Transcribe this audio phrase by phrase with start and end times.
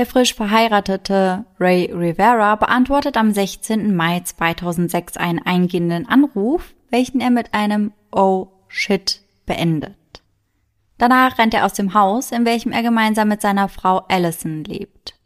[0.00, 3.94] Der frisch verheiratete Ray Rivera beantwortet am 16.
[3.94, 9.98] Mai 2006 einen eingehenden Anruf, welchen er mit einem Oh shit beendet.
[10.96, 15.16] Danach rennt er aus dem Haus, in welchem er gemeinsam mit seiner Frau Allison lebt.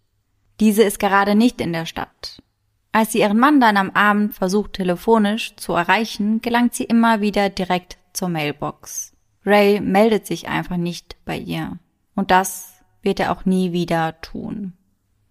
[0.58, 2.42] Diese ist gerade nicht in der Stadt.
[2.90, 7.48] Als sie ihren Mann dann am Abend versucht telefonisch zu erreichen, gelangt sie immer wieder
[7.48, 9.12] direkt zur Mailbox.
[9.46, 11.78] Ray meldet sich einfach nicht bei ihr.
[12.16, 12.73] Und das
[13.04, 14.72] wird er auch nie wieder tun.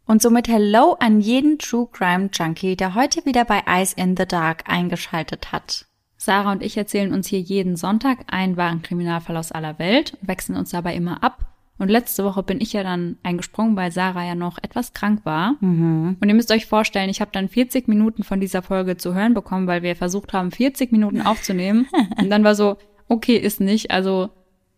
[0.06, 4.26] Und somit Hello an jeden True Crime Junkie, der heute wieder bei Eyes in the
[4.26, 5.86] Dark eingeschaltet hat.
[6.18, 10.28] Sarah und ich erzählen uns hier jeden Sonntag einen wahren Kriminalfall aus aller Welt und
[10.28, 11.54] wechseln uns dabei immer ab.
[11.78, 15.56] Und letzte Woche bin ich ja dann eingesprungen, weil Sarah ja noch etwas krank war.
[15.60, 16.18] Mhm.
[16.22, 19.34] Und ihr müsst euch vorstellen, ich habe dann 40 Minuten von dieser Folge zu hören
[19.34, 21.88] bekommen, weil wir versucht haben, 40 Minuten aufzunehmen.
[22.18, 22.78] und dann war so,
[23.10, 23.92] okay, ist nicht.
[23.92, 24.30] Also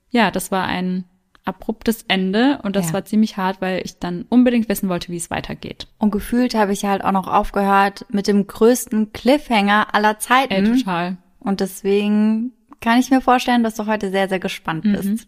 [0.10, 1.04] ja, das war ein
[1.46, 2.94] abruptes Ende und das Ja.
[2.94, 5.88] war ziemlich hart, weil ich dann unbedingt wissen wollte, wie es weitergeht.
[6.00, 10.54] Und gefühlt habe ich halt auch noch aufgehört mit dem größten Cliffhanger aller Zeiten.
[10.54, 11.18] Ey, total.
[11.40, 12.52] Und deswegen
[12.82, 15.28] kann ich mir vorstellen, dass du heute sehr, sehr gespannt bist.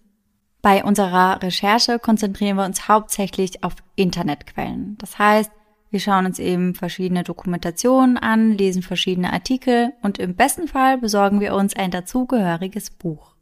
[0.64, 4.98] Bei unserer Recherche konzentrieren wir uns hauptsächlich auf Internetquellen.
[4.98, 5.52] Das heißt,
[5.90, 11.40] wir schauen uns eben verschiedene Dokumentationen an, lesen verschiedene Artikel und im besten Fall besorgen
[11.40, 13.36] wir uns ein dazugehöriges Buch.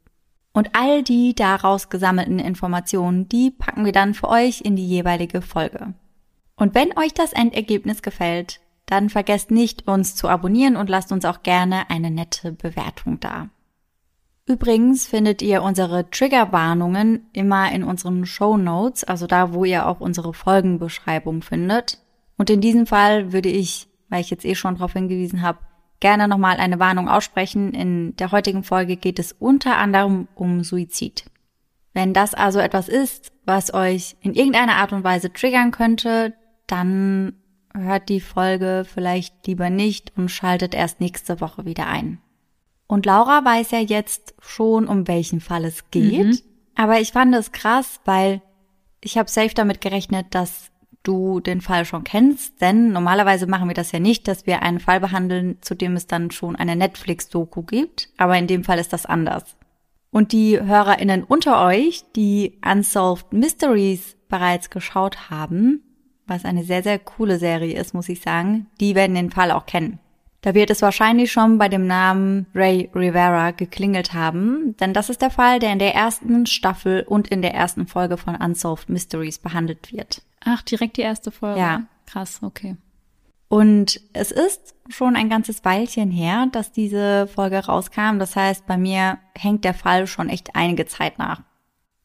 [0.55, 5.41] Und all die daraus gesammelten Informationen, die packen wir dann für euch in die jeweilige
[5.41, 5.95] Folge.
[6.55, 11.25] Und wenn euch das Endergebnis gefällt, dann vergesst nicht, uns zu abonnieren und lasst uns
[11.25, 13.49] auch gerne eine nette Bewertung da.
[14.45, 19.99] Übrigens findet ihr unsere Triggerwarnungen immer in unseren Show Notes, also da, wo ihr auch
[19.99, 21.99] unsere Folgenbeschreibung findet.
[22.37, 25.59] Und in diesem Fall würde ich, weil ich jetzt eh schon darauf hingewiesen habe,
[25.99, 27.73] gerne nochmal eine Warnung aussprechen.
[27.73, 31.25] In der heutigen Folge geht es unter anderem um Suizid.
[31.93, 36.33] Wenn das also etwas ist, was euch in irgendeiner Art und Weise triggern könnte,
[36.67, 37.33] dann
[37.73, 42.19] hört die Folge vielleicht lieber nicht und schaltet erst nächste Woche wieder ein.
[42.87, 46.43] Und Laura weiß ja jetzt schon, um welchen Fall es geht.
[46.75, 48.41] Aber ich fand es krass, weil
[49.01, 50.71] ich habe safe damit gerechnet, dass
[51.07, 52.61] du den Fall schon kennst.
[52.61, 56.07] Denn normalerweise machen wir das ja nicht, dass wir einen Fall behandeln, zu dem es
[56.07, 58.09] dann schon eine Netflix-Doku gibt.
[58.17, 59.55] Aber in dem Fall ist das anders.
[60.11, 65.81] Und die HörerInnen unter euch, die Unsolved Mysteries bereits geschaut haben,
[66.27, 69.65] was eine sehr, sehr coole Serie ist, muss ich sagen, die werden den Fall auch
[69.65, 69.99] kennen.
[70.45, 75.23] Da wird es wahrscheinlich schon bei dem Namen Ray Rivera geklingelt haben, denn das ist
[75.23, 79.39] der Fall, der in der ersten Staffel und in der ersten Folge von Unsolved Mysteries
[79.39, 80.21] behandelt wird.
[80.41, 81.59] Ach, direkt die erste Folge.
[81.59, 81.81] Ja.
[82.05, 82.77] Krass, okay.
[83.47, 88.19] Und es ist schon ein ganzes Weilchen her, dass diese Folge rauskam.
[88.19, 91.41] Das heißt, bei mir hängt der Fall schon echt einige Zeit nach.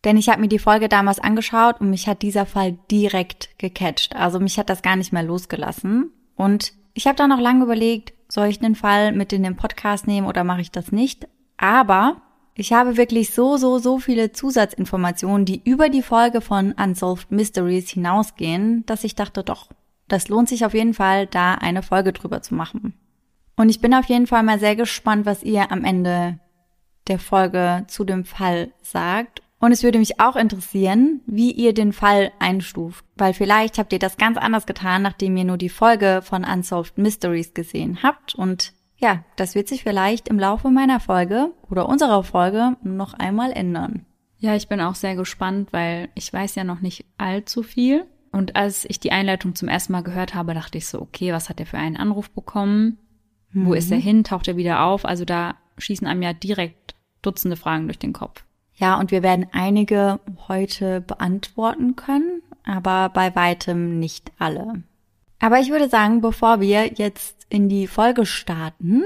[0.04, 4.16] Denn ich habe mir die Folge damals angeschaut und mich hat dieser Fall direkt gecatcht.
[4.16, 6.14] Also mich hat das gar nicht mehr losgelassen.
[6.36, 10.06] Und ich habe dann noch lange überlegt, soll ich den Fall mit in den Podcast
[10.06, 11.28] nehmen oder mache ich das nicht?
[11.56, 12.22] Aber
[12.54, 17.90] ich habe wirklich so, so, so viele Zusatzinformationen, die über die Folge von Unsolved Mysteries
[17.90, 19.68] hinausgehen, dass ich dachte, doch,
[20.08, 22.94] das lohnt sich auf jeden Fall, da eine Folge drüber zu machen.
[23.56, 26.38] Und ich bin auf jeden Fall mal sehr gespannt, was ihr am Ende
[27.08, 29.42] der Folge zu dem Fall sagt.
[29.60, 33.98] Und es würde mich auch interessieren, wie ihr den Fall einstuft, weil vielleicht habt ihr
[33.98, 38.34] das ganz anders getan, nachdem ihr nur die Folge von Unsolved Mysteries gesehen habt.
[38.34, 43.52] Und ja, das wird sich vielleicht im Laufe meiner Folge oder unserer Folge noch einmal
[43.52, 44.06] ändern.
[44.38, 48.06] Ja, ich bin auch sehr gespannt, weil ich weiß ja noch nicht allzu viel.
[48.32, 51.50] Und als ich die Einleitung zum ersten Mal gehört habe, dachte ich so, okay, was
[51.50, 52.96] hat er für einen Anruf bekommen?
[53.52, 54.24] Wo ist er hin?
[54.24, 55.04] Taucht er wieder auf?
[55.04, 58.44] Also da schießen einem ja direkt Dutzende Fragen durch den Kopf.
[58.80, 64.82] Ja, und wir werden einige heute beantworten können, aber bei weitem nicht alle.
[65.38, 69.04] Aber ich würde sagen, bevor wir jetzt in die Folge starten,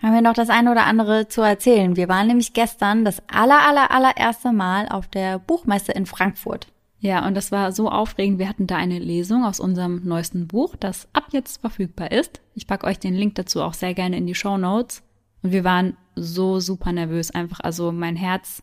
[0.00, 1.96] haben wir noch das eine oder andere zu erzählen.
[1.96, 6.68] Wir waren nämlich gestern das aller, aller, allererste Mal auf der Buchmesse in Frankfurt.
[7.00, 8.38] Ja, und das war so aufregend.
[8.38, 12.40] Wir hatten da eine Lesung aus unserem neuesten Buch, das ab jetzt verfügbar ist.
[12.54, 15.02] Ich packe euch den Link dazu auch sehr gerne in die Show Notes.
[15.42, 17.60] Und wir waren so super nervös einfach.
[17.60, 18.62] Also mein Herz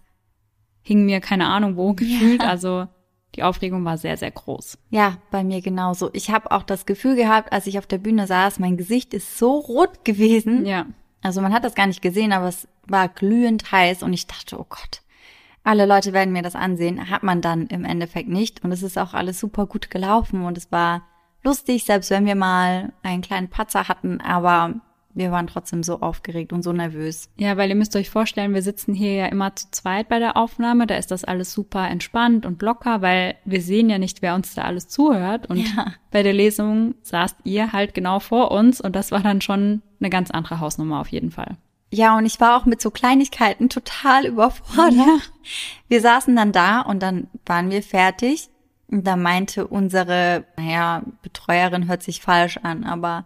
[0.84, 2.42] hing mir keine Ahnung wo gefühlt.
[2.42, 2.88] Also
[3.36, 4.78] die Aufregung war sehr, sehr groß.
[4.92, 6.10] Ja, bei mir genauso.
[6.14, 9.38] Ich habe auch das Gefühl gehabt, als ich auf der Bühne saß, mein Gesicht ist
[9.38, 10.66] so rot gewesen.
[10.66, 10.86] Ja.
[11.22, 14.60] Also man hat das gar nicht gesehen, aber es war glühend heiß und ich dachte,
[14.60, 15.02] oh Gott,
[15.64, 17.10] alle Leute werden mir das ansehen.
[17.10, 18.64] Hat man dann im Endeffekt nicht.
[18.64, 21.04] Und es ist auch alles super gut gelaufen und es war
[21.44, 24.22] lustig, selbst wenn wir mal einen kleinen Patzer hatten.
[24.22, 24.76] Aber
[25.16, 27.30] wir waren trotzdem so aufgeregt und so nervös.
[27.38, 30.38] Ja, weil ihr müsst euch vorstellen, wir sitzen hier ja immer zu zweit bei der
[30.38, 30.88] Aufnahme.
[30.88, 34.56] Da ist das alles super entspannt und locker, weil wir sehen ja nicht, wer uns
[34.56, 35.50] da alles zuhört.
[35.50, 35.94] Und ja.
[36.12, 40.10] bei der Lesung saßt ihr halt genau vor uns und das war dann schon eine
[40.10, 41.58] ganz andere Hausnummer auf jeden Fall.
[41.92, 44.94] Ja, und ich war auch mit so Kleinigkeiten total überfordert.
[44.94, 45.20] Ja.
[45.88, 48.50] Wir saßen dann da und dann waren wir fertig.
[48.88, 53.26] Und da meinte unsere, naja, Betreuerin hört sich falsch an, aber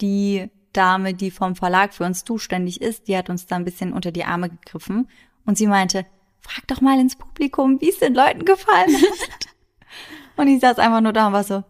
[0.00, 3.92] die Dame, die vom Verlag für uns zuständig ist, die hat uns da ein bisschen
[3.92, 5.08] unter die Arme gegriffen
[5.44, 6.06] und sie meinte,
[6.40, 9.46] frag doch mal ins Publikum, wie es den Leuten gefallen hat.
[10.36, 11.64] und ich saß einfach nur da und war so,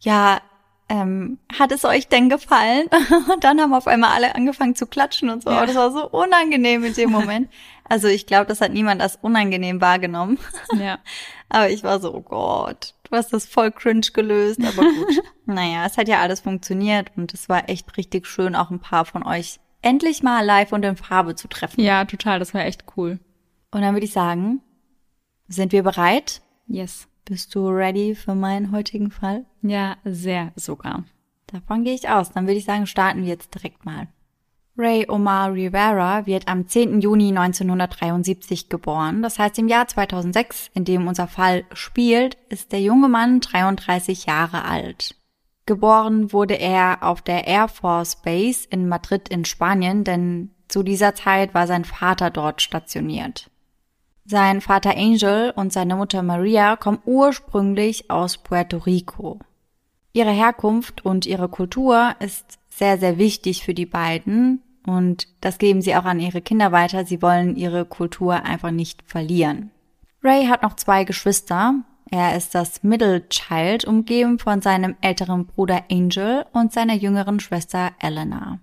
[0.00, 0.40] ja,
[0.88, 2.88] ähm, hat es euch denn gefallen?
[3.32, 5.50] Und dann haben auf einmal alle angefangen zu klatschen und so.
[5.50, 5.64] Ja.
[5.64, 7.48] Das war so unangenehm in dem Moment.
[7.88, 10.38] Also ich glaube, das hat niemand als unangenehm wahrgenommen.
[10.78, 10.98] Ja.
[11.48, 14.60] Aber ich war so, oh Gott, hast das voll cringe gelöst.
[14.60, 15.22] Aber gut.
[15.46, 19.04] naja, es hat ja alles funktioniert und es war echt richtig schön, auch ein paar
[19.04, 21.80] von euch endlich mal live und in Farbe zu treffen.
[21.80, 22.38] Ja, total.
[22.38, 23.18] Das war echt cool.
[23.70, 24.60] Und dann würde ich sagen,
[25.48, 26.42] sind wir bereit?
[26.66, 27.08] Yes.
[27.24, 29.44] Bist du ready für meinen heutigen Fall?
[29.62, 31.04] Ja, sehr sogar.
[31.46, 32.30] Davon gehe ich aus.
[32.30, 34.08] Dann würde ich sagen, starten wir jetzt direkt mal.
[34.78, 37.02] Ray Omar Rivera wird am 10.
[37.02, 39.22] Juni 1973 geboren.
[39.22, 44.24] Das heißt, im Jahr 2006, in dem unser Fall spielt, ist der junge Mann 33
[44.24, 45.14] Jahre alt.
[45.66, 51.14] Geboren wurde er auf der Air Force Base in Madrid in Spanien, denn zu dieser
[51.14, 53.50] Zeit war sein Vater dort stationiert.
[54.24, 59.38] Sein Vater Angel und seine Mutter Maria kommen ursprünglich aus Puerto Rico.
[60.14, 65.82] Ihre Herkunft und ihre Kultur ist sehr, sehr wichtig für die beiden und das geben
[65.82, 67.04] sie auch an ihre Kinder weiter.
[67.04, 69.70] Sie wollen ihre Kultur einfach nicht verlieren.
[70.22, 71.74] Ray hat noch zwei Geschwister.
[72.10, 77.92] Er ist das Middle Child, umgeben von seinem älteren Bruder Angel und seiner jüngeren Schwester
[78.00, 78.58] Eleanor.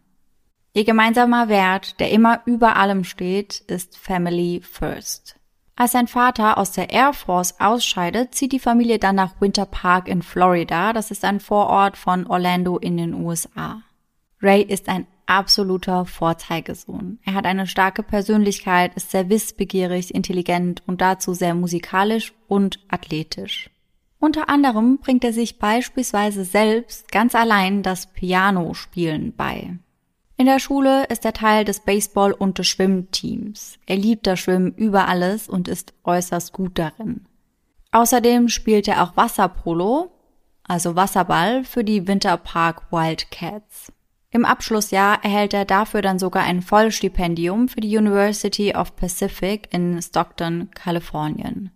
[0.74, 5.36] Ihr gemeinsamer Wert, der immer über allem steht, ist Family First.
[5.76, 10.08] Als sein Vater aus der Air Force ausscheidet, zieht die Familie dann nach Winter Park
[10.08, 10.94] in Florida.
[10.94, 13.82] Das ist ein Vorort von Orlando in den USA.
[14.42, 17.20] Ray ist ein absoluter Vorzeigesohn.
[17.24, 23.70] Er hat eine starke Persönlichkeit, ist sehr wissbegierig, intelligent und dazu sehr musikalisch und athletisch.
[24.20, 29.78] Unter anderem bringt er sich beispielsweise selbst ganz allein das Piano-Spielen bei.
[30.36, 33.78] In der Schule ist er Teil des Baseball- und des Schwimmteams.
[33.86, 37.26] Er liebt das Schwimmen über alles und ist äußerst gut darin.
[37.92, 40.12] Außerdem spielt er auch Wasserpolo,
[40.64, 43.92] also Wasserball, für die Winterpark Wildcats.
[44.32, 50.00] Im Abschlussjahr erhält er dafür dann sogar ein Vollstipendium für die University of Pacific in
[50.02, 51.72] Stockton, Kalifornien.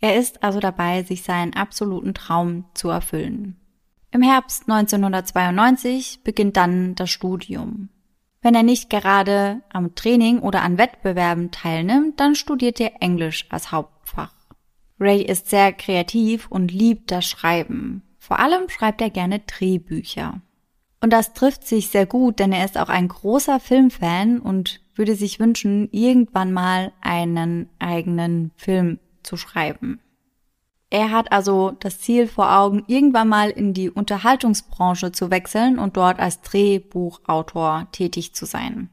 [0.00, 3.56] Er ist also dabei, sich seinen absoluten Traum zu erfüllen.
[4.10, 7.88] Im Herbst 1992 beginnt dann das Studium.
[8.42, 13.72] Wenn er nicht gerade am Training oder an Wettbewerben teilnimmt, dann studiert er Englisch als
[13.72, 14.34] Hauptfach.
[15.00, 18.02] Ray ist sehr kreativ und liebt das Schreiben.
[18.18, 20.42] Vor allem schreibt er gerne Drehbücher.
[21.04, 25.14] Und das trifft sich sehr gut, denn er ist auch ein großer Filmfan und würde
[25.16, 30.00] sich wünschen, irgendwann mal einen eigenen Film zu schreiben.
[30.88, 35.98] Er hat also das Ziel vor Augen, irgendwann mal in die Unterhaltungsbranche zu wechseln und
[35.98, 38.88] dort als Drehbuchautor tätig zu sein.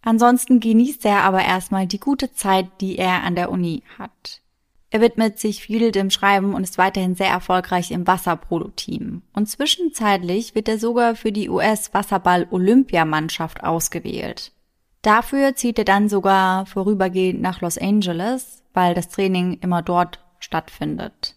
[0.00, 4.42] Ansonsten genießt er aber erstmal die gute Zeit, die er an der Uni hat.
[4.92, 9.22] Er widmet sich viel dem Schreiben und ist weiterhin sehr erfolgreich im Wasserpolo-Team.
[9.32, 14.52] Und zwischenzeitlich wird er sogar für die US-Wasserball-Olympiamannschaft ausgewählt.
[15.00, 21.36] Dafür zieht er dann sogar vorübergehend nach Los Angeles, weil das Training immer dort stattfindet.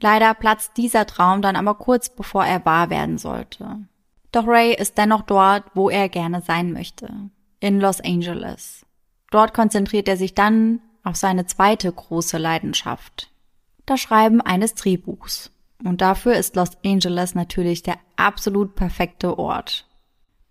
[0.00, 3.80] Leider platzt dieser Traum dann aber kurz bevor er wahr werden sollte.
[4.32, 7.12] Doch Ray ist dennoch dort, wo er gerne sein möchte.
[7.60, 8.86] In Los Angeles.
[9.30, 13.30] Dort konzentriert er sich dann auf seine zweite große Leidenschaft.
[13.86, 15.50] Das Schreiben eines Drehbuchs.
[15.84, 19.86] Und dafür ist Los Angeles natürlich der absolut perfekte Ort.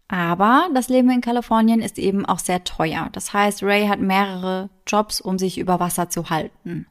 [0.07, 3.10] Aber das Leben in Kalifornien ist eben auch sehr teuer.
[3.12, 6.86] Das heißt, Ray hat mehrere Jobs, um sich über Wasser zu halten.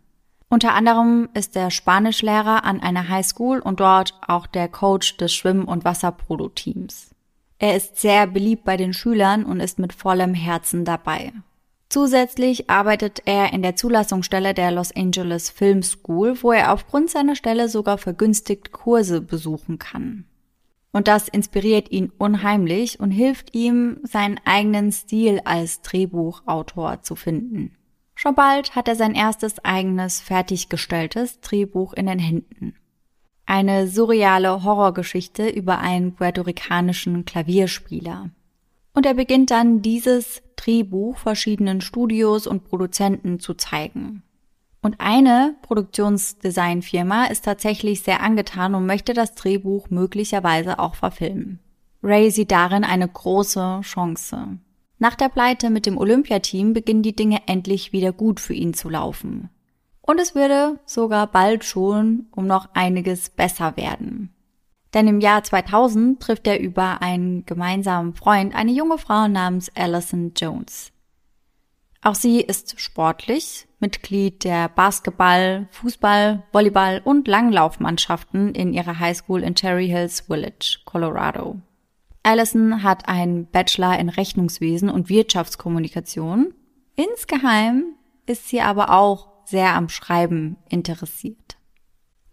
[0.49, 5.69] Unter anderem ist er Spanischlehrer an einer Highschool und dort auch der Coach des Schwimm-
[5.69, 7.15] und Wasserpolo-Teams.
[7.59, 11.33] Er ist sehr beliebt bei den Schülern und ist mit vollem Herzen dabei.
[11.93, 17.37] Zusätzlich arbeitet er in der Zulassungsstelle der Los Angeles Film School, wo er aufgrund seiner
[17.37, 20.25] Stelle sogar vergünstigt Kurse besuchen kann.
[20.93, 27.77] Und das inspiriert ihn unheimlich und hilft ihm, seinen eigenen Stil als Drehbuchautor zu finden.
[28.15, 32.75] Schon bald hat er sein erstes eigenes fertiggestelltes Drehbuch in den Händen.
[33.45, 38.31] Eine surreale Horrorgeschichte über einen puerto-ricanischen Klavierspieler.
[38.95, 44.23] Und er beginnt dann dieses Drehbuch verschiedenen Studios und Produzenten zu zeigen.
[44.83, 51.61] Und eine Produktionsdesignfirma ist tatsächlich sehr angetan und möchte das Drehbuch möglicherweise auch verfilmen.
[52.03, 54.59] Ray sieht darin eine große Chance.
[54.99, 58.89] Nach der Pleite mit dem Olympiateam beginnen die Dinge endlich wieder gut für ihn zu
[58.89, 59.51] laufen.
[60.01, 64.35] Und es würde sogar bald schon um noch einiges besser werden.
[64.95, 70.33] Denn im Jahr 2000 trifft er über einen gemeinsamen Freund eine junge Frau namens Alison
[70.37, 70.93] Jones.
[72.03, 79.55] Auch sie ist sportlich, Mitglied der Basketball, Fußball, Volleyball und Langlaufmannschaften in ihrer Highschool in
[79.55, 81.61] Cherry Hills Village, Colorado.
[82.25, 86.55] Allison hat einen Bachelor in Rechnungswesen und Wirtschaftskommunikation.
[86.97, 87.85] Insgeheim
[88.27, 91.42] ist sie aber auch sehr am Schreiben interessiert.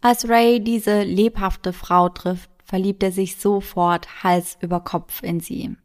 [0.02, 5.76] Als Ray diese lebhafte Frau trifft, verliebt er sich sofort Hals über Kopf in sie.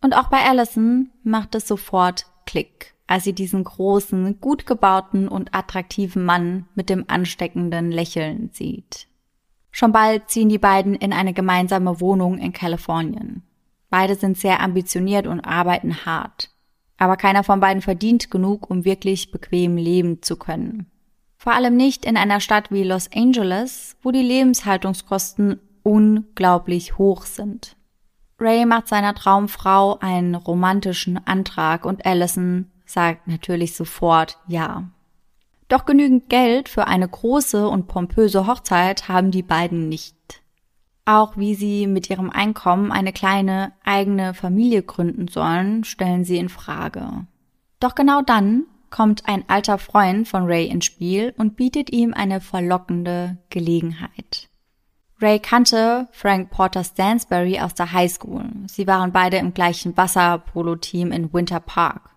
[0.00, 5.54] Und auch bei Allison macht es sofort Klick, als sie diesen großen, gut gebauten und
[5.54, 9.06] attraktiven Mann mit dem ansteckenden Lächeln sieht.
[9.70, 13.42] Schon bald ziehen die beiden in eine gemeinsame Wohnung in Kalifornien.
[13.90, 16.50] Beide sind sehr ambitioniert und arbeiten hart.
[16.98, 20.91] Aber keiner von beiden verdient genug, um wirklich bequem leben zu können.
[21.42, 27.74] Vor allem nicht in einer Stadt wie Los Angeles, wo die Lebenshaltungskosten unglaublich hoch sind.
[28.38, 34.84] Ray macht seiner Traumfrau einen romantischen Antrag und Allison sagt natürlich sofort ja.
[35.66, 40.14] Doch genügend Geld für eine große und pompöse Hochzeit haben die beiden nicht.
[41.06, 46.50] Auch wie sie mit ihrem Einkommen eine kleine eigene Familie gründen sollen, stellen sie in
[46.50, 47.26] Frage.
[47.80, 52.40] Doch genau dann kommt ein alter Freund von Ray ins Spiel und bietet ihm eine
[52.40, 54.48] verlockende Gelegenheit.
[55.20, 58.44] Ray kannte Frank Porter Stansberry aus der Highschool.
[58.66, 62.10] Sie waren beide im gleichen Wasserpolo-Team in Winter Park.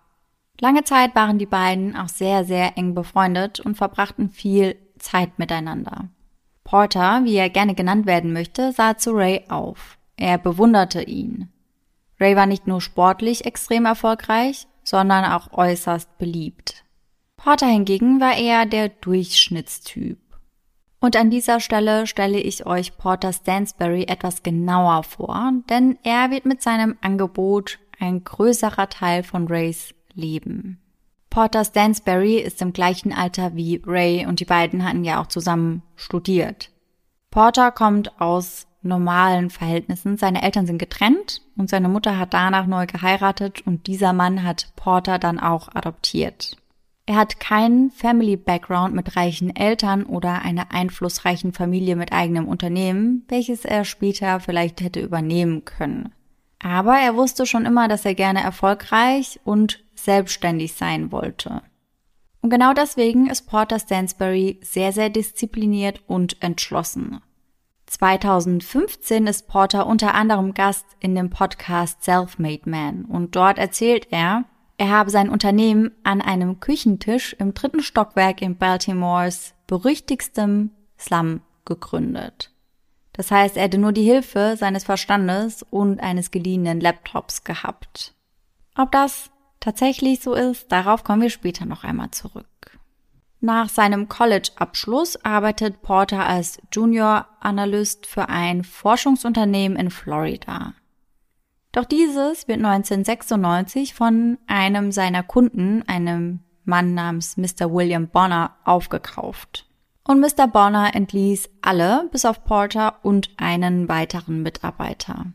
[0.60, 6.08] Lange Zeit waren die beiden auch sehr, sehr eng befreundet und verbrachten viel Zeit miteinander.
[6.64, 9.98] Porter, wie er gerne genannt werden möchte, sah zu Ray auf.
[10.16, 11.48] Er bewunderte ihn.
[12.18, 16.84] Ray war nicht nur sportlich extrem erfolgreich, sondern auch äußerst beliebt.
[17.36, 20.18] Porter hingegen war eher der Durchschnittstyp.
[21.00, 26.46] Und an dieser Stelle stelle ich euch Porter Stansberry etwas genauer vor, denn er wird
[26.46, 30.80] mit seinem Angebot ein größerer Teil von Rays Leben.
[31.28, 35.82] Porter Stansberry ist im gleichen Alter wie Ray und die beiden hatten ja auch zusammen
[35.94, 36.70] studiert.
[37.30, 40.16] Porter kommt aus normalen Verhältnissen.
[40.16, 44.72] Seine Eltern sind getrennt und seine Mutter hat danach neu geheiratet und dieser Mann hat
[44.76, 46.56] Porter dann auch adoptiert.
[47.06, 53.24] Er hat keinen Family Background mit reichen Eltern oder einer einflussreichen Familie mit eigenem Unternehmen,
[53.28, 56.12] welches er später vielleicht hätte übernehmen können.
[56.58, 61.62] Aber er wusste schon immer, dass er gerne erfolgreich und selbstständig sein wollte.
[62.40, 67.20] Und genau deswegen ist Porter Stansberry sehr, sehr diszipliniert und entschlossen.
[67.86, 74.44] 2015 ist Porter unter anderem Gast in dem Podcast Self-Made Man und dort erzählt er,
[74.78, 82.52] er habe sein Unternehmen an einem Küchentisch im dritten Stockwerk in Baltimores berüchtigstem Slum gegründet.
[83.12, 88.14] Das heißt, er hätte nur die Hilfe seines Verstandes und eines geliehenen Laptops gehabt.
[88.76, 92.46] Ob das tatsächlich so ist, darauf kommen wir später noch einmal zurück.
[93.46, 100.74] Nach seinem College-Abschluss arbeitet Porter als Junior-Analyst für ein Forschungsunternehmen in Florida.
[101.70, 107.72] Doch dieses wird 1996 von einem seiner Kunden, einem Mann namens Mr.
[107.72, 109.70] William Bonner, aufgekauft.
[110.02, 110.48] Und Mr.
[110.48, 115.26] Bonner entließ alle, bis auf Porter und einen weiteren Mitarbeiter.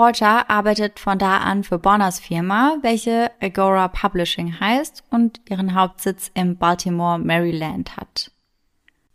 [0.00, 6.30] Porter arbeitet von da an für Bonners Firma, welche Agora Publishing heißt und ihren Hauptsitz
[6.32, 8.30] im Baltimore, Maryland hat.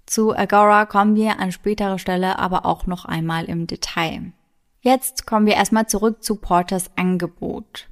[0.06, 4.32] Zu Agora kommen wir an späterer Stelle aber auch noch einmal im Detail.
[4.82, 7.88] Jetzt kommen wir erstmal zurück zu Porters Angebot.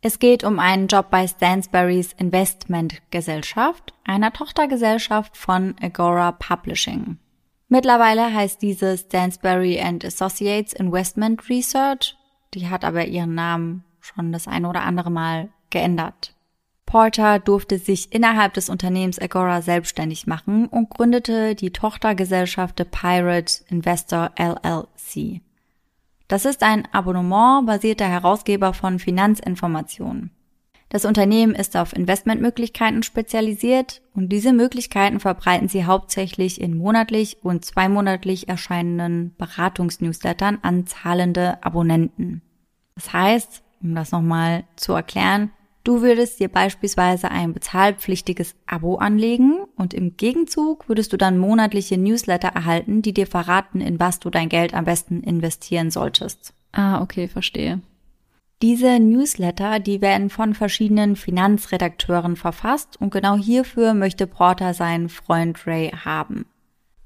[0.00, 7.18] Es geht um einen Job bei Stansberrys Investmentgesellschaft, einer Tochtergesellschaft von Agora Publishing.
[7.68, 12.16] Mittlerweile heißt diese Stansberry and Associates Investment Research,
[12.54, 16.34] die hat aber ihren Namen schon das eine oder andere Mal geändert.
[16.86, 23.62] Porter durfte sich innerhalb des Unternehmens Agora selbstständig machen und gründete die Tochtergesellschaft The Pirate
[23.68, 25.42] Investor LLC.
[26.28, 30.30] Das ist ein abonnementbasierter Herausgeber von Finanzinformationen.
[30.88, 37.64] Das Unternehmen ist auf Investmentmöglichkeiten spezialisiert und diese Möglichkeiten verbreiten sie hauptsächlich in monatlich und
[37.64, 42.40] zweimonatlich erscheinenden Beratungsnewslettern an zahlende Abonnenten.
[42.94, 45.50] Das heißt, um das nochmal zu erklären,
[45.84, 51.98] du würdest dir beispielsweise ein bezahlpflichtiges Abo anlegen und im Gegenzug würdest du dann monatliche
[51.98, 56.54] Newsletter erhalten, die dir verraten, in was du dein Geld am besten investieren solltest.
[56.72, 57.82] Ah, okay, verstehe.
[58.60, 65.64] Diese Newsletter, die werden von verschiedenen Finanzredakteuren verfasst und genau hierfür möchte Porter seinen Freund
[65.64, 66.46] Ray haben.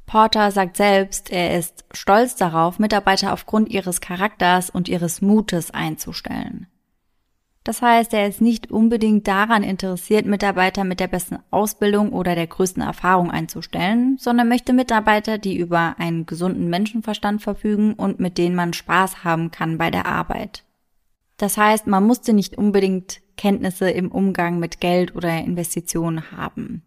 [0.06, 6.68] Porter sagt selbst, er ist stolz darauf, Mitarbeiter aufgrund ihres Charakters und ihres Mutes einzustellen.
[7.64, 12.46] Das heißt, er ist nicht unbedingt daran interessiert, Mitarbeiter mit der besten Ausbildung oder der
[12.46, 18.56] größten Erfahrung einzustellen, sondern möchte Mitarbeiter, die über einen gesunden Menschenverstand verfügen und mit denen
[18.56, 20.64] man Spaß haben kann bei der Arbeit.
[21.42, 26.84] Das heißt, man musste nicht unbedingt Kenntnisse im Umgang mit Geld oder Investitionen haben.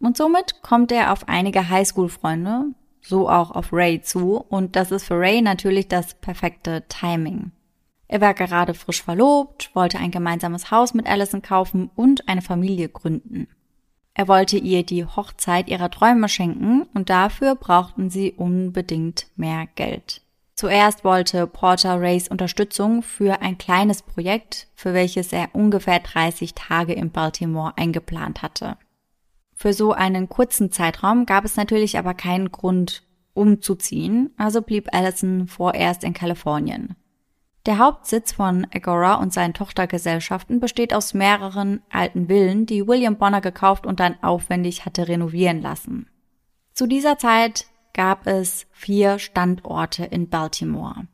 [0.00, 2.72] Und somit kommt er auf einige Highschool-Freunde,
[3.02, 7.52] so auch auf Ray zu, und das ist für Ray natürlich das perfekte Timing.
[8.06, 12.88] Er war gerade frisch verlobt, wollte ein gemeinsames Haus mit Allison kaufen und eine Familie
[12.88, 13.48] gründen.
[14.14, 20.22] Er wollte ihr die Hochzeit ihrer Träume schenken und dafür brauchten sie unbedingt mehr Geld.
[20.58, 26.94] Zuerst wollte Porter Rays Unterstützung für ein kleines Projekt, für welches er ungefähr 30 Tage
[26.94, 28.76] in Baltimore eingeplant hatte.
[29.54, 35.46] Für so einen kurzen Zeitraum gab es natürlich aber keinen Grund, umzuziehen, also blieb Allison
[35.46, 36.96] vorerst in Kalifornien.
[37.64, 43.40] Der Hauptsitz von Agora und seinen Tochtergesellschaften besteht aus mehreren alten Villen, die William Bonner
[43.40, 46.10] gekauft und dann aufwendig hatte renovieren lassen.
[46.74, 51.06] Zu dieser Zeit gab es vier Standorte in Baltimore.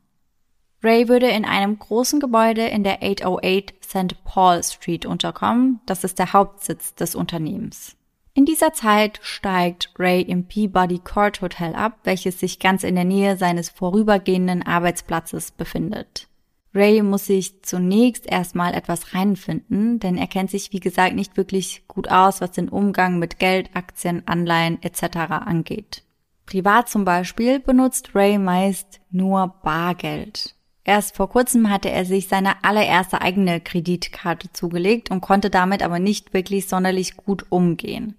[0.83, 4.23] Ray würde in einem großen Gebäude in der 808 St.
[4.25, 7.97] Paul Street unterkommen, das ist der Hauptsitz des Unternehmens.
[8.35, 13.04] In dieser Zeit steigt Ray im Peabody Court Hotel ab, welches sich ganz in der
[13.04, 16.28] Nähe seines vorübergehenden Arbeitsplatzes befindet.
[16.75, 21.84] Ray muss sich zunächst erstmal etwas reinfinden, denn er kennt sich, wie gesagt, nicht wirklich
[21.87, 25.17] gut aus, was den Umgang mit Geld, Aktien, Anleihen etc.
[25.30, 26.03] angeht.
[26.47, 30.54] Privat zum Beispiel benutzt Ray meist nur Bargeld.
[30.85, 35.99] Erst vor kurzem hatte er sich seine allererste eigene Kreditkarte zugelegt und konnte damit aber
[35.99, 38.17] nicht wirklich sonderlich gut umgehen.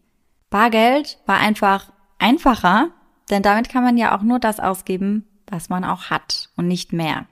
[0.50, 2.90] Bargeld war einfach einfacher,
[3.30, 6.92] denn damit kann man ja auch nur das ausgeben, was man auch hat und nicht
[6.92, 7.28] mehr.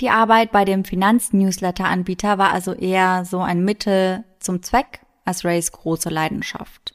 [0.00, 5.70] Die Arbeit bei dem Finanznewsletter-Anbieter war also eher so ein Mittel zum Zweck als Rays
[5.72, 6.94] große Leidenschaft.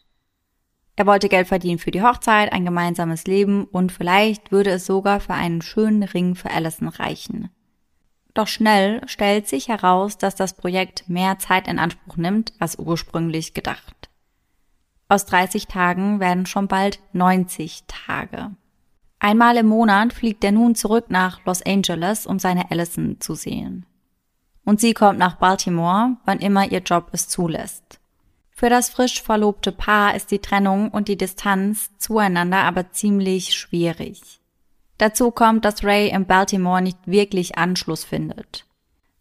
[0.98, 5.20] Er wollte Geld verdienen für die Hochzeit, ein gemeinsames Leben und vielleicht würde es sogar
[5.20, 7.52] für einen schönen Ring für Allison reichen.
[8.34, 13.54] Doch schnell stellt sich heraus, dass das Projekt mehr Zeit in Anspruch nimmt als ursprünglich
[13.54, 14.10] gedacht.
[15.08, 18.52] Aus 30 Tagen werden schon bald 90 Tage.
[19.20, 23.86] Einmal im Monat fliegt er nun zurück nach Los Angeles, um seine Allison zu sehen.
[24.66, 28.00] Und sie kommt nach Baltimore, wann immer ihr Job es zulässt.
[28.58, 34.40] Für das frisch verlobte Paar ist die Trennung und die Distanz zueinander aber ziemlich schwierig.
[34.98, 38.66] Dazu kommt, dass Ray in Baltimore nicht wirklich Anschluss findet.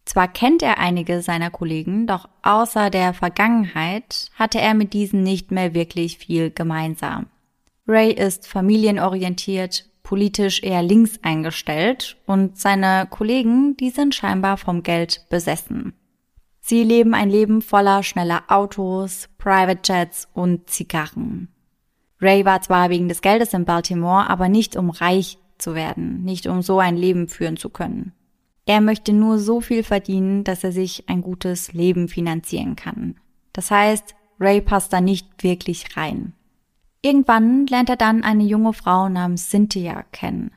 [0.05, 5.51] Zwar kennt er einige seiner Kollegen, doch außer der Vergangenheit hatte er mit diesen nicht
[5.51, 7.27] mehr wirklich viel gemeinsam.
[7.87, 15.27] Ray ist familienorientiert, politisch eher links eingestellt und seine Kollegen, die sind scheinbar vom Geld
[15.29, 15.93] besessen.
[16.69, 21.47] Sie leben ein Leben voller schneller Autos, Private Jets und Zigarren.
[22.19, 26.45] Ray war zwar wegen des Geldes in Baltimore, aber nicht um reich zu werden, nicht
[26.45, 28.11] um so ein Leben führen zu können.
[28.65, 33.15] Er möchte nur so viel verdienen, dass er sich ein gutes Leben finanzieren kann.
[33.53, 36.33] Das heißt, Ray passt da nicht wirklich rein.
[37.01, 40.51] Irgendwann lernt er dann eine junge Frau namens Cynthia kennen.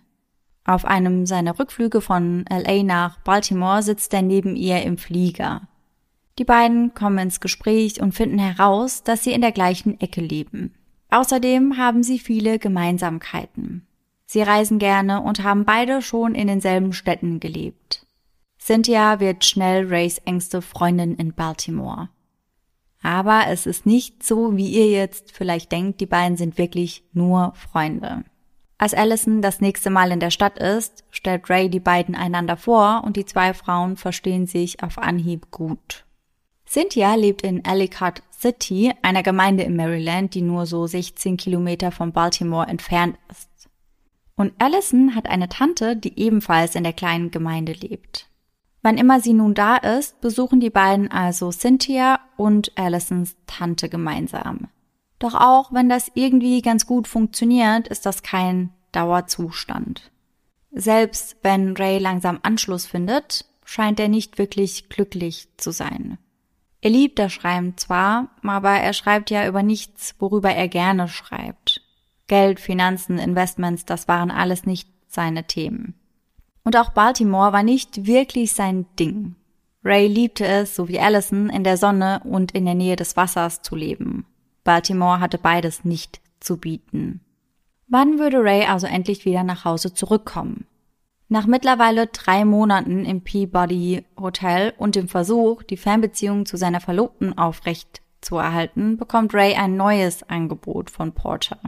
[0.65, 5.69] Auf einem seiner Rückflüge von LA nach Baltimore sitzt er neben ihr im Flieger.
[6.41, 10.75] Die beiden kommen ins Gespräch und finden heraus, dass sie in der gleichen Ecke leben.
[11.11, 13.87] Außerdem haben sie viele Gemeinsamkeiten.
[14.25, 18.07] Sie reisen gerne und haben beide schon in denselben Städten gelebt.
[18.59, 22.09] Cynthia wird schnell Rays engste Freundin in Baltimore.
[23.03, 27.53] Aber es ist nicht so, wie ihr jetzt vielleicht denkt, die beiden sind wirklich nur
[27.55, 28.25] Freunde.
[28.79, 33.03] Als Allison das nächste Mal in der Stadt ist, stellt Ray die beiden einander vor
[33.05, 36.07] und die zwei Frauen verstehen sich auf Anhieb gut.
[36.71, 42.13] Cynthia lebt in Ellicott City, einer Gemeinde in Maryland, die nur so 16 Kilometer von
[42.13, 43.69] Baltimore entfernt ist.
[44.37, 48.29] Und Allison hat eine Tante, die ebenfalls in der kleinen Gemeinde lebt.
[48.83, 54.69] Wann immer sie nun da ist, besuchen die beiden also Cynthia und Allisons Tante gemeinsam.
[55.19, 60.13] Doch auch wenn das irgendwie ganz gut funktioniert, ist das kein Dauerzustand.
[60.71, 66.17] Selbst wenn Ray langsam Anschluss findet, scheint er nicht wirklich glücklich zu sein.
[66.81, 71.83] Er liebt das Schreiben zwar, aber er schreibt ja über nichts, worüber er gerne schreibt.
[72.27, 75.95] Geld, Finanzen, Investments, das waren alles nicht seine Themen.
[76.65, 79.35] Und auch Baltimore war nicht wirklich sein Ding.
[79.85, 83.63] Ray liebte es, so wie Allison, in der Sonne und in der Nähe des Wassers
[83.63, 84.27] zu leben.
[84.63, 87.21] Baltimore hatte beides nicht zu bieten.
[87.89, 90.67] Wann würde Ray also endlich wieder nach Hause zurückkommen?
[91.33, 97.39] Nach mittlerweile drei Monaten im Peabody Hotel und dem Versuch, die Fernbeziehung zu seiner Verlobten
[97.39, 101.61] aufrecht zu erhalten, bekommt Ray ein neues Angebot von Porter.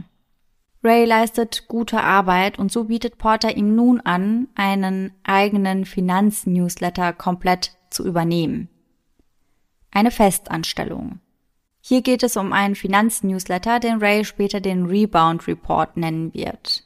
[0.83, 7.77] Ray leistet gute Arbeit und so bietet Porter ihm nun an, einen eigenen Finanznewsletter komplett
[7.89, 8.67] zu übernehmen.
[9.91, 11.19] Eine Festanstellung.
[11.79, 16.83] Hier geht es um einen Finanznewsletter, den Ray später den Rebound Report nennen wird.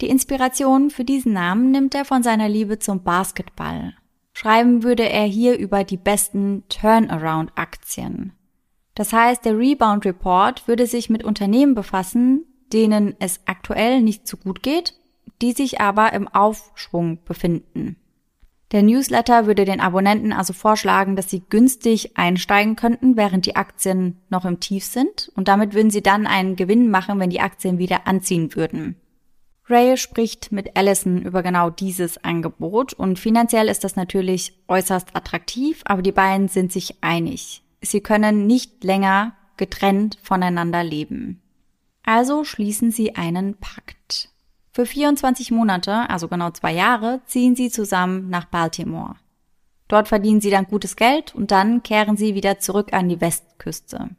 [0.00, 3.94] Die Inspiration für diesen Namen nimmt er von seiner Liebe zum Basketball.
[4.32, 8.32] Schreiben würde er hier über die besten Turnaround-Aktien.
[8.94, 14.36] Das heißt, der Rebound Report würde sich mit Unternehmen befassen, denen es aktuell nicht so
[14.36, 14.94] gut geht,
[15.42, 17.96] die sich aber im Aufschwung befinden.
[18.70, 24.18] Der Newsletter würde den Abonnenten also vorschlagen, dass sie günstig einsteigen könnten, während die Aktien
[24.28, 27.78] noch im Tief sind, und damit würden sie dann einen Gewinn machen, wenn die Aktien
[27.78, 28.96] wieder anziehen würden.
[29.70, 35.82] Ray spricht mit Allison über genau dieses Angebot und finanziell ist das natürlich äußerst attraktiv,
[35.84, 37.62] aber die beiden sind sich einig.
[37.80, 41.42] Sie können nicht länger getrennt voneinander leben.
[42.02, 44.30] Also schließen sie einen Pakt.
[44.72, 49.16] Für 24 Monate, also genau zwei Jahre, ziehen sie zusammen nach Baltimore.
[49.88, 54.10] Dort verdienen sie dann gutes Geld und dann kehren sie wieder zurück an die Westküste.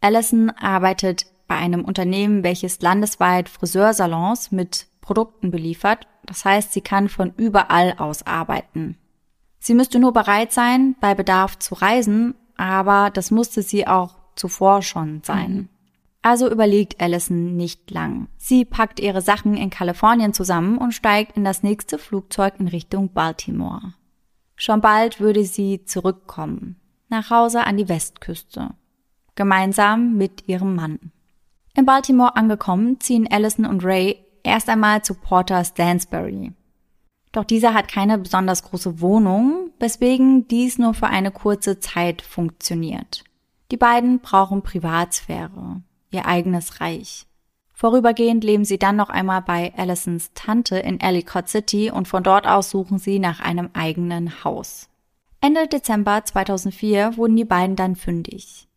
[0.00, 6.06] Allison arbeitet bei einem Unternehmen, welches landesweit Friseursalons mit Produkten beliefert.
[6.24, 8.98] Das heißt, sie kann von überall aus arbeiten.
[9.58, 14.82] Sie müsste nur bereit sein, bei Bedarf zu reisen, aber das musste sie auch zuvor
[14.82, 15.52] schon sein.
[15.52, 15.68] Mhm.
[16.20, 18.28] Also überlegt Allison nicht lang.
[18.36, 23.12] Sie packt ihre Sachen in Kalifornien zusammen und steigt in das nächste Flugzeug in Richtung
[23.12, 23.94] Baltimore.
[24.56, 26.76] Schon bald würde sie zurückkommen,
[27.08, 28.74] nach Hause an die Westküste,
[29.36, 31.12] gemeinsam mit ihrem Mann.
[31.78, 36.50] In Baltimore angekommen, ziehen Allison und Ray erst einmal zu Porter Stansbury.
[37.30, 43.22] Doch dieser hat keine besonders große Wohnung, weswegen dies nur für eine kurze Zeit funktioniert.
[43.70, 47.26] Die beiden brauchen Privatsphäre ihr eigenes Reich.
[47.74, 52.48] Vorübergehend leben sie dann noch einmal bei Allisons Tante in Ellicott City und von dort
[52.48, 54.88] aus suchen sie nach einem eigenen Haus.
[55.40, 58.67] Ende Dezember 2004 wurden die beiden dann fündig.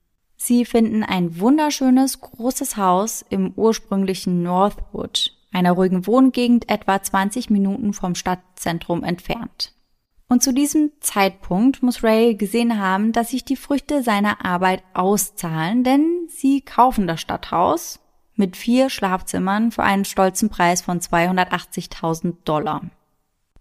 [0.43, 7.93] Sie finden ein wunderschönes, großes Haus im ursprünglichen Northwood, einer ruhigen Wohngegend etwa 20 Minuten
[7.93, 9.75] vom Stadtzentrum entfernt.
[10.29, 15.83] Und zu diesem Zeitpunkt muss Ray gesehen haben, dass sich die Früchte seiner Arbeit auszahlen,
[15.83, 17.99] denn sie kaufen das Stadthaus
[18.33, 22.81] mit vier Schlafzimmern für einen stolzen Preis von 280.000 Dollar.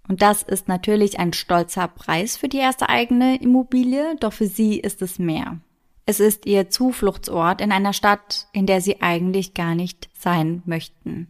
[0.09, 4.81] Und das ist natürlich ein stolzer Preis für die erste eigene Immobilie, doch für sie
[4.81, 5.61] ist es mehr.
[6.11, 11.29] Es ist ihr Zufluchtsort in einer Stadt, in der sie eigentlich gar nicht sein möchten.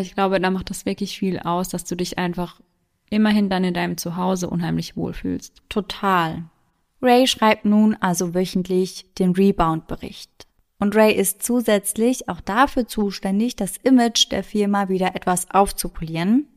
[0.00, 2.58] Ich glaube, da macht das wirklich viel aus, dass du dich einfach
[3.10, 5.60] immerhin dann in deinem Zuhause unheimlich wohlfühlst.
[5.68, 6.44] Total.
[7.02, 10.46] Ray schreibt nun also wöchentlich den Rebound-Bericht.
[10.78, 16.48] Und Ray ist zusätzlich auch dafür zuständig, das Image der Firma wieder etwas aufzupolieren.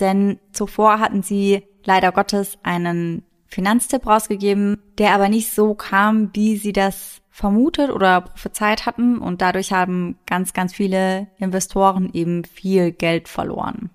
[0.00, 6.56] Denn zuvor hatten sie leider Gottes einen Finanztipp rausgegeben, der aber nicht so kam, wie
[6.56, 9.18] sie das vermutet oder prophezeit hatten.
[9.18, 13.90] Und dadurch haben ganz, ganz viele Investoren eben viel Geld verloren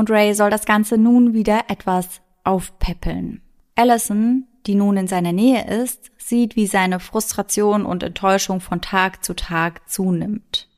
[0.00, 3.42] und Ray soll das Ganze nun wieder etwas aufpäppeln.
[3.76, 9.22] Allison, die nun in seiner Nähe ist, sieht, wie seine Frustration und Enttäuschung von Tag
[9.22, 10.68] zu Tag zunimmt.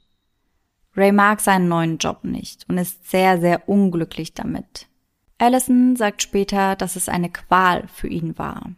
[0.96, 4.88] Ray mag seinen neuen Job nicht und ist sehr, sehr unglücklich damit.
[5.42, 8.70] Allison sagt später, dass es eine Qual für ihn war.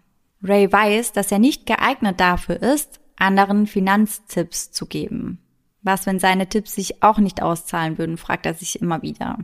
[0.42, 5.40] Ray weiß, dass er nicht geeignet dafür ist, anderen Finanztipps zu geben.
[5.82, 9.40] Was, wenn seine Tipps sich auch nicht auszahlen würden, fragt er sich immer wieder.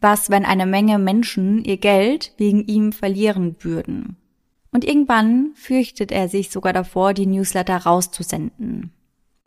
[0.00, 4.16] Was, wenn eine Menge Menschen ihr Geld wegen ihm verlieren würden?
[4.72, 8.90] Und irgendwann fürchtet er sich sogar davor, die Newsletter rauszusenden.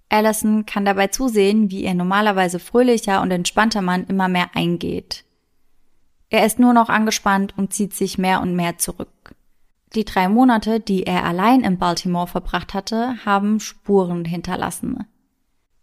[0.08, 5.26] Allison kann dabei zusehen, wie ihr normalerweise fröhlicher und entspannter Mann immer mehr eingeht.
[6.30, 9.36] Er ist nur noch angespannt und zieht sich mehr und mehr zurück.
[9.96, 15.06] Die drei Monate, die er allein in Baltimore verbracht hatte, haben Spuren hinterlassen.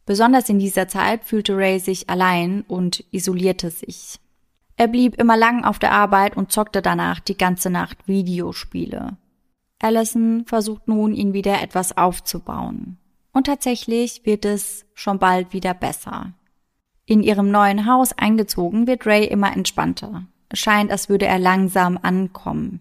[0.04, 4.20] Besonders in dieser Zeit fühlte Ray sich allein und isolierte sich.
[4.76, 9.16] Er blieb immer lang auf der Arbeit und zockte danach die ganze Nacht Videospiele.
[9.80, 12.98] Allison versucht nun, ihn wieder etwas aufzubauen.
[13.32, 16.32] Und tatsächlich wird es schon bald wieder besser.
[17.04, 20.26] In ihrem neuen Haus eingezogen wird Ray immer entspannter.
[20.52, 22.80] Scheint, als würde er langsam ankommen.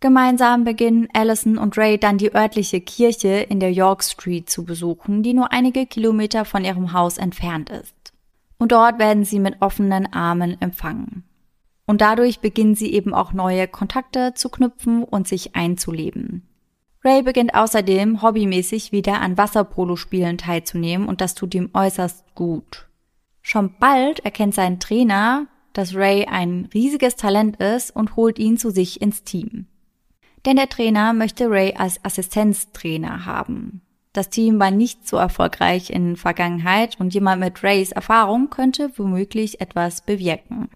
[0.00, 5.22] Gemeinsam beginnen Allison und Ray dann die örtliche Kirche in der York Street zu besuchen,
[5.22, 8.12] die nur einige Kilometer von ihrem Haus entfernt ist.
[8.58, 11.24] Und dort werden sie mit offenen Armen empfangen.
[11.86, 16.46] Und dadurch beginnen sie eben auch neue Kontakte zu knüpfen und sich einzuleben.
[17.02, 22.88] Ray beginnt außerdem hobbymäßig wieder an Wasserpolospielen teilzunehmen und das tut ihm äußerst gut.
[23.42, 28.70] Schon bald erkennt sein Trainer, dass Ray ein riesiges Talent ist und holt ihn zu
[28.70, 29.66] sich ins Team.
[30.46, 33.82] Denn der Trainer möchte Ray als Assistenztrainer haben.
[34.14, 39.60] Das Team war nicht so erfolgreich in Vergangenheit und jemand mit Rays Erfahrung könnte womöglich
[39.60, 40.70] etwas bewirken.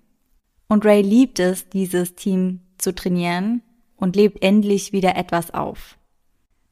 [0.68, 3.62] Und Ray liebt es, dieses Team zu trainieren
[3.96, 5.96] und lebt endlich wieder etwas auf.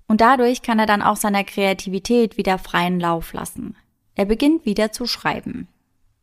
[0.08, 3.76] Und dadurch kann er dann auch seiner Kreativität wieder freien Lauf lassen.
[4.16, 5.68] Er beginnt wieder zu schreiben.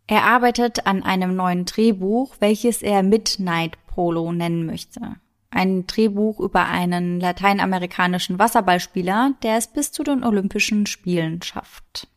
[0.08, 5.16] Er arbeitet an einem neuen Drehbuch, welches er Midnight Polo nennen möchte.
[5.50, 12.08] Ein Drehbuch über einen lateinamerikanischen Wasserballspieler, der es bis zu den Olympischen Spielen schafft.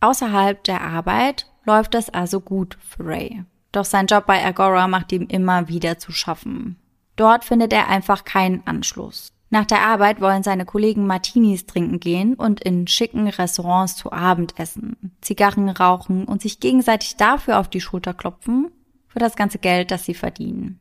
[0.00, 3.44] Außerhalb der Arbeit läuft es also gut für Ray.
[3.72, 6.76] Doch sein Job bei Agora macht ihm immer wieder zu schaffen.
[7.16, 9.32] Dort findet er einfach keinen Anschluss.
[9.50, 14.58] Nach der Arbeit wollen seine Kollegen Martinis trinken gehen und in schicken Restaurants zu Abend
[14.58, 18.70] essen, Zigarren rauchen und sich gegenseitig dafür auf die Schulter klopfen,
[19.06, 20.78] für das ganze Geld, das sie verdienen.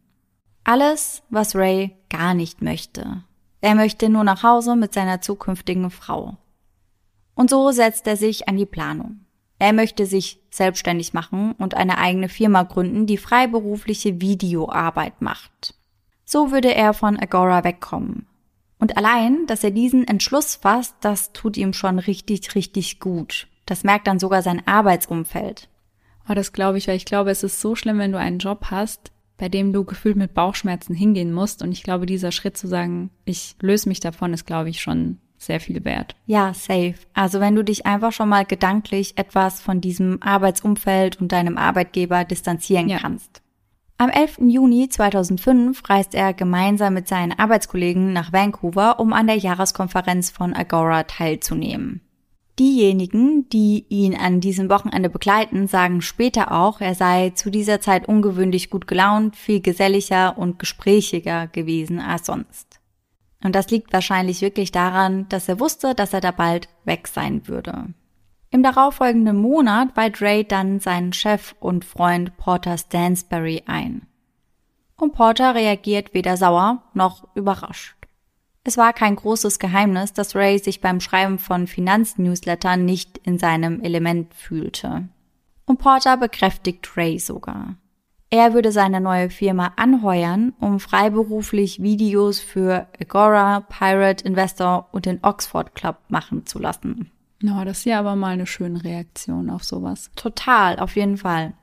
[0.65, 3.23] Alles, was Ray gar nicht möchte.
[3.61, 6.35] Er möchte nur nach Hause mit seiner zukünftigen Frau.
[7.35, 9.21] Und so setzt er sich an die Planung.
[9.59, 15.73] Er möchte sich selbstständig machen und eine eigene Firma gründen, die freiberufliche Videoarbeit macht.
[16.25, 18.27] So würde er von Agora wegkommen,
[18.79, 23.47] und allein, dass er diesen Entschluss fasst, das tut ihm schon richtig, richtig gut.
[23.65, 25.69] Das merkt dann sogar sein Arbeitsumfeld.
[26.29, 28.67] Oh, das glaube ich, weil ich glaube, es ist so schlimm, wenn du einen Job
[28.69, 31.61] hast, bei dem du gefühlt mit Bauchschmerzen hingehen musst.
[31.61, 35.19] Und ich glaube, dieser Schritt zu sagen, ich löse mich davon, ist, glaube ich, schon
[35.37, 36.15] sehr viel wert.
[36.25, 36.95] Ja, safe.
[37.13, 42.25] Also wenn du dich einfach schon mal gedanklich etwas von diesem Arbeitsumfeld und deinem Arbeitgeber
[42.25, 42.97] distanzieren ja.
[42.97, 43.41] kannst.
[43.99, 44.41] Am 11.
[44.41, 50.53] Juni 2005 reist er gemeinsam mit seinen Arbeitskollegen nach Vancouver, um an der Jahreskonferenz von
[50.53, 52.01] Agora teilzunehmen.
[52.59, 58.07] Diejenigen, die ihn an diesem Wochenende begleiten, sagen später auch, er sei zu dieser Zeit
[58.07, 62.79] ungewöhnlich gut gelaunt, viel geselliger und gesprächiger gewesen als sonst.
[63.43, 67.47] Und das liegt wahrscheinlich wirklich daran, dass er wusste, dass er da bald weg sein
[67.47, 67.93] würde.
[68.49, 74.07] Im darauffolgenden Monat weiht Ray dann seinen Chef und Freund Porter Stansberry ein.
[74.95, 77.95] Und Porter reagiert weder sauer noch überrascht.
[78.63, 83.81] Es war kein großes Geheimnis, dass Ray sich beim Schreiben von Finanznewslettern nicht in seinem
[83.81, 85.07] Element fühlte.
[85.65, 87.75] Und Porter bekräftigt Ray sogar.
[88.29, 95.19] Er würde seine neue Firma anheuern, um freiberuflich Videos für Agora, Pirate Investor und den
[95.23, 97.11] Oxford Club machen zu lassen.
[97.41, 100.09] No, das ist ja aber mal eine schöne Reaktion auf sowas.
[100.15, 101.53] Total, auf jeden Fall.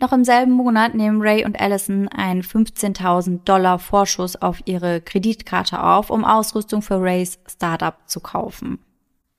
[0.00, 5.82] Noch im selben Monat nehmen Ray und Allison einen 15.000 Dollar Vorschuss auf ihre Kreditkarte
[5.82, 8.78] auf, um Ausrüstung für Rays Startup zu kaufen.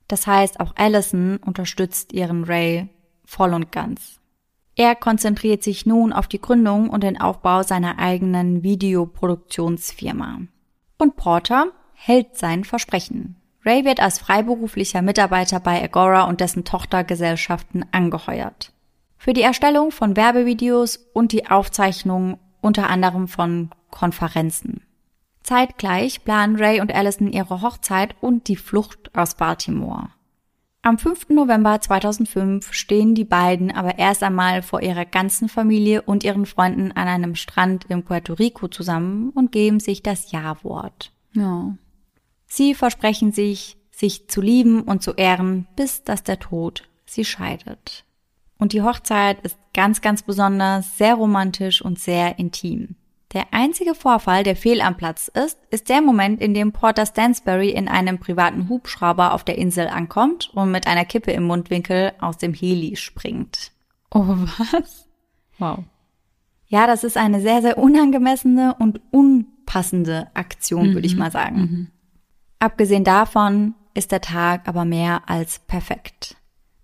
[0.08, 2.90] Das heißt, auch Allison unterstützt ihren Ray
[3.26, 4.20] voll und ganz.
[4.76, 10.42] Er konzentriert sich nun auf die Gründung und den Aufbau seiner eigenen Videoproduktionsfirma.
[10.98, 13.41] Und Porter hält sein Versprechen.
[13.66, 18.72] Ray wird als freiberuflicher Mitarbeiter bei Agora und dessen Tochtergesellschaften angeheuert.
[19.18, 24.82] Für die Erstellung von Werbevideos und die Aufzeichnung unter anderem von Konferenzen.
[25.44, 30.10] Zeitgleich planen Ray und Allison ihre Hochzeit und die Flucht aus Baltimore.
[30.84, 31.30] Am 5.
[31.30, 36.92] November 2005 stehen die beiden aber erst einmal vor ihrer ganzen Familie und ihren Freunden
[36.92, 41.12] an einem Strand in Puerto Rico zusammen und geben sich das Ja-Wort.
[41.34, 41.76] Ja.
[42.54, 48.04] Sie versprechen sich, sich zu lieben und zu ehren, bis dass der Tod sie scheidet.
[48.58, 52.98] Und die Hochzeit ist ganz, ganz besonders, sehr romantisch und sehr intim.
[53.32, 57.70] Der einzige Vorfall, der fehl am Platz ist, ist der Moment, in dem Porter Stansbury
[57.70, 62.38] in einem privaten Hubschrauber auf der Insel ankommt und mit einer Kippe im Mundwinkel aus
[62.38, 63.72] dem Heli springt.
[64.14, 65.08] Oh, was?
[65.58, 65.86] Wow.
[66.68, 70.94] Ja, das ist eine sehr, sehr unangemessene und unpassende Aktion, mhm.
[70.96, 71.20] würde ich mhm.
[71.20, 71.62] mal sagen.
[71.62, 71.88] Mhm.
[72.62, 76.36] Abgesehen davon ist der Tag aber mehr als perfekt.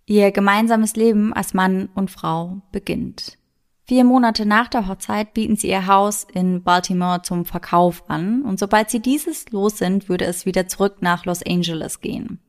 [0.07, 3.37] Ihr gemeinsames Leben als Mann und Frau beginnt.
[3.83, 8.57] Vier Monate nach der Hochzeit bieten sie ihr Haus in Baltimore zum Verkauf an und
[8.57, 12.39] sobald sie dieses los sind, würde es wieder zurück nach Los Angeles gehen.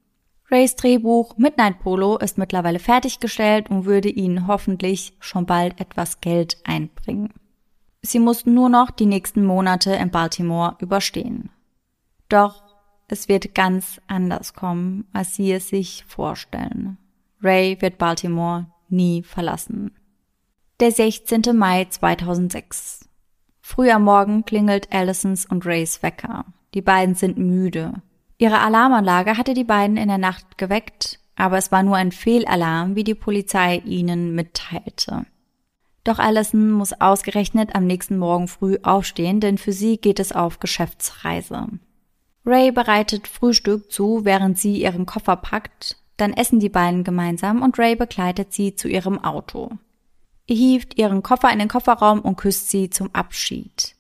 [0.51, 6.57] Rays Drehbuch Midnight Polo ist mittlerweile fertiggestellt und würde ihnen hoffentlich schon bald etwas Geld
[6.65, 7.35] einbringen.
[8.01, 11.51] Sie mussten nur noch die nächsten Monate in Baltimore überstehen.
[12.31, 12.68] Doch
[13.09, 16.99] es wird ganz anders kommen, als sie es sich vorstellen.
[17.43, 19.93] Ray wird Baltimore nie verlassen.
[20.81, 21.57] Der 16.
[21.57, 23.09] Mai 2006.
[23.61, 26.45] Früh am Morgen klingelt Allisons und Rays Wecker.
[26.75, 27.95] Die beiden sind müde.
[28.37, 32.95] Ihre Alarmanlage hatte die beiden in der Nacht geweckt, aber es war nur ein Fehlalarm,
[32.95, 35.27] wie die Polizei ihnen mitteilte.
[36.05, 40.61] Doch Allison muss ausgerechnet am nächsten Morgen früh aufstehen, denn für sie geht es auf
[40.61, 41.67] Geschäftsreise.
[42.49, 47.79] Ray bereitet Frühstück zu, während sie ihren Koffer packt, dann essen die beiden gemeinsam und
[47.79, 49.71] Ray begleitet sie zu ihrem Auto
[50.55, 53.95] hieft ihren Koffer in den Kofferraum und küsst sie zum Abschied.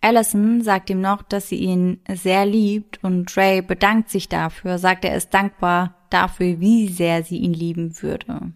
[0.00, 5.04] Allison sagt ihm noch, dass sie ihn sehr liebt und Ray bedankt sich dafür, sagt
[5.04, 8.52] er ist dankbar dafür, wie sehr sie ihn lieben würde.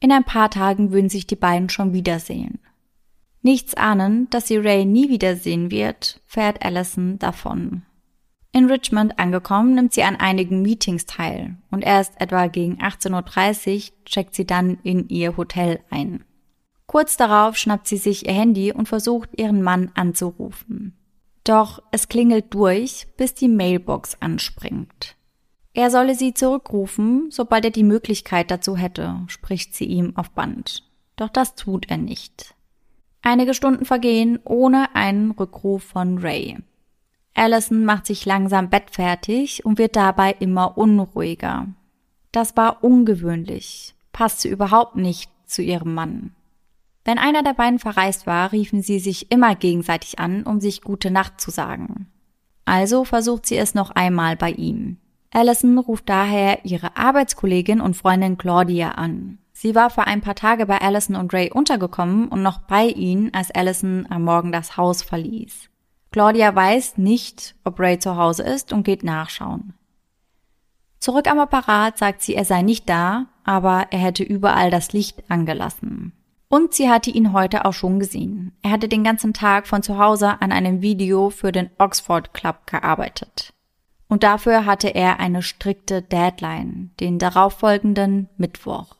[0.00, 2.58] In ein paar Tagen würden sich die beiden schon wiedersehen.
[3.40, 7.82] Nichts ahnend, dass sie Ray nie wiedersehen wird, fährt Allison davon.
[8.54, 14.04] In Richmond angekommen, nimmt sie an einigen Meetings teil und erst etwa gegen 18.30 Uhr
[14.04, 16.24] checkt sie dann in ihr Hotel ein.
[16.86, 20.94] Kurz darauf schnappt sie sich ihr Handy und versucht, ihren Mann anzurufen.
[21.44, 25.16] Doch es klingelt durch, bis die Mailbox anspringt.
[25.72, 30.84] Er solle sie zurückrufen, sobald er die Möglichkeit dazu hätte, spricht sie ihm auf Band.
[31.16, 32.54] Doch das tut er nicht.
[33.22, 36.58] Einige Stunden vergehen ohne einen Rückruf von Ray.
[37.34, 41.66] Allison macht sich langsam bettfertig und wird dabei immer unruhiger.
[42.30, 46.32] Das war ungewöhnlich, passte überhaupt nicht zu ihrem Mann.
[47.04, 51.10] Wenn einer der beiden verreist war, riefen sie sich immer gegenseitig an, um sich gute
[51.10, 52.06] Nacht zu sagen.
[52.64, 54.98] Also versucht sie es noch einmal bei ihm.
[55.32, 59.38] Allison ruft daher ihre Arbeitskollegin und Freundin Claudia an.
[59.52, 63.32] Sie war vor ein paar Tage bei Allison und Ray untergekommen und noch bei ihnen,
[63.34, 65.70] als Allison am Morgen das Haus verließ.
[66.12, 69.74] Claudia weiß nicht, ob Ray zu Hause ist und geht nachschauen.
[71.00, 75.24] Zurück am Apparat sagt sie, er sei nicht da, aber er hätte überall das Licht
[75.28, 76.12] angelassen.
[76.48, 78.52] Und sie hatte ihn heute auch schon gesehen.
[78.62, 82.66] Er hatte den ganzen Tag von zu Hause an einem Video für den Oxford Club
[82.66, 83.54] gearbeitet.
[84.06, 88.96] Und dafür hatte er eine strikte Deadline, den darauffolgenden Mittwoch.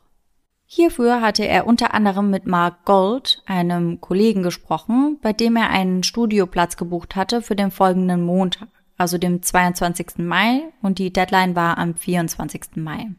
[0.75, 6.03] Hierfür hatte er unter anderem mit Mark Gold, einem Kollegen, gesprochen, bei dem er einen
[6.03, 10.17] Studioplatz gebucht hatte für den folgenden Montag, also dem 22.
[10.17, 12.77] Mai, und die Deadline war am 24.
[12.77, 13.11] Mai.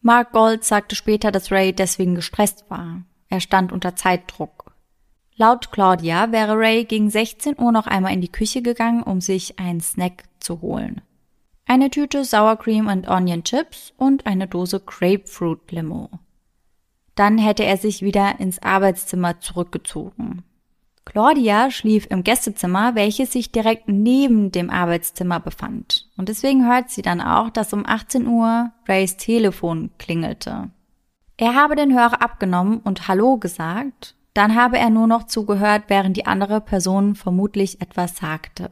[0.00, 3.02] Mark Gold sagte später, dass Ray deswegen gestresst war.
[3.28, 4.72] Er stand unter Zeitdruck.
[5.36, 9.58] Laut Claudia wäre Ray gegen 16 Uhr noch einmal in die Küche gegangen, um sich
[9.58, 11.02] einen Snack zu holen.
[11.66, 16.08] Eine Tüte Sour Cream and Onion Chips und eine Dose Grapefruit Limo.
[17.18, 20.44] Dann hätte er sich wieder ins Arbeitszimmer zurückgezogen.
[21.04, 26.08] Claudia schlief im Gästezimmer, welches sich direkt neben dem Arbeitszimmer befand.
[26.16, 30.70] Und deswegen hört sie dann auch, dass um 18 Uhr Rays Telefon klingelte.
[31.36, 36.16] Er habe den Hörer abgenommen und Hallo gesagt, dann habe er nur noch zugehört, während
[36.16, 38.70] die andere Person vermutlich etwas sagte.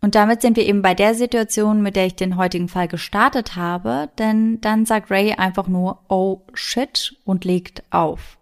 [0.00, 3.56] Und damit sind wir eben bei der Situation, mit der ich den heutigen Fall gestartet
[3.56, 8.38] habe, denn dann sagt Ray einfach nur Oh shit und legt auf.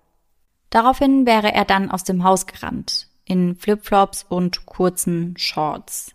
[0.70, 6.14] Daraufhin wäre er dann aus dem Haus gerannt, in Flipflops und kurzen Shorts.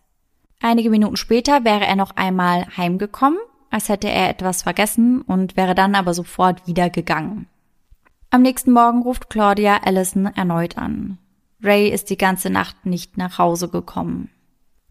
[0.62, 3.40] Einige Minuten später wäre er noch einmal heimgekommen
[3.74, 7.48] als hätte er etwas vergessen und wäre dann aber sofort wieder gegangen.
[8.30, 11.18] Am nächsten Morgen ruft Claudia Allison erneut an.
[11.64, 14.30] Ray ist die ganze Nacht nicht nach Hause gekommen.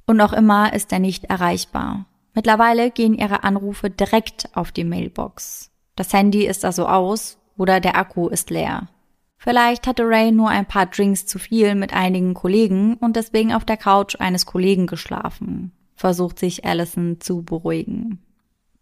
[0.06, 2.06] Und noch immer ist er nicht erreichbar.
[2.34, 5.70] Mittlerweile gehen ihre Anrufe direkt auf die Mailbox.
[5.96, 8.88] Das Handy ist also aus oder der Akku ist leer.
[9.36, 13.64] Vielleicht hatte Ray nur ein paar Drinks zu viel mit einigen Kollegen und deswegen auf
[13.64, 18.22] der Couch eines Kollegen geschlafen, versucht sich Allison zu beruhigen.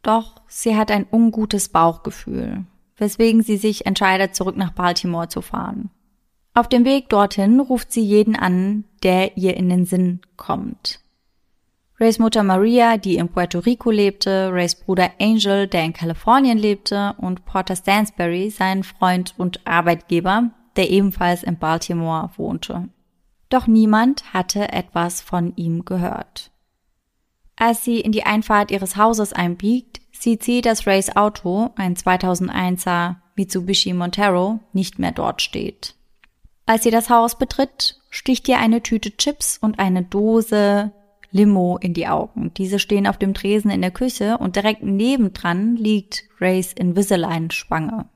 [0.03, 2.65] Doch sie hat ein ungutes Bauchgefühl,
[2.97, 5.91] weswegen sie sich entscheidet, zurück nach Baltimore zu fahren.
[6.53, 11.01] Auf dem Weg dorthin ruft sie jeden an, der ihr in den Sinn kommt.
[12.01, 17.15] Rays Mutter Maria, die in Puerto Rico lebte, Rays Bruder Angel, der in Kalifornien lebte,
[17.19, 22.89] und Porter Stansberry, sein Freund und Arbeitgeber, der ebenfalls in Baltimore wohnte.
[23.51, 26.51] Doch niemand hatte etwas von ihm gehört.
[27.57, 33.17] Als sie in die Einfahrt ihres Hauses einbiegt, sieht sie, dass Rays Auto, ein 2001er
[33.35, 35.97] Mitsubishi Montero, nicht mehr dort steht.
[36.65, 40.93] Als sie das Haus betritt, sticht ihr eine Tüte Chips und eine Dose
[41.31, 42.53] Limo in die Augen.
[42.55, 48.07] Diese stehen auf dem Tresen in der Küche und direkt nebendran liegt Rays Invisalign-Spange.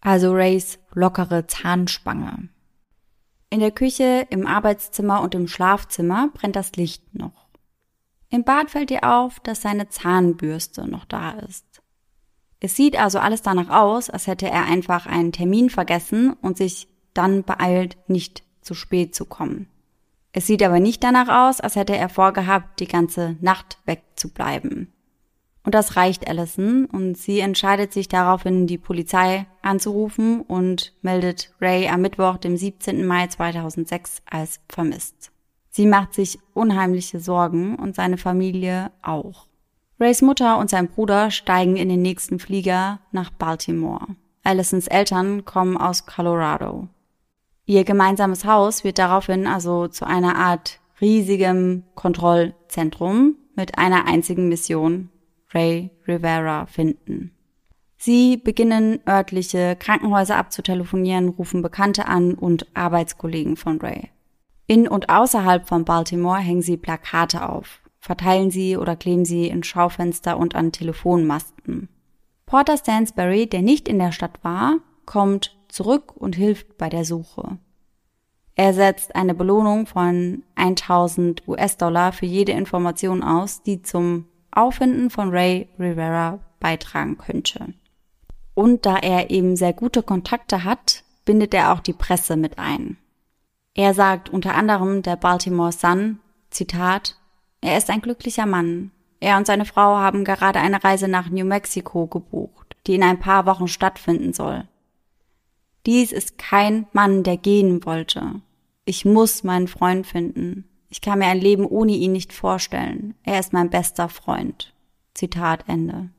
[0.00, 2.48] Also Rays lockere Zahnspange.
[3.50, 7.48] In der Küche, im Arbeitszimmer und im Schlafzimmer brennt das Licht noch.
[8.30, 11.64] Im Bad fällt ihr auf, dass seine Zahnbürste noch da ist.
[12.60, 16.88] Es sieht also alles danach aus, als hätte er einfach einen Termin vergessen und sich
[17.14, 19.68] dann beeilt, nicht zu spät zu kommen.
[20.38, 24.92] Es sieht aber nicht danach aus, als hätte er vorgehabt, die ganze Nacht wegzubleiben.
[25.64, 31.88] Und das reicht Allison und sie entscheidet sich daraufhin, die Polizei anzurufen und meldet Ray
[31.88, 33.04] am Mittwoch, dem 17.
[33.04, 35.32] Mai 2006 als vermisst.
[35.70, 39.48] Sie macht sich unheimliche Sorgen und seine Familie auch.
[39.98, 44.06] Rays Mutter und sein Bruder steigen in den nächsten Flieger nach Baltimore.
[44.44, 46.86] Allisons Eltern kommen aus Colorado.
[47.68, 55.10] Ihr gemeinsames Haus wird daraufhin also zu einer Art riesigem Kontrollzentrum mit einer einzigen Mission,
[55.52, 57.32] Ray Rivera finden.
[57.98, 64.08] Sie beginnen örtliche Krankenhäuser abzutelefonieren, rufen Bekannte an und Arbeitskollegen von Ray.
[64.66, 69.62] In und außerhalb von Baltimore hängen sie Plakate auf, verteilen sie oder kleben sie in
[69.62, 71.90] Schaufenster und an Telefonmasten.
[72.46, 77.58] Porter Stansbury, der nicht in der Stadt war, kommt zurück und hilft bei der Suche.
[78.54, 85.30] Er setzt eine Belohnung von 1000 US-Dollar für jede Information aus, die zum Auffinden von
[85.30, 87.74] Ray Rivera beitragen könnte.
[88.54, 92.96] Und da er eben sehr gute Kontakte hat, bindet er auch die Presse mit ein.
[93.74, 96.18] Er sagt unter anderem der Baltimore Sun,
[96.50, 97.16] Zitat,
[97.60, 98.90] er ist ein glücklicher Mann.
[99.20, 103.20] Er und seine Frau haben gerade eine Reise nach New Mexico gebucht, die in ein
[103.20, 104.66] paar Wochen stattfinden soll.
[105.88, 108.42] Dies ist kein Mann, der gehen wollte.
[108.84, 110.68] Ich muss meinen Freund finden.
[110.90, 113.14] Ich kann mir ein Leben ohne ihn nicht vorstellen.
[113.22, 114.74] Er ist mein bester Freund.
[115.14, 116.10] Zitat Ende.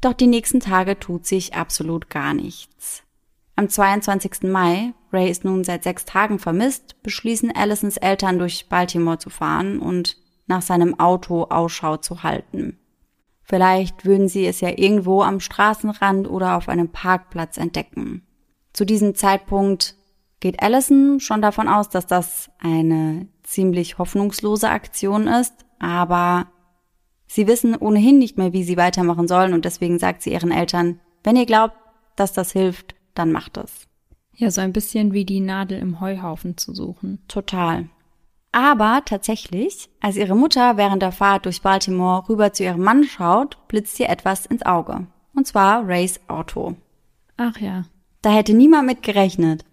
[0.00, 3.02] Doch die nächsten Tage tut sich absolut gar nichts.
[3.56, 4.44] Am 22.
[4.44, 9.80] Mai, Ray ist nun seit sechs Tagen vermisst, beschließen Allisons Eltern durch Baltimore zu fahren
[9.80, 10.16] und
[10.46, 12.78] nach seinem Auto Ausschau zu halten.
[13.42, 18.22] Vielleicht würden sie es ja irgendwo am Straßenrand oder auf einem Parkplatz entdecken.
[18.78, 19.96] Zu diesem Zeitpunkt
[20.38, 26.46] geht Allison schon davon aus, dass das eine ziemlich hoffnungslose Aktion ist, aber
[27.26, 31.00] sie wissen ohnehin nicht mehr, wie sie weitermachen sollen und deswegen sagt sie ihren Eltern,
[31.24, 31.74] wenn ihr glaubt,
[32.14, 33.88] dass das hilft, dann macht es.
[34.32, 37.18] Ja, so ein bisschen wie die Nadel im Heuhaufen zu suchen.
[37.26, 37.88] Total.
[38.52, 43.58] Aber tatsächlich, als ihre Mutter während der Fahrt durch Baltimore rüber zu ihrem Mann schaut,
[43.66, 45.08] blitzt ihr etwas ins Auge.
[45.34, 46.76] Und zwar Rays Auto.
[47.36, 47.82] Ach ja.
[48.22, 49.64] Da hätte niemand mit gerechnet.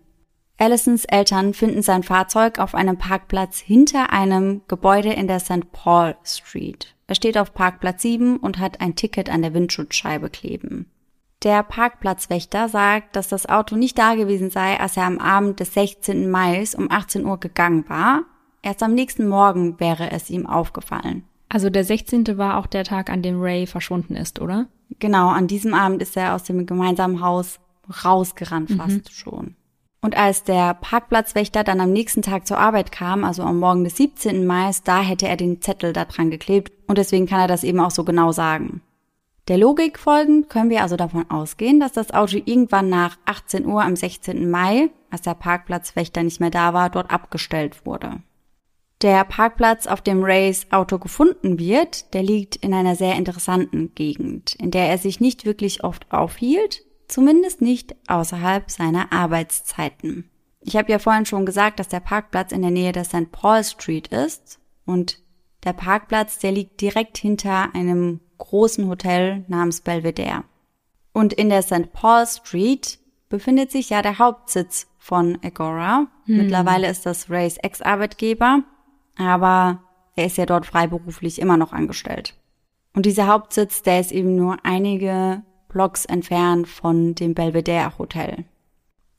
[0.58, 5.72] Allisons Eltern finden sein Fahrzeug auf einem Parkplatz hinter einem Gebäude in der St.
[5.72, 6.96] Paul Street.
[7.08, 10.90] Er steht auf Parkplatz 7 und hat ein Ticket an der Windschutzscheibe kleben.
[11.44, 15.74] Der Parkplatzwächter sagt, dass das Auto nicht da gewesen sei, als er am Abend des
[15.74, 16.30] 16.
[16.32, 18.24] Mai um 18 Uhr gegangen war.
[18.64, 21.24] Erst am nächsten Morgen wäre es ihm aufgefallen.
[21.50, 22.38] Also der 16.
[22.38, 24.68] war auch der Tag, an dem Ray verschwunden ist, oder?
[25.00, 27.60] Genau, an diesem Abend ist er aus dem gemeinsamen Haus
[27.90, 29.12] rausgerannt fast mhm.
[29.12, 29.56] schon.
[30.02, 33.98] Und als der Parkplatzwächter dann am nächsten Tag zur Arbeit kam, also am Morgen des
[33.98, 34.46] 17.
[34.46, 37.80] Mai, da hätte er den Zettel da dran geklebt und deswegen kann er das eben
[37.80, 38.82] auch so genau sagen.
[39.48, 43.84] Der Logik folgend können wir also davon ausgehen, dass das Auto irgendwann nach 18 Uhr
[43.84, 44.50] am 16.
[44.50, 48.22] Mai, als der Parkplatzwächter nicht mehr da war, dort abgestellt wurde.
[49.02, 54.56] Der Parkplatz, auf dem Rays Auto gefunden wird, der liegt in einer sehr interessanten Gegend,
[54.56, 60.30] in der er sich nicht wirklich oft aufhielt, Zumindest nicht außerhalb seiner Arbeitszeiten.
[60.62, 63.32] Ich habe ja vorhin schon gesagt, dass der Parkplatz in der Nähe der St.
[63.32, 65.20] Paul Street ist und
[65.64, 70.44] der Parkplatz, der liegt direkt hinter einem großen Hotel namens Belvedere.
[71.14, 71.94] Und in der St.
[71.94, 73.00] Paul Street
[73.30, 76.08] befindet sich ja der Hauptsitz von Agora.
[76.26, 76.38] Hm.
[76.38, 78.64] Mittlerweile ist das Rays Ex-Arbeitgeber,
[79.18, 79.82] aber
[80.16, 82.36] er ist ja dort freiberuflich immer noch angestellt.
[82.94, 85.44] Und dieser Hauptsitz, der ist eben nur einige
[85.76, 88.46] Blocks entfernt von dem Belvedere Hotel.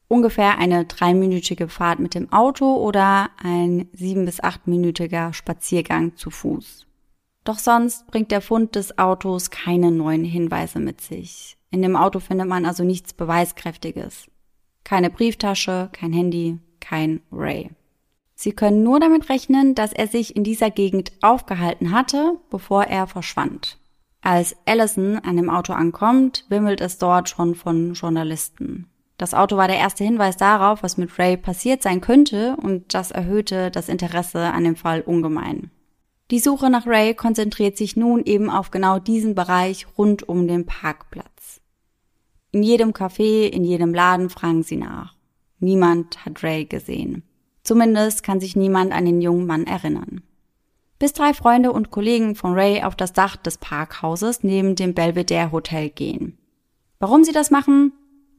[0.09, 6.87] Ungefähr eine dreiminütige Fahrt mit dem Auto oder ein sieben bis achtminütiger Spaziergang zu Fuß.
[7.45, 11.59] Doch sonst bringt der Fund des Autos keine neuen Hinweise mit sich.
[11.71, 14.25] In dem Auto findet man also nichts Beweiskräftiges.
[14.83, 17.69] Keine Brieftasche, kein Handy, kein Ray.
[18.35, 23.07] Sie können nur damit rechnen, dass er sich in dieser Gegend aufgehalten hatte, bevor er
[23.07, 23.77] verschwand.
[24.27, 28.89] Als Allison an dem Auto ankommt, wimmelt es dort schon von Journalisten.
[29.19, 33.13] Das Auto war der erste Hinweis darauf, was mit Ray passiert sein könnte und das
[33.13, 35.71] erhöhte das Interesse an dem Fall ungemein.
[36.33, 40.67] Die Suche nach Ray konzentriert sich nun eben auf genau diesen Bereich rund um den
[40.67, 41.61] Parkplatz.
[42.51, 45.15] In jedem Café, in jedem Laden fragen sie nach.
[45.61, 47.23] Niemand hat Ray gesehen.
[47.63, 50.23] Zumindest kann sich niemand an den jungen Mann erinnern.
[50.99, 55.53] Bis drei Freunde und Kollegen von Ray auf das Dach des Parkhauses neben dem Belvedere
[55.53, 56.39] Hotel gehen.
[56.99, 57.93] Warum sie das machen,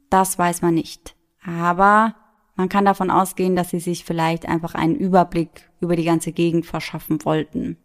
[0.09, 1.15] das weiß man nicht.
[1.45, 2.15] Aber
[2.55, 6.65] man kann davon ausgehen, dass sie sich vielleicht einfach einen Überblick über die ganze Gegend
[6.65, 7.77] verschaffen wollten.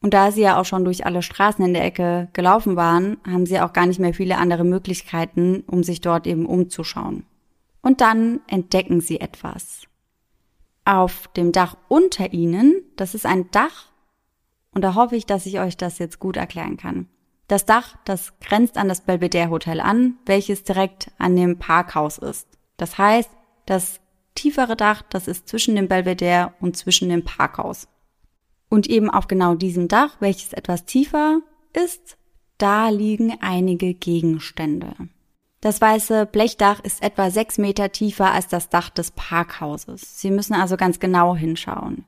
[0.00, 3.46] Und da sie ja auch schon durch alle Straßen in der Ecke gelaufen waren, haben
[3.46, 7.24] sie auch gar nicht mehr viele andere Möglichkeiten, um sich dort eben umzuschauen.
[7.80, 9.84] Und dann entdecken sie etwas.
[10.84, 13.90] Auf dem Dach unter ihnen, das ist ein Dach,
[14.78, 17.08] und da hoffe ich, dass ich euch das jetzt gut erklären kann.
[17.48, 22.46] Das Dach, das grenzt an das Belvedere Hotel an, welches direkt an dem Parkhaus ist.
[22.76, 23.28] Das heißt,
[23.66, 23.98] das
[24.36, 27.88] tiefere Dach, das ist zwischen dem Belvedere und zwischen dem Parkhaus.
[28.68, 31.40] Und eben auf genau diesem Dach, welches etwas tiefer
[31.72, 32.16] ist,
[32.56, 34.92] da liegen einige Gegenstände.
[35.60, 40.20] Das weiße Blechdach ist etwa sechs Meter tiefer als das Dach des Parkhauses.
[40.20, 42.04] Sie müssen also ganz genau hinschauen.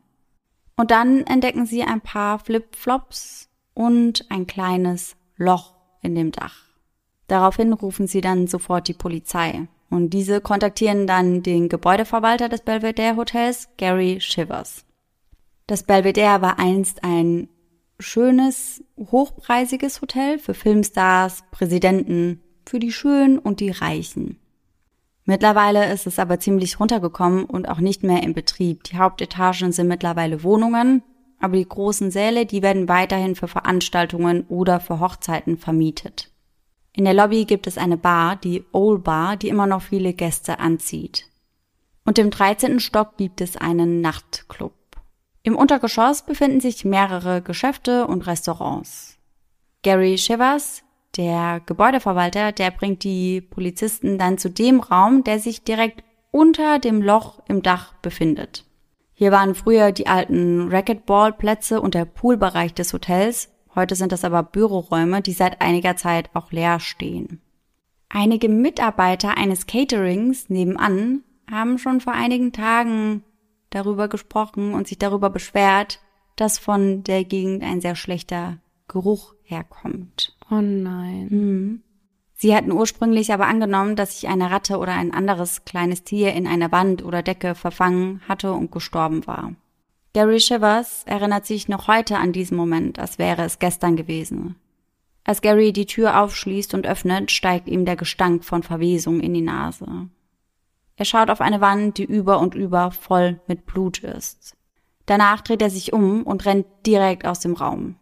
[0.81, 6.57] Und dann entdecken Sie ein paar Flipflops und ein kleines Loch in dem Dach.
[7.27, 9.69] Daraufhin rufen sie dann sofort die Polizei.
[9.91, 14.87] Und diese kontaktieren dann den Gebäudeverwalter des Belvedere Hotels, Gary Shivers.
[15.67, 17.51] Das Belvedere war einst ein
[17.99, 24.39] schönes, hochpreisiges Hotel für Filmstars, Präsidenten, für die Schönen und die Reichen.
[25.31, 28.83] Mittlerweile ist es aber ziemlich runtergekommen und auch nicht mehr in Betrieb.
[28.83, 31.05] Die Hauptetagen sind mittlerweile Wohnungen,
[31.39, 36.33] aber die großen Säle, die werden weiterhin für Veranstaltungen oder für Hochzeiten vermietet.
[36.93, 40.59] In der Lobby gibt es eine Bar, die Old Bar, die immer noch viele Gäste
[40.59, 41.27] anzieht.
[42.05, 42.81] Und im 13.
[42.81, 44.75] Stock gibt es einen Nachtclub.
[45.45, 49.17] Im Untergeschoss befinden sich mehrere Geschäfte und Restaurants.
[49.85, 50.83] Gary Shivers,
[51.17, 57.03] der Gebäudeverwalter, der bringt die Polizisten dann zu dem Raum, der sich direkt unter dem
[57.03, 58.65] Loch im Dach befindet.
[59.13, 63.51] Hier waren früher die alten Racquetballplätze und der Poolbereich des Hotels.
[63.75, 67.41] Heute sind das aber Büroräume, die seit einiger Zeit auch leer stehen.
[68.09, 73.23] Einige Mitarbeiter eines Caterings nebenan haben schon vor einigen Tagen
[73.71, 76.01] darüber gesprochen und sich darüber beschwert,
[76.37, 78.59] dass von der Gegend ein sehr schlechter
[78.91, 80.37] Geruch herkommt.
[80.51, 81.29] Oh nein.
[81.31, 81.83] Mhm.
[82.35, 86.47] Sie hatten ursprünglich aber angenommen, dass sich eine Ratte oder ein anderes kleines Tier in
[86.47, 89.55] einer Wand oder Decke verfangen hatte und gestorben war.
[90.13, 94.57] Gary Shivers erinnert sich noch heute an diesen Moment, als wäre es gestern gewesen.
[95.23, 99.43] Als Gary die Tür aufschließt und öffnet, steigt ihm der Gestank von Verwesung in die
[99.43, 100.09] Nase.
[100.97, 104.57] Er schaut auf eine Wand, die über und über voll mit Blut ist.
[105.07, 107.97] Danach dreht er sich um und rennt direkt aus dem Raum.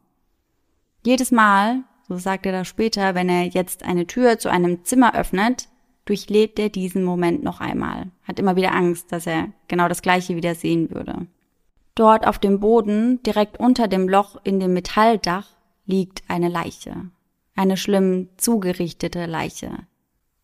[1.04, 5.14] Jedes Mal, so sagt er das später, wenn er jetzt eine Tür zu einem Zimmer
[5.14, 5.68] öffnet,
[6.04, 10.36] durchlebt er diesen Moment noch einmal, hat immer wieder Angst, dass er genau das gleiche
[10.36, 11.26] wieder sehen würde.
[11.94, 15.48] Dort auf dem Boden, direkt unter dem Loch in dem Metalldach,
[15.84, 17.10] liegt eine Leiche.
[17.54, 19.86] Eine schlimm zugerichtete Leiche.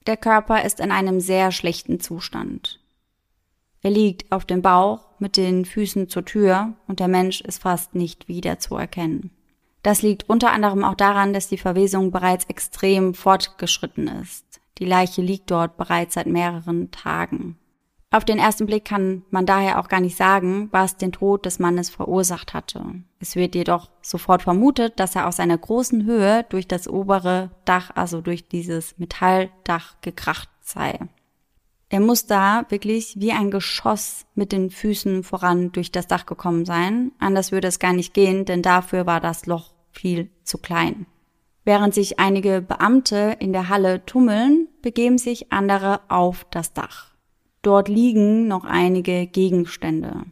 [0.06, 2.80] Der Körper ist in einem sehr schlechten Zustand.
[3.82, 7.94] Er liegt auf dem Bauch mit den Füßen zur Tür und der Mensch ist fast
[7.94, 9.30] nicht wieder zu erkennen.
[9.84, 14.46] Das liegt unter anderem auch daran, dass die Verwesung bereits extrem fortgeschritten ist.
[14.78, 17.58] Die Leiche liegt dort bereits seit mehreren Tagen.
[18.10, 21.58] Auf den ersten Blick kann man daher auch gar nicht sagen, was den Tod des
[21.58, 22.82] Mannes verursacht hatte.
[23.20, 27.90] Es wird jedoch sofort vermutet, dass er aus seiner großen Höhe durch das obere Dach,
[27.94, 30.98] also durch dieses Metalldach gekracht sei.
[31.90, 36.64] Er muss da wirklich wie ein Geschoss mit den Füßen voran durch das Dach gekommen
[36.64, 37.12] sein.
[37.18, 41.06] Anders würde es gar nicht gehen, denn dafür war das Loch viel zu klein.
[41.64, 47.14] Während sich einige Beamte in der Halle tummeln, begeben sich andere auf das Dach.
[47.62, 50.24] Dort liegen noch einige Gegenstände.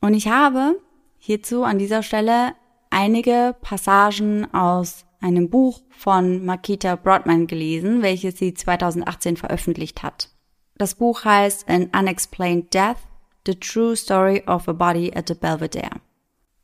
[0.00, 0.80] Und ich habe
[1.18, 2.54] hierzu an dieser Stelle
[2.90, 10.30] einige Passagen aus einem Buch von Makita Broadman gelesen, welches sie 2018 veröffentlicht hat.
[10.76, 12.96] Das Buch heißt An Unexplained Death,
[13.46, 16.00] The True Story of a Body at the Belvedere.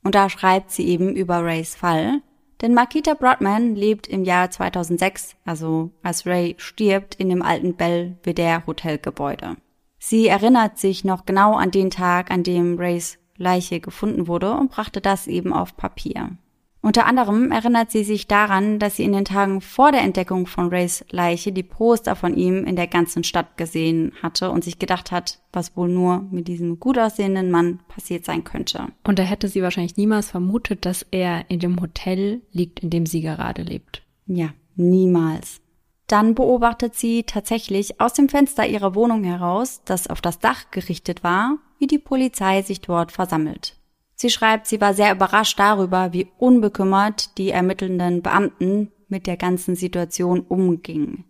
[0.07, 2.23] Und da schreibt sie eben über Rays Fall,
[2.61, 8.65] denn Makita Broadman lebt im Jahr 2006, also als Ray stirbt, in dem alten Belvedere
[8.69, 9.57] Hotelgebäude.
[9.99, 14.71] Sie erinnert sich noch genau an den Tag, an dem Rays Leiche gefunden wurde und
[14.71, 16.39] brachte das eben auf Papier.
[16.83, 20.69] Unter anderem erinnert sie sich daran, dass sie in den Tagen vor der Entdeckung von
[20.69, 25.11] Rays Leiche die Poster von ihm in der ganzen Stadt gesehen hatte und sich gedacht
[25.11, 28.87] hat, was wohl nur mit diesem gut aussehenden Mann passiert sein könnte.
[29.05, 33.07] Und da hätte sie wahrscheinlich niemals vermutet, dass er in dem Hotel liegt, in dem
[33.07, 34.03] sie gerade lebt.
[34.27, 35.61] Ja, niemals.
[36.07, 41.25] Dann beobachtet sie tatsächlich aus dem Fenster ihrer Wohnung heraus, das auf das Dach gerichtet
[41.25, 43.77] war, wie die Polizei sich dort versammelt.
[44.17, 49.77] Sie schreibt, sie war sehr überrascht darüber, wie unbekümmert die ermittelnden Beamten mit der ganzen
[49.77, 51.25] Situation umgingen.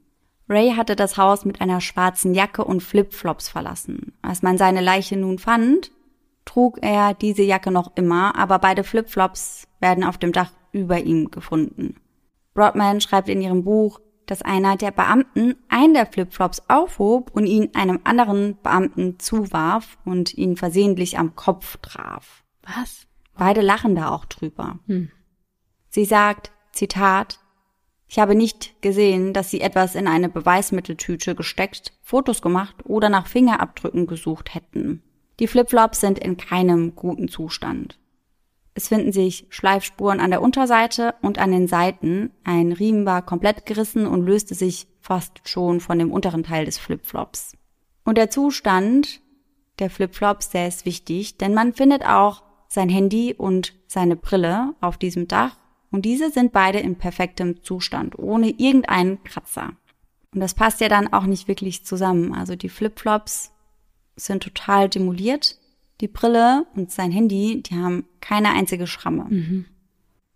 [0.49, 4.12] Ray hatte das Haus mit einer schwarzen Jacke und Flipflops verlassen.
[4.22, 5.91] Als man seine Leiche nun fand,
[6.45, 11.32] trug er diese Jacke noch immer, aber beide Flipflops werden auf dem Dach über ihm
[11.32, 11.97] gefunden.
[12.55, 17.70] Broadman schreibt in ihrem Buch, dass einer der Beamten einen der Flipflops aufhob und ihn
[17.74, 22.45] einem anderen Beamten zuwarf und ihn versehentlich am Kopf traf.
[22.67, 23.07] Was?
[23.35, 24.79] Beide lachen da auch drüber.
[24.87, 25.11] Hm.
[25.89, 27.39] Sie sagt, Zitat,
[28.09, 33.27] ich habe nicht gesehen, dass sie etwas in eine Beweismitteltüte gesteckt, Fotos gemacht oder nach
[33.27, 35.03] Fingerabdrücken gesucht hätten.
[35.41, 37.99] Die Flipflops sind in keinem guten Zustand.
[38.75, 42.31] Es finden sich Schleifspuren an der Unterseite und an den Seiten.
[42.45, 46.79] Ein Riemen war komplett gerissen und löste sich fast schon von dem unteren Teil des
[46.79, 47.57] Flipflops.
[48.05, 49.21] Und der Zustand
[49.79, 54.99] der Flipflops, der ist wichtig, denn man findet auch sein Handy und seine Brille auf
[54.99, 55.57] diesem Dach
[55.91, 59.73] und diese sind beide in perfektem Zustand, ohne irgendeinen Kratzer.
[60.35, 62.35] Und das passt ja dann auch nicht wirklich zusammen.
[62.35, 63.53] Also die Flipflops
[64.17, 65.59] sind total demoliert,
[66.01, 69.27] die Brille und sein Handy, die haben keine einzige Schramme.
[69.29, 69.64] Mhm.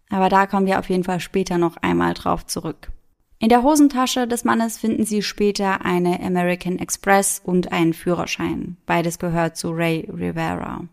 [0.09, 2.91] Aber da kommen wir auf jeden Fall später noch einmal drauf zurück.
[3.39, 8.77] In der Hosentasche des Mannes finden Sie später eine American Express und einen Führerschein.
[8.87, 10.89] Beides gehört zu Ray Rivera.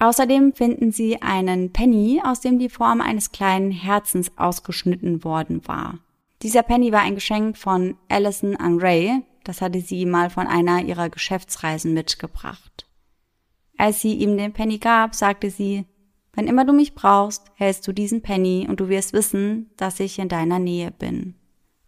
[0.00, 5.98] Außerdem finden sie einen Penny, aus dem die Form eines kleinen Herzens ausgeschnitten worden war.
[6.42, 10.84] Dieser Penny war ein Geschenk von Allison an Ray, das hatte sie mal von einer
[10.84, 12.86] ihrer Geschäftsreisen mitgebracht.
[13.76, 15.84] Als sie ihm den Penny gab, sagte sie,
[16.32, 20.20] wenn immer du mich brauchst, hältst du diesen Penny und du wirst wissen, dass ich
[20.20, 21.34] in deiner Nähe bin.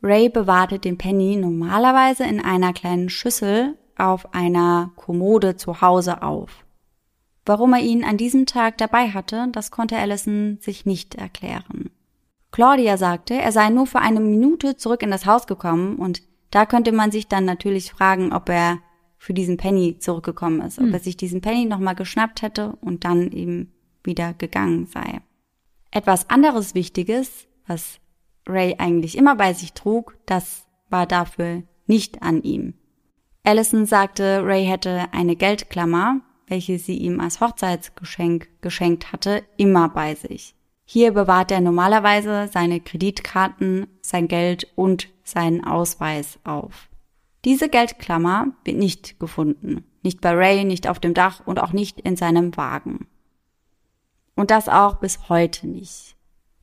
[0.02, 6.64] Ray bewahrte den Penny normalerweise in einer kleinen Schüssel auf einer Kommode zu Hause auf.
[7.47, 11.91] Warum er ihn an diesem Tag dabei hatte, das konnte Allison sich nicht erklären.
[12.53, 16.66] Claudia sagte, er sei nur für eine Minute zurück in das Haus gekommen und da
[16.66, 18.78] könnte man sich dann natürlich fragen, ob er
[19.18, 20.88] für diesen Penny zurückgekommen ist, hm.
[20.88, 23.72] ob er sich diesen Penny nochmal geschnappt hätte und dann eben
[24.03, 25.20] wieder gegangen sei.
[25.91, 28.01] Etwas anderes Wichtiges, was
[28.49, 32.74] Ray eigentlich immer bei sich trug, das war dafür nicht an ihm.
[33.45, 36.20] Allison sagte, Ray hätte eine Geldklammer,
[36.51, 40.55] welche sie ihm als Hochzeitsgeschenk geschenkt hatte, immer bei sich.
[40.84, 46.88] Hier bewahrt er normalerweise seine Kreditkarten, sein Geld und seinen Ausweis auf.
[47.44, 49.84] Diese Geldklammer wird nicht gefunden.
[50.03, 53.07] Nicht bei Ray, nicht auf dem Dach und auch nicht in seinem Wagen.
[54.34, 56.16] Und das auch bis heute nicht.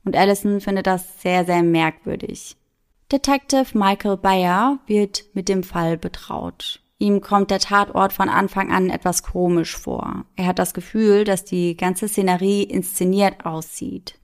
[0.04, 2.56] Und Allison findet das sehr, sehr merkwürdig.
[3.10, 6.82] Detective Michael Bayer wird mit dem Fall betraut.
[6.98, 10.24] Ihm kommt der Tatort von Anfang an etwas komisch vor.
[10.34, 14.18] Er hat das Gefühl, dass die ganze Szenerie inszeniert aussieht.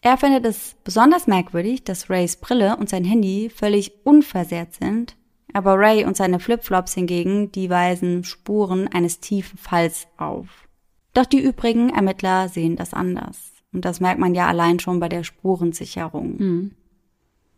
[0.00, 5.16] Er findet es besonders merkwürdig, dass Rays Brille und sein Handy völlig unversehrt sind,
[5.52, 10.68] aber Ray und seine Flipflops hingegen, die weisen Spuren eines tiefen Falls auf.
[11.12, 13.52] Doch die übrigen Ermittler sehen das anders.
[13.72, 16.36] Und das merkt man ja allein schon bei der Spurensicherung.
[16.36, 16.70] Mhm.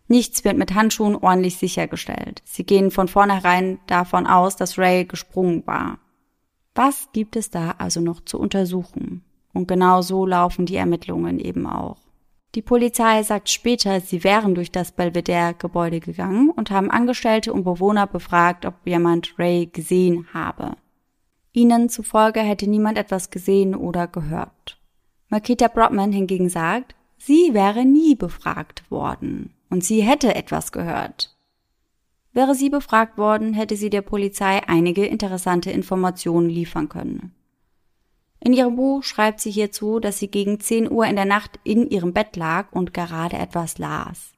[0.09, 2.41] Nichts wird mit Handschuhen ordentlich sichergestellt.
[2.47, 5.99] Sie gehen von vornherein davon aus, dass Ray gesprungen war.
[6.75, 9.23] Was gibt es da also noch zu untersuchen?
[9.53, 11.99] Und genau so laufen die Ermittlungen eben auch.
[12.55, 18.07] Die Polizei sagt später, sie wären durch das Belvedere-Gebäude gegangen und haben Angestellte und Bewohner
[18.07, 20.77] befragt, ob jemand Ray gesehen habe.
[21.53, 24.79] Ihnen zufolge hätte niemand etwas gesehen oder gehört.
[25.29, 31.37] Makita Broadman hingegen sagt, sie wäre nie befragt worden und sie hätte etwas gehört.
[32.33, 37.35] Wäre sie befragt worden, hätte sie der Polizei einige interessante Informationen liefern können.
[38.41, 41.89] In ihrem Buch schreibt sie hierzu, dass sie gegen 10 Uhr in der Nacht in
[41.89, 44.33] ihrem Bett lag und gerade etwas las.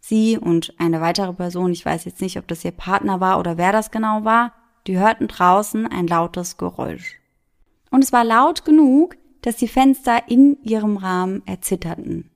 [0.00, 3.56] Sie und eine weitere Person, ich weiß jetzt nicht, ob das ihr Partner war oder
[3.56, 4.52] wer das genau war,
[4.86, 7.18] die hörten draußen ein lautes Geräusch.
[7.90, 12.29] Und es war laut genug, dass die Fenster in ihrem Rahmen erzitterten.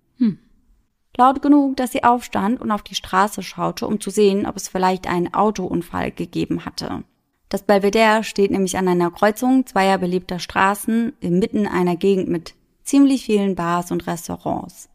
[1.16, 4.68] Laut genug, dass sie aufstand und auf die Straße schaute, um zu sehen, ob es
[4.68, 7.04] vielleicht einen Autounfall gegeben hatte.
[7.48, 13.26] Das Belvedere steht nämlich an einer Kreuzung zweier beliebter Straßen inmitten einer Gegend mit ziemlich
[13.26, 14.88] vielen Bars und Restaurants.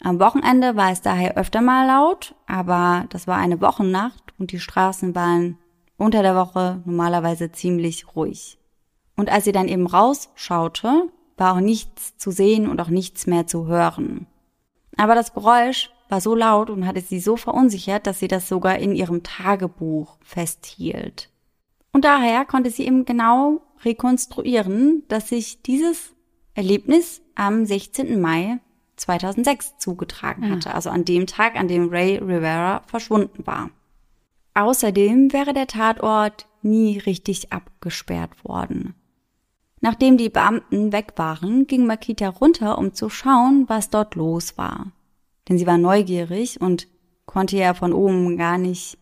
[0.00, 4.60] Am Wochenende war es daher öfter mal laut, aber das war eine Wochennacht und die
[4.60, 5.58] Straßen waren
[5.98, 8.58] unter der Woche normalerweise ziemlich ruhig.
[9.16, 13.46] Und als sie dann eben rausschaute, war auch nichts zu sehen und auch nichts mehr
[13.46, 14.26] zu hören.
[14.96, 18.78] Aber das Geräusch war so laut und hatte sie so verunsichert, dass sie das sogar
[18.78, 21.30] in ihrem Tagebuch festhielt.
[21.92, 26.14] Und daher konnte sie eben genau rekonstruieren, dass sich dieses
[26.54, 28.20] Erlebnis am 16.
[28.20, 28.58] Mai
[28.96, 30.50] 2006 zugetragen ah.
[30.50, 33.70] hatte, also an dem Tag, an dem Ray Rivera verschwunden war.
[34.54, 38.94] Außerdem wäre der Tatort nie richtig abgesperrt worden.
[39.86, 44.90] Nachdem die Beamten weg waren, ging Makita runter, um zu schauen, was dort los war.
[45.48, 46.88] Denn sie war neugierig und
[47.24, 48.98] konnte ja von oben gar nicht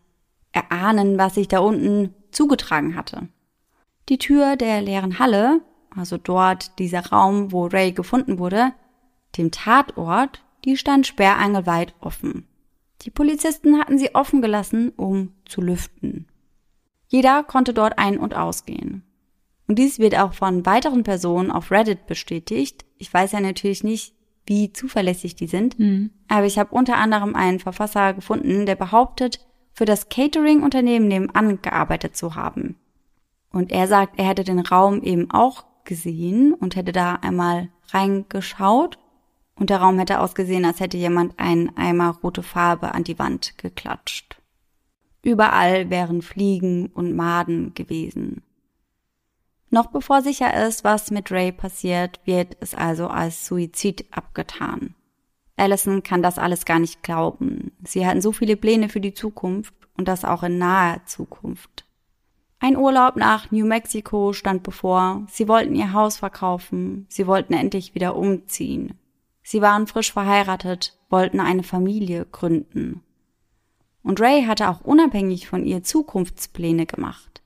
[0.51, 3.29] erahnen, was sich da unten zugetragen hatte.
[4.09, 8.71] Die Tür der leeren Halle, also dort dieser Raum, wo Ray gefunden wurde,
[9.39, 12.47] dem Tatort, die stand sperrangelweit offen.
[13.01, 16.27] Die Polizisten hatten sie offen gelassen, um zu lüften.
[17.07, 19.01] Jeder konnte dort ein- und ausgehen.
[19.67, 22.85] Und dies wird auch von weiteren Personen auf Reddit bestätigt.
[22.97, 24.13] Ich weiß ja natürlich nicht,
[24.45, 26.11] wie zuverlässig die sind, mhm.
[26.27, 29.39] aber ich habe unter anderem einen Verfasser gefunden, der behauptet,
[29.73, 32.75] für das Catering-Unternehmen nebenan gearbeitet zu haben.
[33.51, 38.99] Und er sagt, er hätte den Raum eben auch gesehen und hätte da einmal reingeschaut
[39.55, 43.57] und der Raum hätte ausgesehen, als hätte jemand einen Eimer rote Farbe an die Wand
[43.57, 44.41] geklatscht.
[45.23, 48.43] Überall wären Fliegen und Maden gewesen.
[49.75, 54.95] Noch bevor sicher ist, was mit Ray passiert, wird es also als Suizid abgetan.
[55.57, 57.73] Allison kann das alles gar nicht glauben.
[57.83, 61.83] Sie hatten so viele Pläne für die Zukunft und das auch in naher Zukunft.
[62.59, 65.27] Ein Urlaub nach New Mexico stand bevor.
[65.29, 67.05] Sie wollten ihr Haus verkaufen.
[67.09, 68.97] Sie wollten endlich wieder umziehen.
[69.43, 73.03] Sie waren frisch verheiratet, wollten eine Familie gründen.
[74.03, 77.41] Und Ray hatte auch unabhängig von ihr Zukunftspläne gemacht.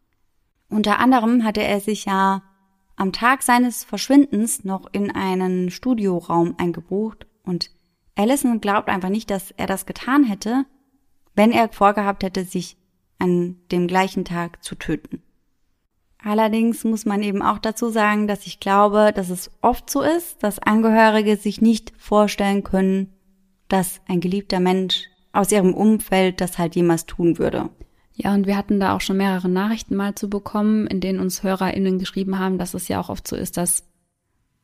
[0.70, 2.43] Unter anderem hatte er sich ja
[2.95, 7.72] am Tag seines Verschwindens noch in einen Studioraum eingebucht und
[8.15, 10.65] Allison glaubt einfach nicht, dass er das getan hätte,
[11.36, 12.78] wenn er vorgehabt hätte, sich
[13.17, 15.22] an dem gleichen Tag zu töten.
[16.22, 20.43] Allerdings muss man eben auch dazu sagen, dass ich glaube, dass es oft so ist,
[20.43, 23.13] dass Angehörige sich nicht vorstellen können,
[23.70, 27.70] dass ein geliebter Mensch aus ihrem Umfeld das halt jemals tun würde.
[28.22, 31.41] Ja, und wir hatten da auch schon mehrere Nachrichten mal zu bekommen, in denen uns
[31.41, 33.86] HörerInnen geschrieben haben, dass es ja auch oft so ist, dass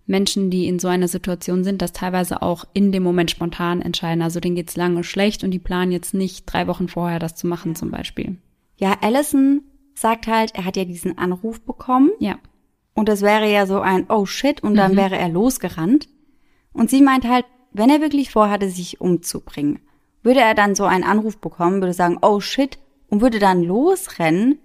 [0.06, 4.22] Menschen, die in so einer Situation sind, das teilweise auch in dem Moment spontan entscheiden.
[4.22, 7.48] Also denen geht's lange schlecht und die planen jetzt nicht drei Wochen vorher das zu
[7.48, 8.38] machen zum Beispiel.
[8.76, 9.62] Ja, Allison
[9.96, 12.12] sagt halt, er hat ja diesen Anruf bekommen.
[12.20, 12.38] Ja.
[12.94, 14.98] Und das wäre ja so ein Oh shit und dann mhm.
[14.98, 16.10] wäre er losgerannt.
[16.74, 19.80] Und sie meint halt, wenn er wirklich vorhatte, sich umzubringen,
[20.24, 22.80] würde er dann so einen Anruf bekommen, würde sagen, oh shit,
[23.10, 24.60] und würde dann losrennen,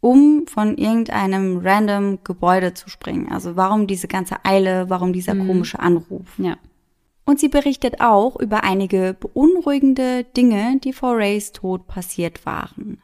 [0.00, 3.30] um von irgendeinem random Gebäude zu springen.
[3.30, 5.46] Also warum diese ganze Eile, warum dieser mhm.
[5.46, 6.26] komische Anruf?
[6.38, 6.56] Ja.
[7.24, 13.00] Und sie berichtet auch über einige beunruhigende Dinge, die vor Rays Tod passiert waren.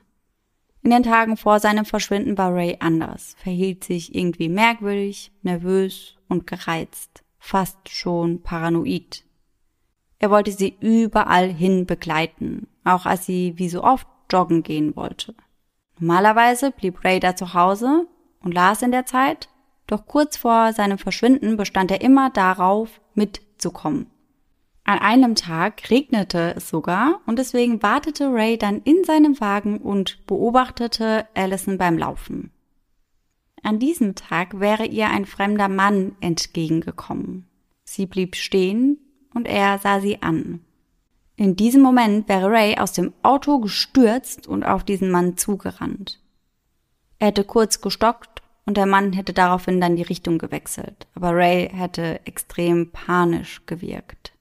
[0.83, 6.47] In den Tagen vor seinem Verschwinden war Ray anders, verhielt sich irgendwie merkwürdig, nervös und
[6.47, 9.25] gereizt, fast schon paranoid.
[10.19, 15.35] Er wollte sie überall hin begleiten, auch als sie wie so oft joggen gehen wollte.
[15.99, 18.07] Normalerweise blieb Ray da zu Hause
[18.41, 19.49] und las in der Zeit,
[19.87, 24.07] doch kurz vor seinem Verschwinden bestand er immer darauf, mitzukommen.
[24.85, 30.25] An einem Tag regnete es sogar und deswegen wartete Ray dann in seinem Wagen und
[30.27, 32.53] beobachtete Allison beim Laufen.
[33.63, 37.47] An diesem Tag wäre ihr ein fremder Mann entgegengekommen.
[37.85, 38.99] Sie blieb stehen
[39.35, 40.61] und er sah sie an.
[41.39, 46.21] In diesem Moment wäre Ray aus dem Auto gestürzt und auf diesen Mann zugerannt.
[47.21, 51.71] Er hätte kurz gestockt und der Mann hätte daraufhin dann die Richtung gewechselt, aber Ray
[51.73, 54.33] hätte extrem panisch gewirkt.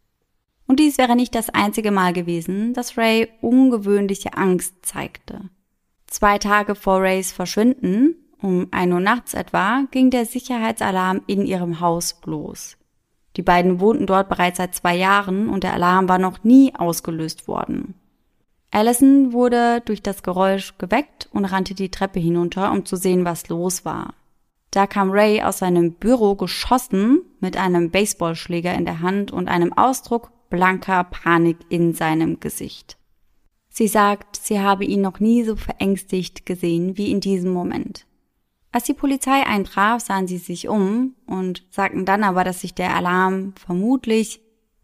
[0.65, 5.51] Und dies wäre nicht das einzige Mal gewesen, dass Ray ungewöhnliche Angst zeigte.
[6.07, 11.79] Zwei Tage vor Rays Verschwinden, um ein Uhr nachts etwa, ging der Sicherheitsalarm in ihrem
[11.79, 12.75] Haus los.
[13.37, 17.47] Die beiden wohnten dort bereits seit zwei Jahren und der Alarm war noch nie ausgelöst
[17.47, 17.93] worden.
[18.71, 23.47] Allison wurde durch das Geräusch geweckt und rannte die Treppe hinunter, um zu sehen, was
[23.47, 24.15] los war.
[24.71, 29.71] Da kam Ray aus seinem Büro geschossen mit einem Baseballschläger in der Hand und einem
[29.71, 32.97] Ausdruck blanker Panik in seinem Gesicht.
[33.69, 38.06] Sie sagt, sie habe ihn noch nie so verängstigt gesehen wie in diesem Moment.
[38.77, 42.95] Als die Polizei eintraf, sahen sie sich um und sagten dann aber, dass sich der
[42.95, 44.39] Alarm vermutlich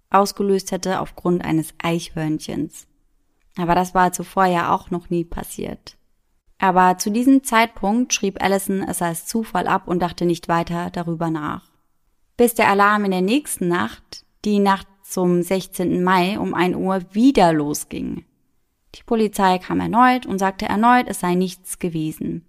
[0.10, 2.88] ausgelöst hätte aufgrund eines Eichhörnchens.
[3.56, 5.96] Aber das war zuvor ja auch noch nie passiert.
[6.58, 11.30] Aber zu diesem Zeitpunkt schrieb Allison es als Zufall ab und dachte nicht weiter darüber
[11.30, 11.70] nach.
[12.36, 16.04] Bis der Alarm in der nächsten Nacht, die Nacht zum 16.
[16.04, 18.26] Mai um 1 Uhr, wieder losging.
[18.96, 22.44] Die Polizei kam erneut und sagte erneut, es sei nichts gewesen.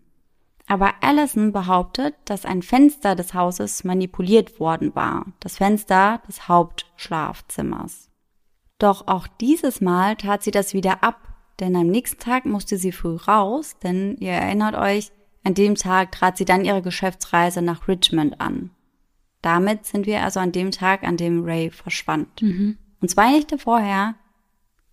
[0.66, 8.10] Aber Allison behauptet, dass ein Fenster des Hauses manipuliert worden war, das Fenster des Hauptschlafzimmers.
[8.78, 11.28] Doch auch dieses Mal tat sie das wieder ab,
[11.60, 15.12] denn am nächsten Tag musste sie früh raus, denn ihr erinnert euch,
[15.44, 18.70] an dem Tag trat sie dann ihre Geschäftsreise nach Richmond an.
[19.42, 22.40] Damit sind wir also an dem Tag, an dem Ray verschwand.
[22.40, 22.78] Mhm.
[23.00, 24.14] Und zwei Nächte vorher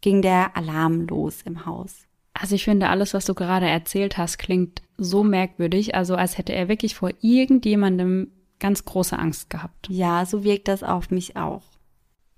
[0.02, 2.06] ging der Alarm los im Haus.
[2.42, 6.54] Also ich finde, alles, was du gerade erzählt hast, klingt so merkwürdig, also als hätte
[6.54, 9.88] er wirklich vor irgendjemandem ganz große Angst gehabt.
[9.90, 11.62] Ja, so wirkt das auf mich auch.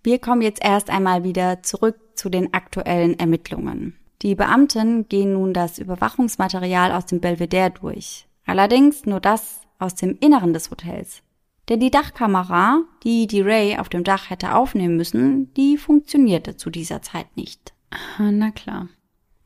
[0.03, 3.95] Wir kommen jetzt erst einmal wieder zurück zu den aktuellen Ermittlungen.
[4.21, 8.27] Die Beamten gehen nun das Überwachungsmaterial aus dem Belvedere durch.
[8.45, 11.21] Allerdings nur das aus dem Inneren des Hotels.
[11.69, 16.69] Denn die Dachkamera, die die Ray auf dem Dach hätte aufnehmen müssen, die funktionierte zu
[16.69, 17.73] dieser Zeit nicht.
[18.19, 18.89] Na klar.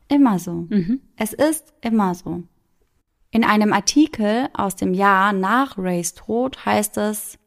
[0.10, 0.68] Immer so.
[0.70, 1.02] Mhm.
[1.16, 2.44] Es ist immer so.
[3.32, 7.38] In einem Artikel aus dem Jahr nach Rays Tod heißt es,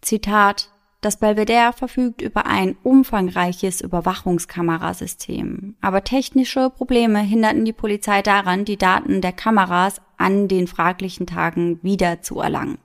[0.00, 0.70] Zitat,
[1.00, 8.76] das Belvedere verfügt über ein umfangreiches Überwachungskamerasystem, aber technische Probleme hinderten die Polizei daran, die
[8.76, 12.78] Daten der Kameras an den fraglichen Tagen wieder zu erlangen.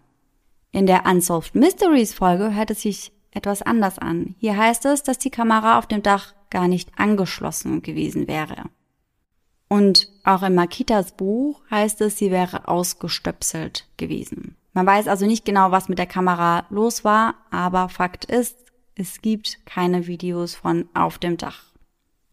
[0.71, 4.35] In der Unsolved Mysteries Folge hört es sich etwas anders an.
[4.37, 8.65] Hier heißt es, dass die Kamera auf dem Dach gar nicht angeschlossen gewesen wäre.
[9.73, 14.55] Und auch in Makitas Buch heißt es, sie wäre ausgestöpselt gewesen.
[14.73, 18.55] Man weiß also nicht genau, was mit der Kamera los war, aber Fakt ist,
[18.93, 21.63] es gibt keine Videos von auf dem Dach.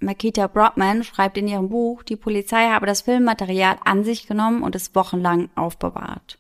[0.01, 4.77] Makita Broadman schreibt in ihrem Buch, die Polizei habe das Filmmaterial an sich genommen und
[4.77, 6.39] es wochenlang aufbewahrt.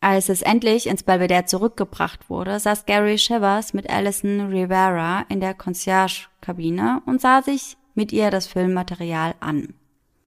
[0.00, 5.54] Als es endlich ins Belvedere zurückgebracht wurde, saß Gary Shivers mit Alison Rivera in der
[5.54, 9.74] Concierge-Kabine und sah sich mit ihr das Filmmaterial an.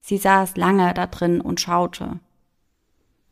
[0.08, 2.18] Sie saß lange da drin und schaute.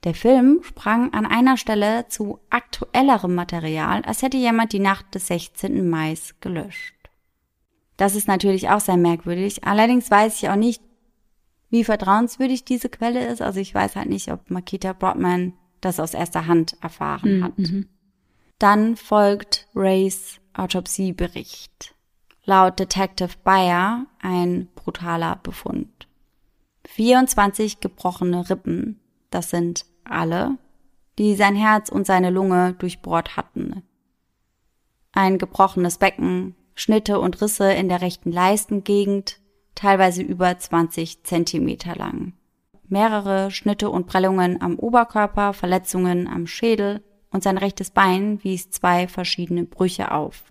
[0.05, 5.29] Der Film sprang an einer Stelle zu aktuellerem Material, als hätte jemand die Nacht des
[5.29, 5.89] 16.
[5.89, 6.95] Mai gelöscht.
[7.97, 9.65] Das ist natürlich auch sehr merkwürdig.
[9.65, 10.83] Allerdings weiß ich auch nicht,
[11.71, 13.41] wie vertrauenswürdig diese Quelle ist.
[13.41, 17.43] Also ich weiß halt nicht, ob Makita Broadman das aus erster Hand erfahren mhm.
[17.43, 17.59] hat.
[17.59, 17.89] Mhm.
[18.59, 21.95] Dann folgt Rays Autopsiebericht.
[22.45, 26.06] Laut Detective Bayer ein brutaler Befund.
[26.97, 30.57] 24 gebrochene Rippen, das sind alle,
[31.19, 33.83] die sein Herz und seine Lunge durchbohrt hatten.
[35.13, 39.41] Ein gebrochenes Becken, Schnitte und Risse in der rechten Leistengegend,
[39.75, 42.33] teilweise über 20 Zentimeter lang
[42.89, 49.09] mehrere Schnitte und Prellungen am Oberkörper, Verletzungen am Schädel und sein rechtes Bein wies zwei
[49.09, 50.45] verschiedene Brüche auf.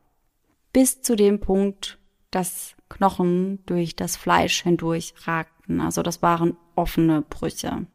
[0.73, 1.97] Bis zu dem Punkt,
[2.31, 7.87] dass Knochen durch das Fleisch hindurch ragten, also das waren offene Brüche.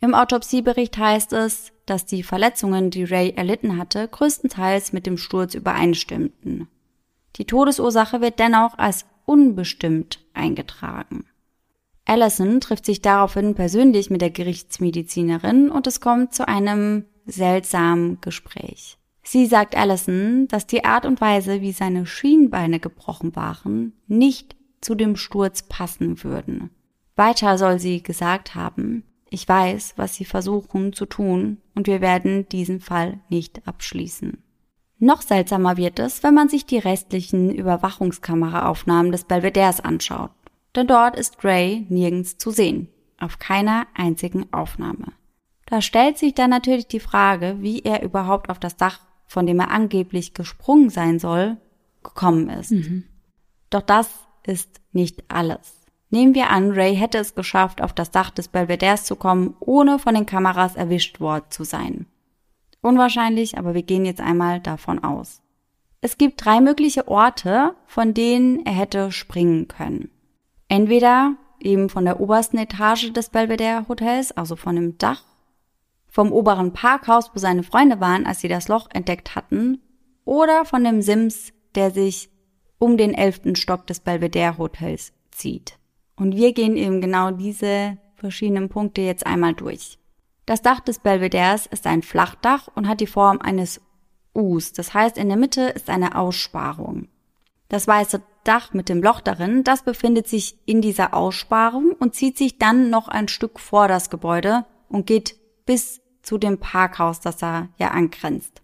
[0.00, 5.54] Im Autopsiebericht heißt es, dass die Verletzungen, die Ray erlitten hatte, größtenteils mit dem Sturz
[5.54, 6.68] übereinstimmten.
[7.36, 11.24] Die Todesursache wird dennoch als unbestimmt eingetragen.
[12.04, 18.98] Allison trifft sich daraufhin persönlich mit der Gerichtsmedizinerin und es kommt zu einem seltsamen Gespräch.
[19.22, 24.94] Sie sagt Allison, dass die Art und Weise, wie seine Schienbeine gebrochen waren, nicht zu
[24.94, 26.70] dem Sturz passen würden.
[27.18, 32.48] Weiter soll sie gesagt haben, ich weiß, was Sie versuchen zu tun, und wir werden
[32.48, 34.42] diesen Fall nicht abschließen.
[34.98, 40.30] Noch seltsamer wird es, wenn man sich die restlichen Überwachungskameraaufnahmen des Belvederes anschaut
[40.78, 42.88] denn dort ist Ray nirgends zu sehen,
[43.18, 45.12] auf keiner einzigen Aufnahme.
[45.66, 49.58] Da stellt sich dann natürlich die Frage, wie er überhaupt auf das Dach, von dem
[49.58, 51.56] er angeblich gesprungen sein soll,
[52.02, 52.70] gekommen ist.
[52.70, 53.04] Mhm.
[53.70, 54.08] Doch das
[54.46, 55.77] ist nicht alles.
[56.10, 59.98] Nehmen wir an, Ray hätte es geschafft, auf das Dach des Belvederes zu kommen, ohne
[59.98, 62.06] von den Kameras erwischt worden zu sein.
[62.80, 65.42] Unwahrscheinlich, aber wir gehen jetzt einmal davon aus.
[66.00, 70.10] Es gibt drei mögliche Orte, von denen er hätte springen können.
[70.68, 75.24] Entweder eben von der obersten Etage des Belvedere Hotels, also von dem Dach,
[76.06, 79.82] vom oberen Parkhaus, wo seine Freunde waren, als sie das Loch entdeckt hatten,
[80.24, 82.30] oder von dem Sims, der sich
[82.78, 85.77] um den elften Stock des Belvedere Hotels zieht.
[86.18, 89.98] Und wir gehen eben genau diese verschiedenen Punkte jetzt einmal durch.
[90.46, 93.80] Das Dach des Belvederes ist ein Flachdach und hat die Form eines
[94.34, 94.72] Us.
[94.72, 97.08] Das heißt, in der Mitte ist eine Aussparung.
[97.68, 102.38] Das weiße Dach mit dem Loch darin, das befindet sich in dieser Aussparung und zieht
[102.38, 107.36] sich dann noch ein Stück vor das Gebäude und geht bis zu dem Parkhaus, das
[107.36, 108.62] da ja angrenzt.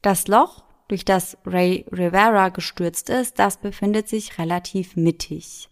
[0.00, 5.67] Das Loch, durch das Ray Rivera gestürzt ist, das befindet sich relativ mittig.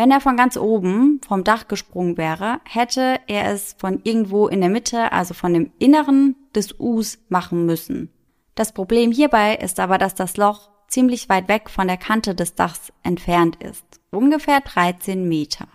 [0.00, 4.62] Wenn er von ganz oben vom Dach gesprungen wäre, hätte er es von irgendwo in
[4.62, 8.08] der Mitte, also von dem Inneren des Us machen müssen.
[8.54, 12.54] Das Problem hierbei ist aber, dass das Loch ziemlich weit weg von der Kante des
[12.54, 13.84] Dachs entfernt ist.
[14.10, 15.68] Ungefähr 13 Meter.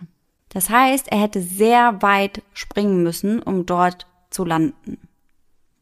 [0.48, 4.98] Das heißt, er hätte sehr weit springen müssen, um dort zu landen.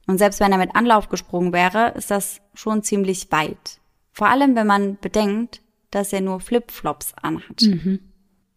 [0.06, 3.80] Und selbst wenn er mit Anlauf gesprungen wäre, ist das schon ziemlich weit.
[4.12, 7.62] Vor allem, wenn man bedenkt, dass er nur Flipflops anhat.
[7.62, 8.00] Mhm.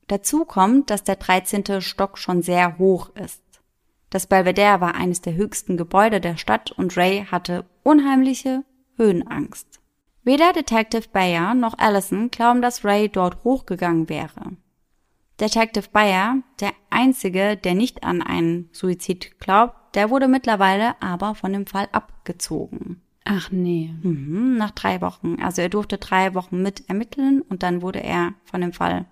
[0.08, 1.82] Dazu kommt, dass der 13.
[1.82, 3.44] Stock schon sehr hoch ist.
[4.10, 8.64] Das Belvedere war eines der höchsten Gebäude der Stadt und Ray hatte unheimliche
[8.96, 9.82] Höhenangst.
[10.24, 14.56] Weder Detective Bayer noch Allison glauben, dass Ray dort hochgegangen wäre.
[15.40, 21.54] Detective Bayer, der einzige, der nicht an einen Suizid glaubt, der wurde mittlerweile aber von
[21.54, 23.02] dem Fall abgezogen.
[23.24, 23.94] Ach nee.
[24.02, 25.38] Mhm, nach drei Wochen.
[25.42, 29.06] Also er durfte drei Wochen mit ermitteln und dann wurde er von dem Fall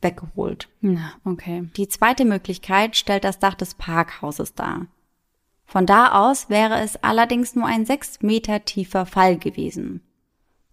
[0.00, 0.68] weggeholt.
[0.80, 1.68] Na, okay.
[1.76, 4.86] Die zweite Möglichkeit stellt das Dach des Parkhauses dar.
[5.66, 10.00] Von da aus wäre es allerdings nur ein sechs Meter tiefer Fall gewesen.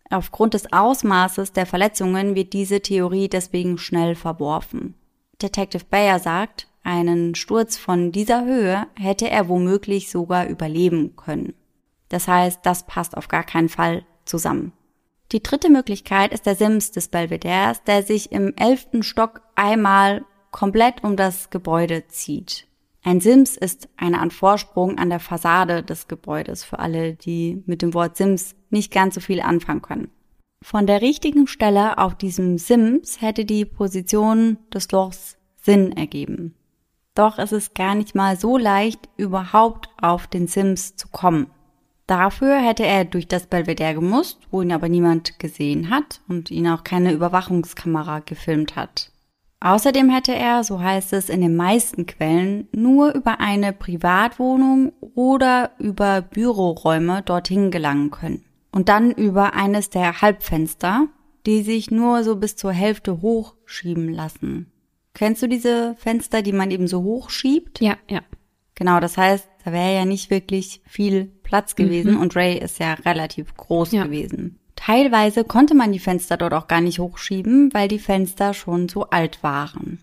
[0.10, 4.94] Aufgrund des Ausmaßes der Verletzungen wird diese Theorie deswegen schnell verworfen.
[5.42, 11.56] Detective Bayer sagt, einen Sturz von dieser Höhe hätte er womöglich sogar überleben können.
[12.10, 14.72] Das heißt, das passt auf gar keinen Fall zusammen.
[15.36, 21.04] Die dritte Möglichkeit ist der Sims des Belvederes, der sich im elften Stock einmal komplett
[21.04, 22.68] um das Gebäude zieht.
[23.04, 27.82] Ein Sims ist eine Art Vorsprung an der Fassade des Gebäudes für alle, die mit
[27.82, 30.10] dem Wort Sims nicht ganz so viel anfangen können.
[30.64, 36.56] Von der richtigen Stelle auf diesem Sims hätte die Position des Lochs Sinn ergeben.
[37.14, 41.48] Doch es ist gar nicht mal so leicht, überhaupt auf den Sims zu kommen.
[42.08, 46.68] Dafür hätte er durch das Belvedere gemusst, wo ihn aber niemand gesehen hat und ihn
[46.68, 49.12] auch keine Überwachungskamera gefilmt hat.
[49.60, 55.72] Außerdem hätte er, so heißt es in den meisten Quellen, nur über eine Privatwohnung oder
[55.80, 58.45] über Büroräume dorthin gelangen können.
[58.72, 61.08] Und dann über eines der Halbfenster,
[61.47, 64.72] die sich nur so bis zur Hälfte hochschieben lassen.
[65.16, 67.80] Kennst du diese Fenster, die man eben so hochschiebt?
[67.80, 68.22] Ja, ja.
[68.76, 72.22] Genau, das heißt, da wäre ja nicht wirklich viel Platz gewesen mhm.
[72.22, 74.04] und Ray ist ja relativ groß ja.
[74.04, 74.60] gewesen.
[74.76, 79.10] Teilweise konnte man die Fenster dort auch gar nicht hochschieben, weil die Fenster schon so
[79.10, 80.00] alt waren.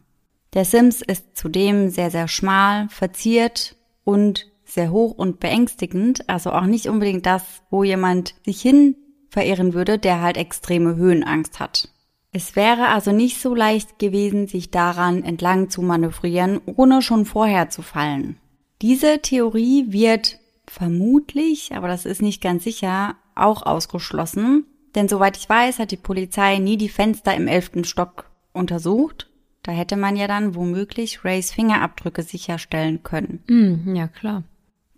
[0.54, 6.64] Der Sims ist zudem sehr, sehr schmal, verziert und sehr hoch und beängstigend, also auch
[6.64, 8.96] nicht unbedingt das, wo jemand sich hin
[9.28, 11.88] verirren würde, der halt extreme Höhenangst hat.
[12.32, 17.68] Es wäre also nicht so leicht gewesen, sich daran entlang zu manövrieren, ohne schon vorher
[17.68, 18.38] zu fallen.
[18.80, 20.38] Diese Theorie wird
[20.72, 24.64] vermutlich, aber das ist nicht ganz sicher, auch ausgeschlossen,
[24.94, 29.28] denn soweit ich weiß, hat die Polizei nie die Fenster im elften Stock untersucht.
[29.62, 33.42] Da hätte man ja dann womöglich Rays Fingerabdrücke sicherstellen können.
[33.46, 34.42] Mm, ja, klar.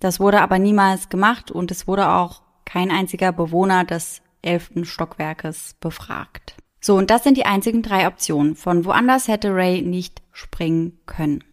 [0.01, 5.77] Das wurde aber niemals gemacht und es wurde auch kein einziger Bewohner des elften Stockwerkes
[5.81, 6.57] befragt.
[6.81, 8.57] So, und das sind die einzigen drei Optionen.
[8.57, 11.45] Von woanders hätte Ray nicht springen können.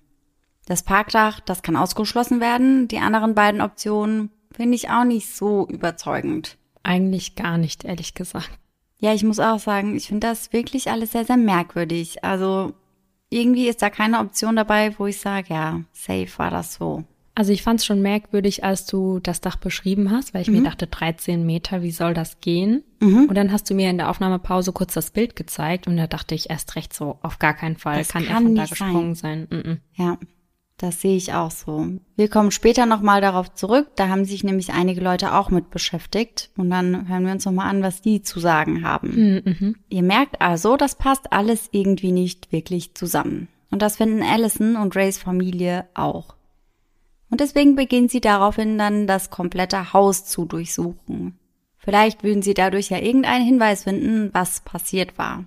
[0.72, 2.88] Das Parkdach, das kann ausgeschlossen werden.
[2.88, 6.58] Die anderen beiden Optionen finde ich auch nicht so überzeugend.
[6.82, 8.58] Eigentlich gar nicht, ehrlich gesagt.
[8.98, 12.24] Ja, ich muss auch sagen, ich finde das wirklich alles sehr, sehr merkwürdig.
[12.24, 12.72] Also
[13.30, 17.04] irgendwie ist da keine Option dabei, wo ich sage, ja, safe war das so.
[17.36, 20.60] Also ich fand es schon merkwürdig, als du das Dach beschrieben hast, weil ich mhm.
[20.60, 22.86] mir dachte, 13 Meter, wie soll das gehen?
[23.02, 23.26] Mhm.
[23.26, 26.34] Und dann hast du mir in der Aufnahmepause kurz das Bild gezeigt und da dachte
[26.34, 29.16] ich erst recht so, auf gar keinen Fall das kann, kann er von da gesprungen
[29.16, 29.48] sein.
[29.50, 29.64] sein.
[29.66, 29.80] Mhm.
[29.96, 30.18] Ja,
[30.82, 31.88] das sehe ich auch so.
[32.16, 33.92] Wir kommen später nochmal darauf zurück.
[33.96, 36.50] Da haben sich nämlich einige Leute auch mit beschäftigt.
[36.58, 39.14] Und dann hören wir uns nochmal an, was die zu sagen haben.
[39.14, 39.76] Hm, mhm.
[39.90, 43.48] Ihr merkt also, das passt alles irgendwie nicht wirklich zusammen.
[43.70, 46.36] Und das finden Allison und Rays Familie auch.
[47.30, 51.40] Und deswegen beginnt sie daraufhin dann das komplette Haus zu durchsuchen.
[51.78, 55.46] Vielleicht würden sie dadurch ja irgendeinen Hinweis finden, was passiert war.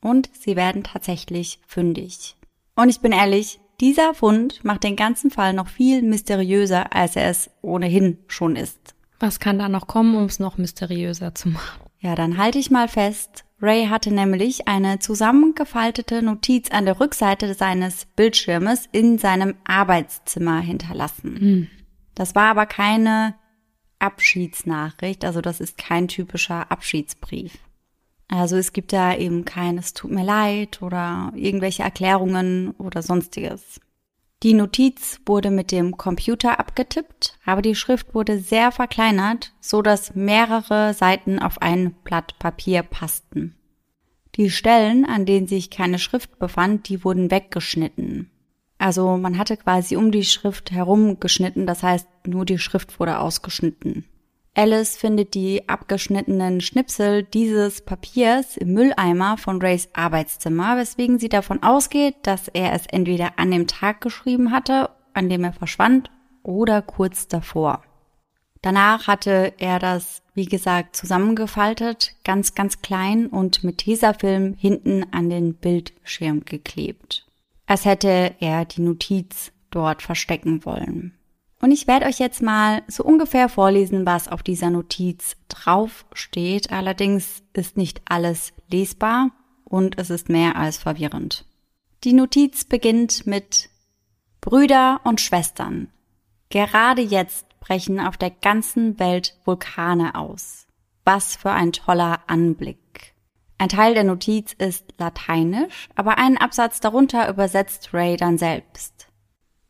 [0.00, 2.36] Und sie werden tatsächlich fündig.
[2.74, 7.28] Und ich bin ehrlich, dieser Fund macht den ganzen Fall noch viel mysteriöser, als er
[7.28, 8.94] es ohnehin schon ist.
[9.18, 11.82] Was kann da noch kommen, um es noch mysteriöser zu machen?
[11.98, 13.44] Ja, dann halte ich mal fest.
[13.60, 21.36] Ray hatte nämlich eine zusammengefaltete Notiz an der Rückseite seines Bildschirmes in seinem Arbeitszimmer hinterlassen.
[21.38, 21.68] Hm.
[22.14, 23.34] Das war aber keine
[23.98, 27.58] Abschiedsnachricht, also das ist kein typischer Abschiedsbrief.
[28.32, 33.78] Also es gibt da eben kein Es tut mir leid oder irgendwelche Erklärungen oder sonstiges.
[34.42, 40.14] Die Notiz wurde mit dem Computer abgetippt, aber die Schrift wurde sehr verkleinert, so dass
[40.14, 43.54] mehrere Seiten auf ein Blatt Papier passten.
[44.36, 48.30] Die Stellen, an denen sich keine Schrift befand, die wurden weggeschnitten.
[48.78, 53.18] Also man hatte quasi um die Schrift herum geschnitten, das heißt nur die Schrift wurde
[53.18, 54.06] ausgeschnitten.
[54.54, 61.62] Alice findet die abgeschnittenen Schnipsel dieses Papiers im Mülleimer von Rays Arbeitszimmer, weswegen sie davon
[61.62, 66.10] ausgeht, dass er es entweder an dem Tag geschrieben hatte, an dem er verschwand,
[66.42, 67.82] oder kurz davor.
[68.60, 75.30] Danach hatte er das, wie gesagt, zusammengefaltet, ganz, ganz klein und mit Tesafilm hinten an
[75.30, 77.26] den Bildschirm geklebt.
[77.66, 81.14] Als hätte er die Notiz dort verstecken wollen.
[81.62, 86.72] Und ich werde euch jetzt mal so ungefähr vorlesen, was auf dieser Notiz drauf steht.
[86.72, 89.30] Allerdings ist nicht alles lesbar
[89.64, 91.46] und es ist mehr als verwirrend.
[92.02, 93.70] Die Notiz beginnt mit
[94.40, 95.88] Brüder und Schwestern.
[96.50, 100.66] Gerade jetzt brechen auf der ganzen Welt Vulkane aus.
[101.04, 103.14] Was für ein toller Anblick.
[103.58, 108.91] Ein Teil der Notiz ist lateinisch, aber einen Absatz darunter übersetzt Ray dann selbst.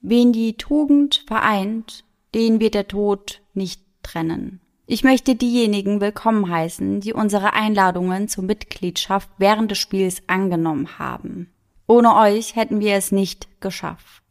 [0.04, 2.02] Wen die Tugend vereint,
[2.34, 4.60] den wird der Tod nicht trennen.
[4.84, 11.52] Ich möchte diejenigen willkommen heißen, die unsere Einladungen zur Mitgliedschaft während des Spiels angenommen haben.
[11.86, 14.24] Ohne euch hätten wir es nicht geschafft.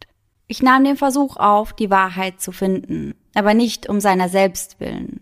[0.47, 5.21] Ich nahm den Versuch auf, die Wahrheit zu finden, aber nicht um seiner selbst willen.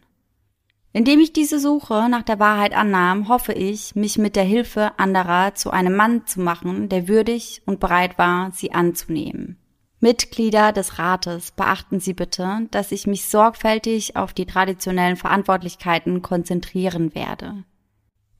[0.93, 5.53] Indem ich diese Suche nach der Wahrheit annahm, hoffe ich, mich mit der Hilfe anderer
[5.53, 9.59] zu einem Mann zu machen, der würdig und bereit war, sie anzunehmen.
[10.01, 17.13] Mitglieder des Rates, beachten Sie bitte, dass ich mich sorgfältig auf die traditionellen Verantwortlichkeiten konzentrieren
[17.13, 17.63] werde.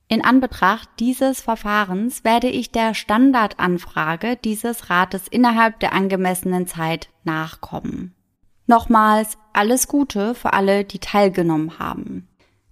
[0.08, 8.14] In Anbetracht dieses Verfahrens werde ich der Standardanfrage dieses Rates innerhalb der angemessenen Zeit nachkommen.
[8.66, 12.26] Nochmals alles Gute für alle, die teilgenommen haben.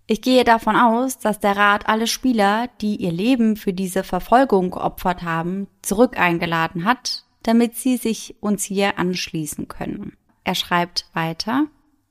[0.09, 4.71] Ich gehe davon aus, dass der Rat alle Spieler, die ihr Leben für diese Verfolgung
[4.71, 10.19] geopfert haben, zurück eingeladen hat, damit sie sich uns hier anschließen können.
[10.45, 11.65] Er schreibt weiter,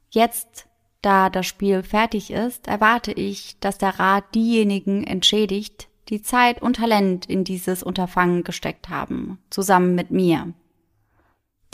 [0.09, 0.65] jetzt,
[1.03, 6.77] da das Spiel fertig ist, erwarte ich, dass der Rat diejenigen entschädigt, die Zeit und
[6.77, 10.53] Talent in dieses Unterfangen gesteckt haben, zusammen mit mir.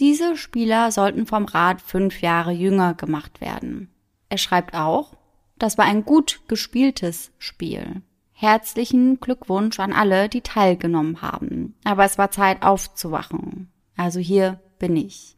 [0.01, 3.89] Diese Spieler sollten vom Rat fünf Jahre jünger gemacht werden.
[4.27, 5.15] Er schreibt auch,
[5.57, 8.01] das war ein gut gespieltes Spiel.
[8.43, 11.75] Herzlichen Glückwunsch an alle, die teilgenommen haben.
[11.85, 13.71] Aber es war Zeit aufzuwachen.
[13.95, 15.37] Also hier bin ich.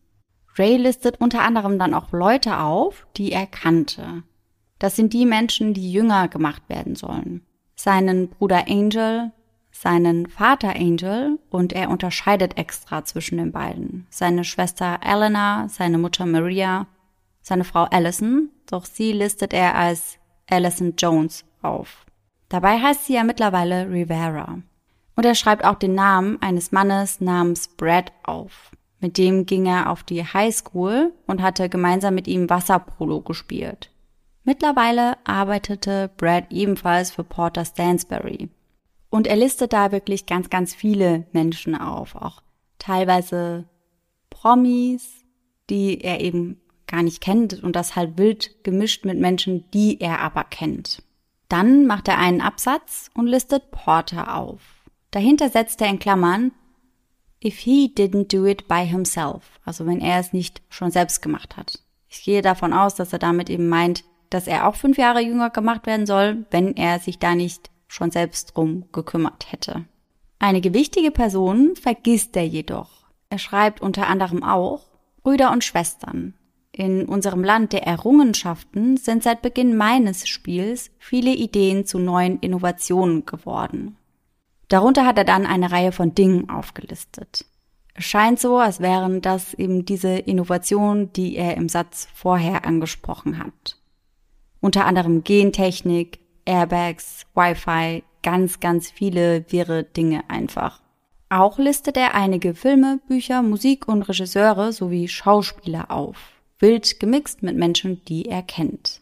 [0.56, 4.24] Ray listet unter anderem dann auch Leute auf, die er kannte.
[4.80, 7.46] Das sind die Menschen, die jünger gemacht werden sollen.
[7.76, 9.32] Seinen Bruder Angel,
[9.70, 14.08] seinen Vater Angel und er unterscheidet extra zwischen den beiden.
[14.10, 16.88] Seine Schwester Eleanor, seine Mutter Maria,
[17.44, 20.18] seine Frau Allison, doch sie listet er als
[20.50, 22.05] Allison Jones auf.
[22.50, 24.60] Dabei heißt sie ja mittlerweile Rivera.
[25.16, 28.72] Und er schreibt auch den Namen eines Mannes namens Brad auf.
[29.00, 33.92] Mit dem ging er auf die High School und hatte gemeinsam mit ihm Wasserpolo gespielt.
[34.44, 38.50] Mittlerweile arbeitete Brad ebenfalls für Porter Stansbury.
[39.10, 42.42] Und er listet da wirklich ganz, ganz viele Menschen auf, auch
[42.80, 43.66] teilweise
[44.30, 45.24] Promis,
[45.70, 50.20] die er eben gar nicht kennt und das halt wild gemischt mit Menschen, die er
[50.20, 51.02] aber kennt.
[51.50, 54.62] Dann macht er einen Absatz und listet Porter auf.
[55.12, 56.52] Dahinter setzt er in Klammern
[57.44, 61.58] if he didn't do it by himself, also wenn er es nicht schon selbst gemacht
[61.58, 61.80] hat.
[62.10, 65.50] Ich gehe davon aus, dass er damit eben meint, dass er auch fünf Jahre jünger
[65.52, 69.86] gemacht werden soll, wenn er sich da nicht schon selbst drum gekümmert hätte.
[70.40, 73.06] Einige wichtige Personen vergisst er jedoch.
[73.30, 74.86] Er schreibt unter anderem auch
[75.24, 76.34] Brüder und Schwestern,
[76.76, 83.26] in unserem Land der Errungenschaften sind seit Beginn meines Spiels viele Ideen zu neuen Innovationen
[83.26, 83.96] geworden.
[84.68, 87.46] Darunter hat er dann eine Reihe von Dingen aufgelistet.
[87.94, 93.40] Es scheint so, als wären das eben diese Innovationen, die er im Satz vorher angesprochen
[93.40, 93.78] hat.
[94.60, 100.82] Unter anderem Gentechnik, Airbags, Wi-Fi, ganz, ganz viele wirre Dinge einfach.
[101.30, 107.56] Auch listet er einige Filme, Bücher, Musik und Regisseure sowie Schauspieler auf wild gemixt mit
[107.56, 109.02] Menschen, die er kennt.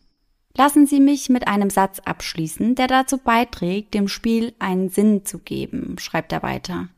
[0.55, 5.39] Lassen Sie mich mit einem Satz abschließen, der dazu beiträgt, dem Spiel einen Sinn zu
[5.39, 6.89] geben, schreibt er weiter.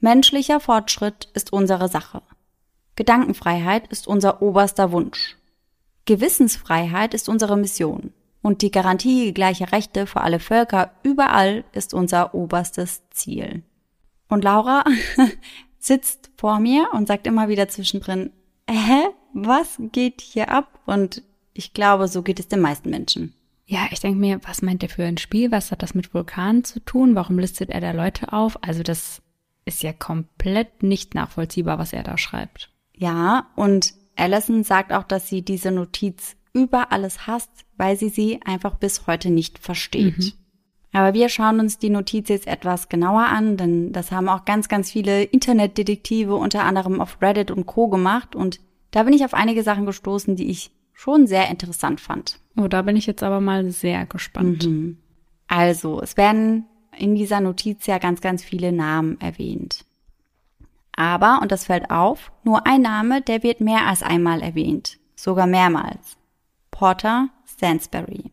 [0.00, 2.22] Menschlicher Fortschritt ist unsere Sache.
[2.96, 5.36] Gedankenfreiheit ist unser oberster Wunsch.
[6.06, 8.12] Gewissensfreiheit ist unsere Mission.
[8.42, 13.62] und die Garantie gleicher Rechte für alle Völker überall ist unser oberstes Ziel.
[14.28, 14.84] Und Laura
[15.78, 18.32] sitzt vor mir und sagt immer wieder zwischendrin,
[18.68, 20.80] hä, was geht hier ab?
[20.86, 21.22] Und
[21.54, 23.34] ich glaube, so geht es den meisten Menschen.
[23.66, 25.50] Ja, ich denke mir, was meint er für ein Spiel?
[25.50, 27.14] Was hat das mit Vulkanen zu tun?
[27.14, 28.62] Warum listet er da Leute auf?
[28.62, 29.22] Also das
[29.64, 32.70] ist ja komplett nicht nachvollziehbar, was er da schreibt.
[32.94, 38.40] Ja, und Allison sagt auch, dass sie diese Notiz über alles hasst, weil sie sie
[38.44, 40.18] einfach bis heute nicht versteht.
[40.18, 40.32] Mhm.
[40.92, 44.68] Aber wir schauen uns die Notiz jetzt etwas genauer an, denn das haben auch ganz,
[44.68, 48.60] ganz viele Internetdetektive unter anderem auf Reddit und Co gemacht und
[48.92, 52.38] da bin ich auf einige Sachen gestoßen, die ich schon sehr interessant fand.
[52.56, 54.66] Oh, da bin ich jetzt aber mal sehr gespannt.
[54.66, 54.98] Mhm.
[55.48, 56.66] Also, es werden
[56.96, 59.84] in dieser Notiz ja ganz, ganz viele Namen erwähnt.
[60.94, 65.46] Aber, und das fällt auf, nur ein Name, der wird mehr als einmal erwähnt, sogar
[65.46, 66.18] mehrmals.
[66.70, 68.30] Porter Stansberry.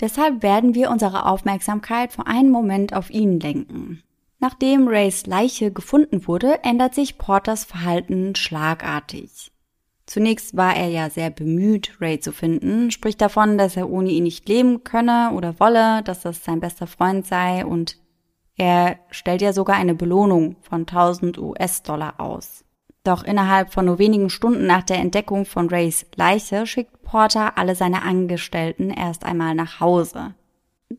[0.00, 4.02] Deshalb werden wir unsere Aufmerksamkeit für einen Moment auf ihn lenken.
[4.38, 9.53] Nachdem Rays Leiche gefunden wurde, ändert sich Porters Verhalten schlagartig.
[10.14, 14.22] Zunächst war er ja sehr bemüht, Ray zu finden, spricht davon, dass er ohne ihn
[14.22, 17.96] nicht leben könne oder wolle, dass das sein bester Freund sei und
[18.54, 22.64] er stellt ja sogar eine Belohnung von 1000 US-Dollar aus.
[23.02, 27.74] Doch innerhalb von nur wenigen Stunden nach der Entdeckung von Rays Leiche schickt Porter alle
[27.74, 30.36] seine Angestellten erst einmal nach Hause.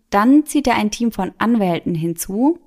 [0.10, 2.60] Dann zieht er ein Team von Anwälten hinzu,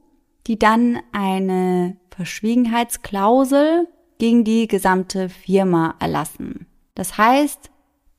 [0.47, 3.87] die dann eine Verschwiegenheitsklausel
[4.19, 6.66] gegen die gesamte Firma erlassen.
[6.95, 7.70] Das heißt,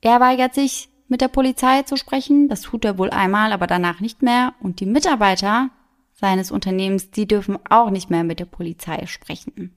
[0.01, 3.99] er weigert sich, mit der Polizei zu sprechen, das tut er wohl einmal, aber danach
[3.99, 5.71] nicht mehr, und die Mitarbeiter
[6.13, 9.75] seines Unternehmens, die dürfen auch nicht mehr mit der Polizei sprechen.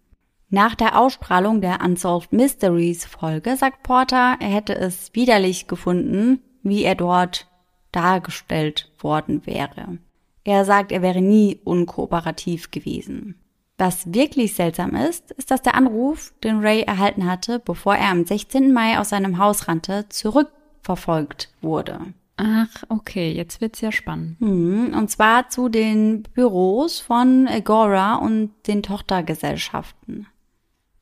[0.51, 6.85] Nach der Ausstrahlung der Unsolved Mysteries Folge sagt Porter, er hätte es widerlich gefunden, wie
[6.85, 7.49] er dort
[7.93, 9.99] dargestellt worden wäre.
[10.45, 13.37] Er sagt, er wäre nie unkooperativ gewesen.
[13.85, 18.25] Was wirklich seltsam ist, ist, dass der Anruf, den Ray erhalten hatte, bevor er am
[18.25, 18.73] 16.
[18.73, 21.99] Mai aus seinem Haus rannte, zurückverfolgt wurde.
[22.37, 24.41] Ach, okay, jetzt wird's ja spannend.
[24.41, 30.29] Mhm, und zwar zu den Büros von Agora und den Tochtergesellschaften.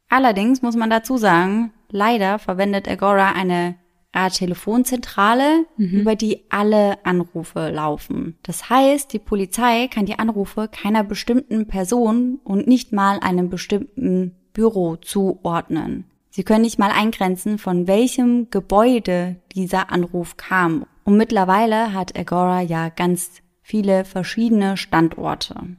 [0.09, 3.75] Allerdings muss man dazu sagen, leider verwendet Agora eine
[4.13, 6.01] Art Telefonzentrale, mhm.
[6.01, 8.37] über die alle Anrufe laufen.
[8.43, 14.35] Das heißt, die Polizei kann die Anrufe keiner bestimmten Person und nicht mal einem bestimmten
[14.53, 16.05] Büro zuordnen.
[16.31, 20.87] Sie können nicht mal eingrenzen, von welchem Gebäude dieser Anruf kam.
[21.05, 25.77] Und mittlerweile hat Agora ja ganz viele verschiedene Standorte.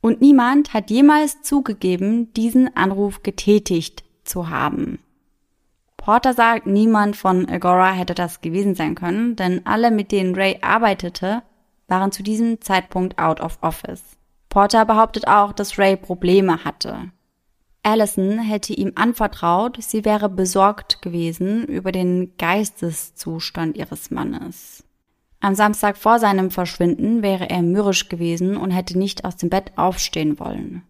[0.00, 4.98] Und niemand hat jemals zugegeben, diesen Anruf getätigt zu haben.
[6.04, 10.58] Porter sagt, niemand von Agora hätte das gewesen sein können, denn alle, mit denen Ray
[10.60, 11.42] arbeitete,
[11.88, 14.02] waren zu diesem Zeitpunkt out of office.
[14.50, 17.10] Porter behauptet auch, dass Ray Probleme hatte.
[17.82, 24.84] Allison hätte ihm anvertraut, sie wäre besorgt gewesen über den Geisteszustand ihres Mannes.
[25.40, 29.72] Am Samstag vor seinem Verschwinden wäre er mürrisch gewesen und hätte nicht aus dem Bett
[29.76, 30.82] aufstehen wollen.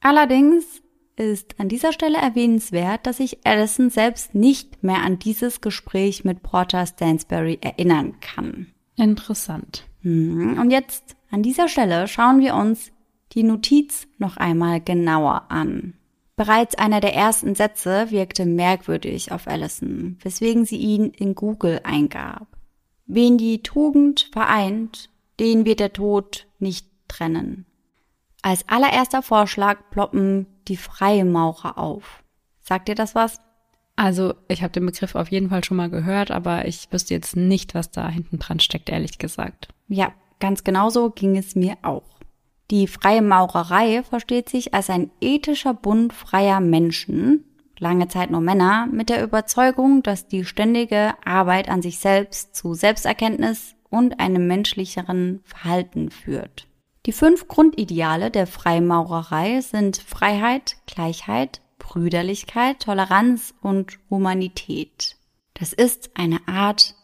[0.00, 0.80] Allerdings
[1.20, 6.42] ist an dieser Stelle erwähnenswert, dass sich Allison selbst nicht mehr an dieses Gespräch mit
[6.42, 8.68] Porter Stansbury erinnern kann.
[8.96, 9.86] Interessant.
[10.02, 10.58] Mhm.
[10.58, 12.90] Und jetzt an dieser Stelle schauen wir uns
[13.32, 15.94] die Notiz noch einmal genauer an.
[16.36, 22.48] Bereits einer der ersten Sätze wirkte merkwürdig auf Allison, weswegen sie ihn in Google eingab.
[23.06, 27.66] Wen die Tugend vereint, den wird der Tod nicht trennen.
[28.42, 32.22] Als allererster Vorschlag ploppen die Freimaurer auf.
[32.60, 33.38] Sagt dir das was?
[33.96, 37.36] Also, ich habe den Begriff auf jeden Fall schon mal gehört, aber ich wüsste jetzt
[37.36, 39.68] nicht, was da hinten dran steckt, ehrlich gesagt.
[39.88, 42.08] Ja, ganz genauso ging es mir auch.
[42.70, 47.44] Die Freie Maurerei versteht sich als ein ethischer Bund freier Menschen,
[47.78, 52.72] lange Zeit nur Männer, mit der Überzeugung, dass die ständige Arbeit an sich selbst zu
[52.72, 56.69] Selbsterkenntnis und einem menschlicheren Verhalten führt.
[57.06, 65.16] Die fünf Grundideale der Freimaurerei sind Freiheit, Gleichheit, Brüderlichkeit, Toleranz und Humanität.
[65.54, 66.94] Das ist eine Art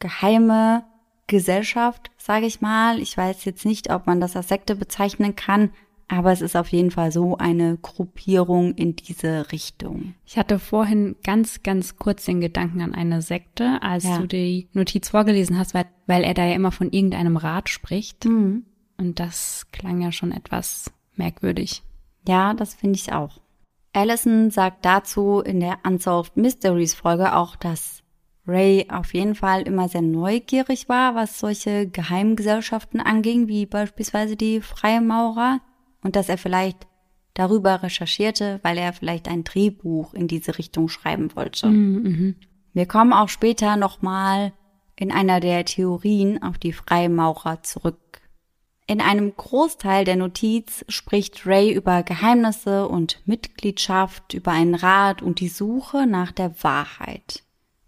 [0.00, 0.84] geheime
[1.28, 2.98] Gesellschaft, sage ich mal.
[2.98, 5.70] Ich weiß jetzt nicht, ob man das als Sekte bezeichnen kann,
[6.08, 10.14] aber es ist auf jeden Fall so eine Gruppierung in diese Richtung.
[10.26, 14.18] Ich hatte vorhin ganz, ganz kurz den Gedanken an eine Sekte, als ja.
[14.18, 18.24] du die Notiz vorgelesen hast, weil, weil er da ja immer von irgendeinem Rat spricht.
[18.24, 18.64] Mhm.
[19.00, 21.82] Und das klang ja schon etwas merkwürdig.
[22.28, 23.40] Ja, das finde ich auch.
[23.94, 28.02] Allison sagt dazu in der Unsolved Mysteries Folge auch, dass
[28.46, 34.60] Ray auf jeden Fall immer sehr neugierig war, was solche Geheimgesellschaften anging, wie beispielsweise die
[34.60, 35.60] Freimaurer,
[36.02, 36.86] und dass er vielleicht
[37.34, 41.68] darüber recherchierte, weil er vielleicht ein Drehbuch in diese Richtung schreiben wollte.
[41.68, 42.36] Mhm.
[42.74, 44.52] Wir kommen auch später nochmal
[44.96, 48.19] in einer der Theorien auf die Freimaurer zurück.
[48.90, 55.38] In einem Großteil der Notiz spricht Ray über Geheimnisse und Mitgliedschaft, über einen Rat und
[55.38, 57.44] die Suche nach der Wahrheit.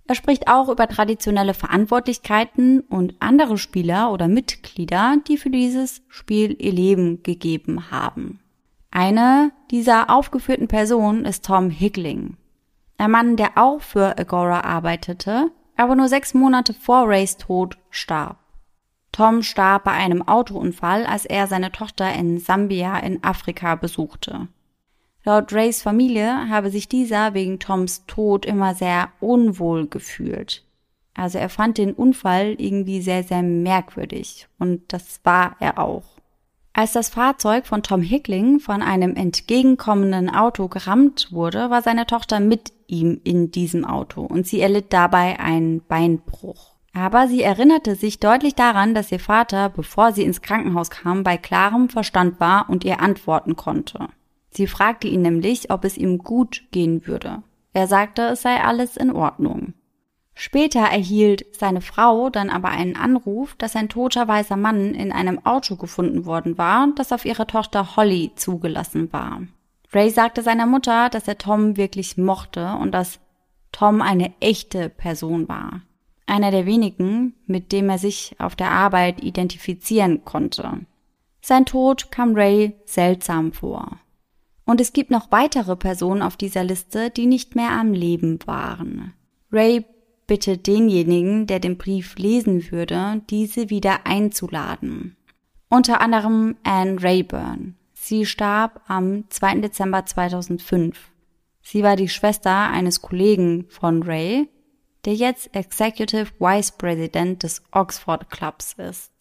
[0.07, 6.55] Er spricht auch über traditionelle Verantwortlichkeiten und andere Spieler oder Mitglieder, die für dieses Spiel
[6.61, 8.39] ihr Leben gegeben haben.
[8.93, 12.37] Eine dieser aufgeführten Personen ist Tom Hickling.
[12.97, 18.42] Ein Mann, der auch für Agora arbeitete, aber nur sechs Monate vor Rays Tod starb.
[19.13, 24.49] Tom starb bei einem Autounfall, als er seine Tochter in Sambia in Afrika besuchte.
[25.25, 30.65] Laut Rays Familie habe sich dieser wegen Toms Tod immer sehr unwohl gefühlt.
[31.15, 34.49] Also er fand den Unfall irgendwie sehr, sehr merkwürdig.
[34.59, 36.05] Und das war er auch.
[36.73, 42.41] Als das Fahrzeug von Tom Hickling von einem entgegenkommenden Auto gerammt wurde, war seine Tochter
[42.41, 46.72] mit ihm in diesem Auto und sie erlitt dabei einen Beinbruch.
[46.95, 51.39] Aber sie erinnerte sich deutlich daran, dass ihr Vater, bevor sie ins Krankenhaus kam, bei
[51.39, 54.09] klarem Verstand war und ihr antworten konnte.
[54.51, 57.43] Sie fragte ihn nämlich, ob es ihm gut gehen würde.
[57.73, 59.73] Er sagte, es sei alles in Ordnung.
[60.35, 65.45] Später erhielt seine Frau dann aber einen Anruf, dass ein toter weißer Mann in einem
[65.45, 69.43] Auto gefunden worden war, das auf ihre Tochter Holly zugelassen war.
[69.93, 73.21] Ray sagte seiner Mutter, dass er Tom wirklich mochte und dass
[73.73, 75.83] Tom eine echte Person war.
[76.27, 80.87] Einer der wenigen, mit dem er sich auf der Arbeit identifizieren konnte.
[81.41, 83.99] Sein Tod kam Ray seltsam vor.
[84.65, 89.13] Und es gibt noch weitere Personen auf dieser Liste, die nicht mehr am Leben waren.
[89.51, 89.85] Ray
[90.27, 95.17] bittet denjenigen, der den Brief lesen würde, diese wieder einzuladen.
[95.69, 97.77] Unter anderem Anne Rayburn.
[97.93, 99.57] Sie starb am 2.
[99.57, 101.11] Dezember 2005.
[101.63, 104.49] Sie war die Schwester eines Kollegen von Ray,
[105.05, 109.13] der jetzt Executive Vice President des Oxford Clubs ist.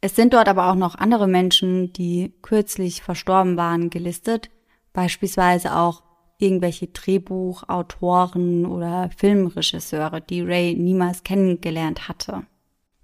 [0.00, 4.50] Es sind dort aber auch noch andere Menschen, die kürzlich verstorben waren, gelistet,
[4.92, 6.02] beispielsweise auch
[6.38, 12.44] irgendwelche Drehbuchautoren oder Filmregisseure, die Ray niemals kennengelernt hatte.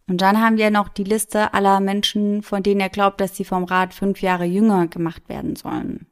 [0.08, 3.44] Und dann haben wir noch die Liste aller Menschen, von denen er glaubt, dass sie
[3.44, 6.06] vom Rat fünf Jahre jünger gemacht werden sollen.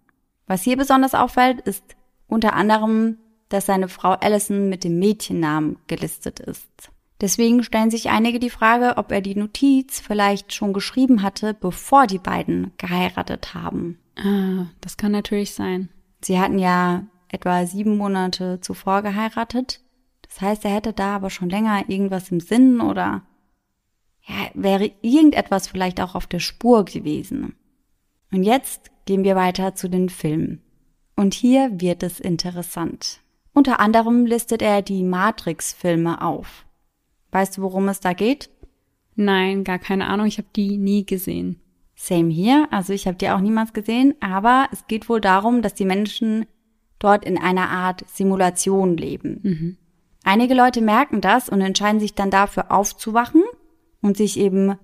[0.47, 1.83] Was hier besonders auffällt, ist
[2.29, 3.19] unter anderem,
[3.49, 6.91] dass seine Frau Allison mit dem Mädchennamen gelistet ist.
[7.21, 12.07] Deswegen stellen sich einige die Frage, ob er die Notiz vielleicht schon geschrieben hatte, bevor
[12.07, 13.99] die beiden geheiratet haben.
[14.17, 15.89] Ah, das kann natürlich sein.
[16.21, 19.81] Sie hatten ja etwa sieben Monate zuvor geheiratet.
[20.23, 23.23] Das heißt, er hätte da aber schon länger irgendwas im Sinn oder
[24.27, 27.55] ja, wäre irgendetwas vielleicht auch auf der Spur gewesen.
[28.33, 30.63] Und jetzt gehen wir weiter zu den Filmen.
[31.15, 33.21] Und hier wird es interessant.
[33.57, 36.67] Unter anderem listet er die Matrix-Filme auf.
[37.31, 38.51] Weißt du, worum es da geht?
[39.15, 40.27] Nein, gar keine Ahnung.
[40.27, 41.63] Ich habe die nie gesehen.
[41.95, 42.69] Same hier.
[42.71, 44.15] Also ich habe die auch niemals gesehen.
[44.21, 46.45] Aber es geht wohl darum, dass die Menschen
[46.99, 49.41] dort in einer Art Simulation leben.
[49.43, 49.77] Mhm.
[50.23, 53.43] Einige Leute merken das und entscheiden sich dann dafür aufzuwachen
[54.03, 54.75] und sich eben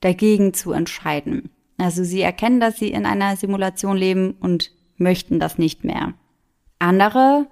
[0.00, 1.50] dagegen zu entscheiden.
[1.78, 6.14] Also sie erkennen, dass sie in einer Simulation leben und möchten das nicht mehr.
[6.80, 7.46] Andere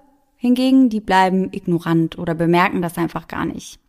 [0.44, 3.80] hingegen, die bleiben ignorant oder bemerken das einfach gar nicht.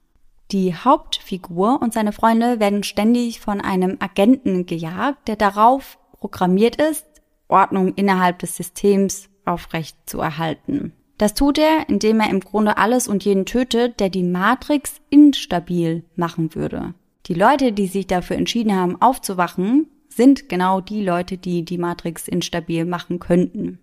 [0.52, 7.06] Die Hauptfigur und seine Freunde werden ständig von einem Agenten gejagt, der darauf programmiert ist,
[7.48, 10.94] Ordnung innerhalb des Systems aufrecht zu erhalten.
[11.18, 16.04] Das tut er, indem er im Grunde alles und jeden tötet, der die Matrix instabil
[16.16, 16.94] machen würde.
[17.28, 22.28] Die Leute, die sich dafür entschieden haben, aufzuwachen, sind genau die Leute, die die Matrix
[22.28, 23.80] instabil machen könnten.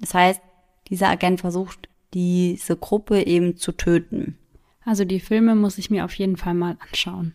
[0.00, 0.40] Das heißt,
[0.88, 4.38] dieser Agent versucht, diese Gruppe eben zu töten.
[4.84, 7.34] Also die Filme muss ich mir auf jeden Fall mal anschauen.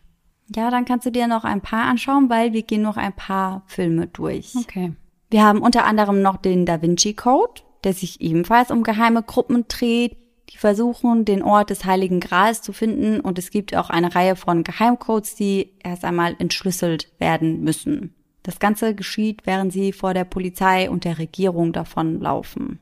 [0.54, 3.64] Ja, dann kannst du dir noch ein paar anschauen, weil wir gehen noch ein paar
[3.68, 4.54] Filme durch.
[4.56, 4.94] Okay.
[5.30, 9.66] Wir haben unter anderem noch den Da Vinci Code, der sich ebenfalls um geheime Gruppen
[9.68, 10.18] dreht,
[10.52, 14.36] die versuchen, den Ort des Heiligen Grals zu finden und es gibt auch eine Reihe
[14.36, 18.14] von Geheimcodes, die erst einmal entschlüsselt werden müssen.
[18.44, 22.80] Das Ganze geschieht, während sie vor der Polizei und der Regierung davonlaufen.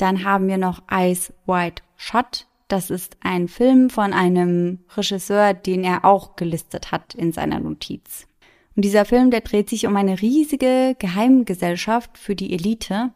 [0.00, 2.46] Dann haben wir noch Ice White Shot.
[2.68, 8.26] Das ist ein Film von einem Regisseur, den er auch gelistet hat in seiner Notiz.
[8.74, 13.10] Und dieser Film, der dreht sich um eine riesige Geheimgesellschaft für die Elite.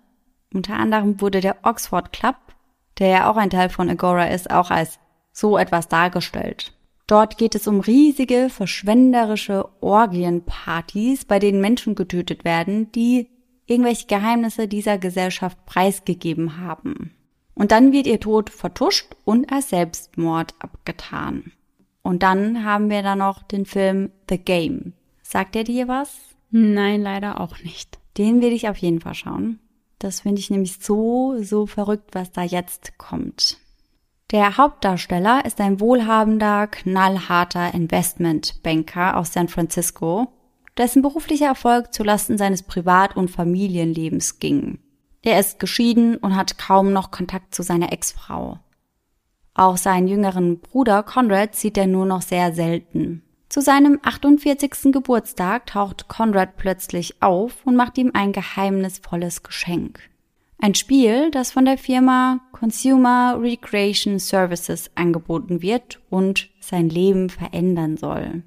[0.52, 2.36] Unter anderem wurde der Oxford Club,
[2.98, 4.98] der ja auch ein Teil von Agora ist, auch als
[5.32, 6.74] so etwas dargestellt.
[7.06, 13.30] Dort geht es um riesige, verschwenderische Orgienpartys, bei denen Menschen getötet werden, die
[13.66, 17.14] irgendwelche Geheimnisse dieser Gesellschaft preisgegeben haben.
[17.54, 21.52] Und dann wird ihr Tod vertuscht und als Selbstmord abgetan.
[22.02, 24.92] Und dann haben wir da noch den Film The Game.
[25.22, 26.20] Sagt er dir was?
[26.50, 27.98] Nein, leider auch nicht.
[28.18, 29.58] Den will ich auf jeden Fall schauen.
[29.98, 33.58] Das finde ich nämlich so, so verrückt, was da jetzt kommt.
[34.30, 40.28] Der Hauptdarsteller ist ein wohlhabender, knallharter Investmentbanker aus San Francisco,
[40.76, 44.78] dessen beruflicher Erfolg zulasten seines Privat- und Familienlebens ging.
[45.22, 48.58] Er ist geschieden und hat kaum noch Kontakt zu seiner Ex-Frau.
[49.54, 53.22] Auch seinen jüngeren Bruder Conrad sieht er nur noch sehr selten.
[53.48, 54.92] Zu seinem 48.
[54.92, 60.00] Geburtstag taucht Conrad plötzlich auf und macht ihm ein geheimnisvolles Geschenk.
[60.58, 67.96] Ein Spiel, das von der Firma Consumer Recreation Services angeboten wird und sein Leben verändern
[67.96, 68.42] soll.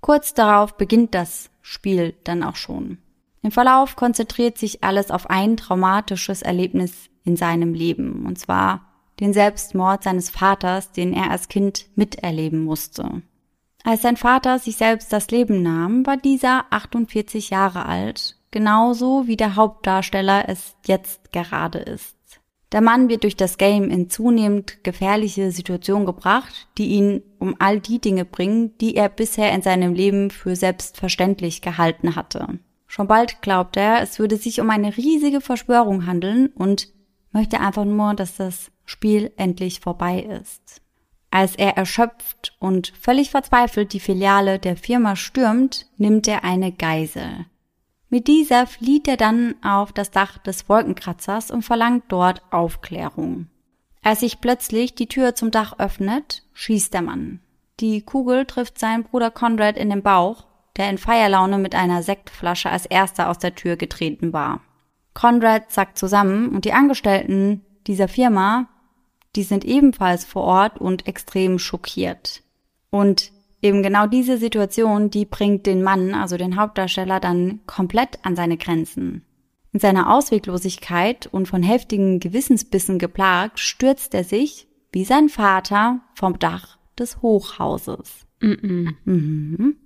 [0.00, 2.98] Kurz darauf beginnt das Spiel dann auch schon.
[3.42, 8.86] Im Verlauf konzentriert sich alles auf ein traumatisches Erlebnis in seinem Leben, und zwar
[9.18, 13.22] den Selbstmord seines Vaters, den er als Kind miterleben musste.
[13.82, 19.36] Als sein Vater sich selbst das Leben nahm, war dieser 48 Jahre alt, genauso wie
[19.36, 22.15] der Hauptdarsteller es jetzt gerade ist.
[22.72, 27.78] Der Mann wird durch das Game in zunehmend gefährliche Situationen gebracht, die ihn um all
[27.80, 32.58] die Dinge bringen, die er bisher in seinem Leben für selbstverständlich gehalten hatte.
[32.88, 36.88] Schon bald glaubt er, es würde sich um eine riesige Verschwörung handeln und
[37.32, 40.80] möchte einfach nur, dass das Spiel endlich vorbei ist.
[41.30, 47.46] Als er erschöpft und völlig verzweifelt die Filiale der Firma stürmt, nimmt er eine Geisel.
[48.08, 53.48] Mit dieser flieht er dann auf das Dach des Wolkenkratzers und verlangt dort Aufklärung.
[54.02, 57.40] Als sich plötzlich die Tür zum Dach öffnet, schießt der Mann.
[57.80, 60.46] Die Kugel trifft seinen Bruder Conrad in den Bauch
[60.76, 64.60] der in Feierlaune mit einer Sektflasche als erster aus der Tür getreten war.
[65.14, 68.68] Conrad sackt zusammen und die Angestellten dieser Firma,
[69.34, 72.42] die sind ebenfalls vor Ort und extrem schockiert.
[72.90, 78.36] Und eben genau diese Situation, die bringt den Mann, also den Hauptdarsteller, dann komplett an
[78.36, 79.22] seine Grenzen.
[79.72, 86.38] In seiner Ausweglosigkeit und von heftigen Gewissensbissen geplagt, stürzt er sich, wie sein Vater, vom
[86.38, 88.26] Dach des Hochhauses.
[88.40, 88.94] Mm -mm.
[89.04, 89.76] Mhm.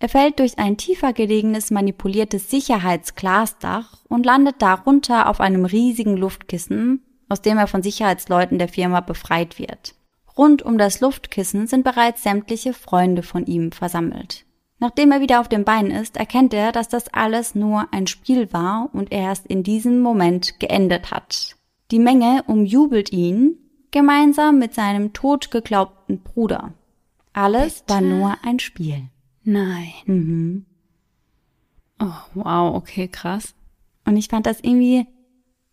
[0.00, 7.02] Er fällt durch ein tiefer gelegenes manipuliertes Sicherheitsglasdach und landet darunter auf einem riesigen Luftkissen,
[7.28, 9.94] aus dem er von Sicherheitsleuten der Firma befreit wird.
[10.36, 14.44] Rund um das Luftkissen sind bereits sämtliche Freunde von ihm versammelt.
[14.80, 18.52] Nachdem er wieder auf dem Bein ist, erkennt er, dass das alles nur ein Spiel
[18.52, 21.56] war und erst in diesem Moment geendet hat.
[21.90, 23.58] Die Menge umjubelt ihn,
[23.92, 26.74] gemeinsam mit seinem totgeglaubten Bruder.
[27.32, 27.94] Alles Bitte?
[27.94, 29.08] war nur ein Spiel.
[29.44, 29.92] Nein.
[30.06, 30.66] Mhm.
[32.00, 33.54] Oh, wow, okay, krass.
[34.04, 35.06] Und ich fand das irgendwie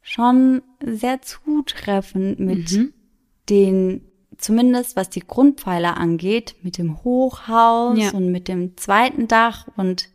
[0.02, 2.94] schon sehr zutreffend mit mhm.
[3.50, 4.11] den,
[4.42, 8.12] zumindest was die Grundpfeiler angeht, mit dem Hochhaus ja.
[8.12, 9.68] und mit dem zweiten Dach.
[9.78, 10.10] Und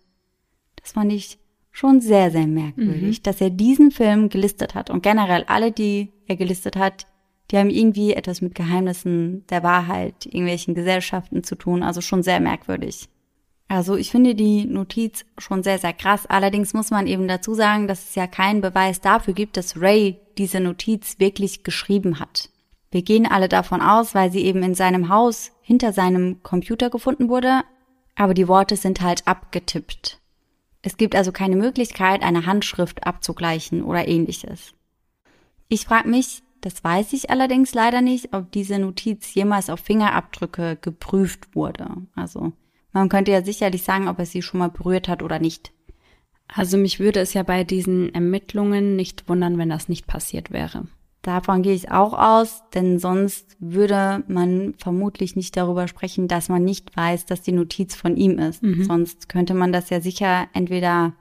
[0.80, 1.38] das fand ich
[1.70, 3.22] schon sehr, sehr merkwürdig, mhm.
[3.22, 4.90] dass er diesen Film gelistet hat.
[4.90, 7.06] Und generell alle, die er gelistet hat,
[7.50, 11.82] die haben irgendwie etwas mit Geheimnissen der Wahrheit, irgendwelchen Gesellschaften zu tun.
[11.82, 13.08] Also schon sehr merkwürdig.
[13.68, 16.26] Also ich finde die Notiz schon sehr, sehr krass.
[16.26, 20.18] Allerdings muss man eben dazu sagen, dass es ja keinen Beweis dafür gibt, dass Ray
[20.38, 22.48] diese Notiz wirklich geschrieben hat.
[22.90, 27.28] Wir gehen alle davon aus, weil sie eben in seinem Haus hinter seinem Computer gefunden
[27.28, 27.62] wurde,
[28.14, 30.20] aber die Worte sind halt abgetippt.
[30.82, 34.74] Es gibt also keine Möglichkeit, eine Handschrift abzugleichen oder ähnliches.
[35.68, 40.76] Ich frage mich, das weiß ich allerdings leider nicht, ob diese Notiz jemals auf Fingerabdrücke
[40.80, 41.88] geprüft wurde.
[42.14, 42.52] Also
[42.92, 45.72] man könnte ja sicherlich sagen, ob er sie schon mal berührt hat oder nicht.
[46.48, 50.86] Also mich würde es ja bei diesen Ermittlungen nicht wundern, wenn das nicht passiert wäre.
[51.26, 56.62] Davon gehe ich auch aus, denn sonst würde man vermutlich nicht darüber sprechen, dass man
[56.62, 58.62] nicht weiß, dass die Notiz von ihm ist.
[58.62, 58.84] Mhm.
[58.84, 61.14] Sonst könnte man das ja sicher entweder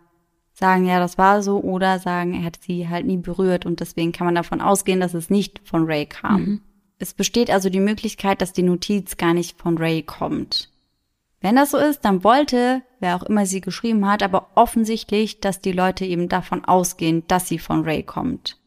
[0.54, 4.12] sagen, ja, das war so, oder sagen, er hat sie halt nie berührt und deswegen
[4.12, 6.40] kann man davon ausgehen, dass es nicht von Ray kam.
[6.40, 6.62] Mhm.
[7.00, 10.70] Es besteht also die Möglichkeit, dass die Notiz gar nicht von Ray kommt.
[11.42, 15.62] Wenn das so ist, dann wollte, wer auch immer sie geschrieben hat, aber offensichtlich, dass
[15.62, 18.60] die Leute eben davon ausgehen, dass sie von Ray kommt.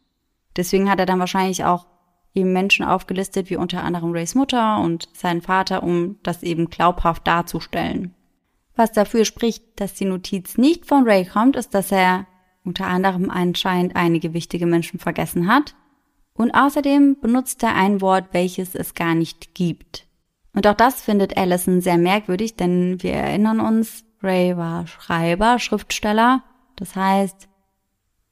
[0.58, 1.86] Deswegen hat er dann wahrscheinlich auch
[2.34, 7.26] eben Menschen aufgelistet, wie unter anderem Rays Mutter und seinen Vater, um das eben glaubhaft
[7.26, 8.14] darzustellen.
[8.74, 12.26] Was dafür spricht, dass die Notiz nicht von Ray kommt, ist, dass er
[12.64, 15.74] unter anderem anscheinend einige wichtige Menschen vergessen hat.
[16.34, 20.06] Und außerdem benutzt er ein Wort, welches es gar nicht gibt.
[20.54, 26.42] Und auch das findet Allison sehr merkwürdig, denn wir erinnern uns, Ray war Schreiber, Schriftsteller.
[26.76, 27.48] Das heißt,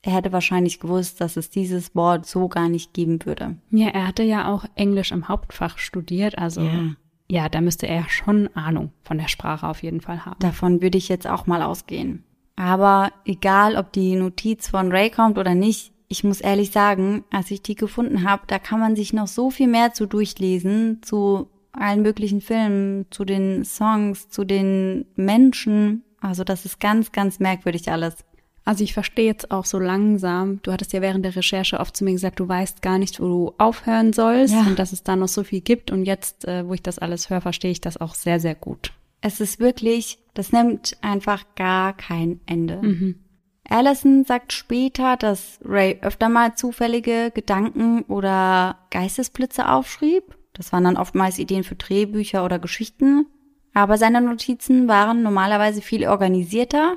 [0.07, 3.57] er hätte wahrscheinlich gewusst, dass es dieses Wort so gar nicht geben würde.
[3.71, 6.95] Ja, er hatte ja auch Englisch im Hauptfach studiert, also ja,
[7.29, 10.39] ja da müsste er schon Ahnung von der Sprache auf jeden Fall haben.
[10.39, 12.23] Davon würde ich jetzt auch mal ausgehen.
[12.55, 17.51] Aber egal, ob die Notiz von Ray kommt oder nicht, ich muss ehrlich sagen, als
[17.51, 21.51] ich die gefunden habe, da kann man sich noch so viel mehr zu durchlesen, zu
[21.73, 26.05] allen möglichen Filmen, zu den Songs, zu den Menschen.
[26.21, 28.25] Also das ist ganz, ganz merkwürdig alles.
[28.67, 32.03] Also ich verstehe jetzt auch so langsam, du hattest ja während der Recherche oft zu
[32.03, 34.63] mir gesagt, du weißt gar nicht, wo du aufhören sollst ja.
[34.63, 35.93] und dass es da noch so viel gibt.
[35.93, 38.93] Und jetzt, äh, wo ich das alles höre, verstehe ich das auch sehr, sehr gut.
[39.21, 42.83] Es ist wirklich, das nimmt einfach gar kein Ende.
[42.83, 43.21] Mhm.
[43.69, 50.37] Allison sagt später, dass Ray öfter mal zufällige Gedanken oder Geistesblitze aufschrieb.
[50.55, 53.27] Das waren dann oftmals Ideen für Drehbücher oder Geschichten.
[53.75, 56.97] Aber seine Notizen waren normalerweise viel organisierter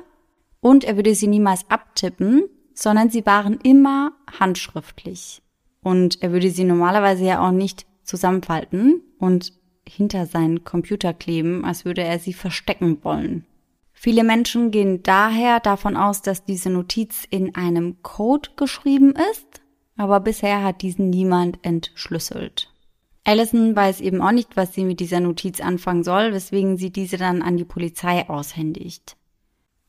[0.60, 5.42] und er würde sie niemals abtippen, sondern sie waren immer handschriftlich.
[5.82, 9.52] Und er würde sie normalerweise ja auch nicht zusammenfalten und
[9.88, 13.46] hinter seinen Computer kleben, als würde er sie verstecken wollen.
[13.92, 19.60] Viele Menschen gehen daher davon aus, dass diese Notiz in einem Code geschrieben ist,
[19.96, 22.72] aber bisher hat diesen niemand entschlüsselt.
[23.24, 27.18] Allison weiß eben auch nicht, was sie mit dieser Notiz anfangen soll, weswegen sie diese
[27.18, 29.16] dann an die Polizei aushändigt.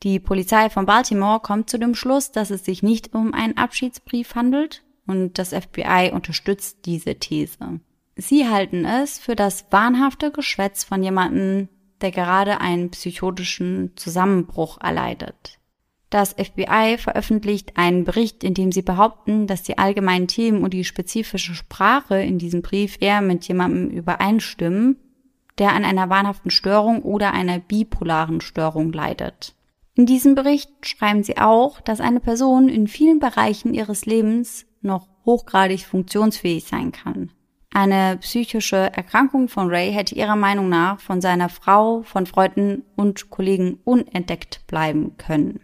[0.02, 4.34] Die Polizei von Baltimore kommt zu dem Schluss, dass es sich nicht um einen Abschiedsbrief
[4.34, 7.80] handelt und das FBI unterstützt diese These.
[8.16, 11.68] Sie halten es für das wahnhafte Geschwätz von jemandem,
[12.00, 15.58] der gerade einen psychotischen Zusammenbruch erleidet.
[16.10, 20.84] Das FBI veröffentlicht einen Bericht, in dem sie behaupten, dass die allgemeinen Themen und die
[20.84, 24.98] spezifische Sprache in diesem Brief eher mit jemandem übereinstimmen,
[25.58, 29.54] der an einer wahnhaften Störung oder einer bipolaren Störung leidet.
[29.94, 35.08] In diesem Bericht schreiben sie auch, dass eine Person in vielen Bereichen ihres Lebens noch
[35.26, 37.30] hochgradig funktionsfähig sein kann.
[37.74, 43.30] Eine psychische Erkrankung von Ray hätte ihrer Meinung nach von seiner Frau, von Freunden und
[43.30, 45.60] Kollegen unentdeckt bleiben können.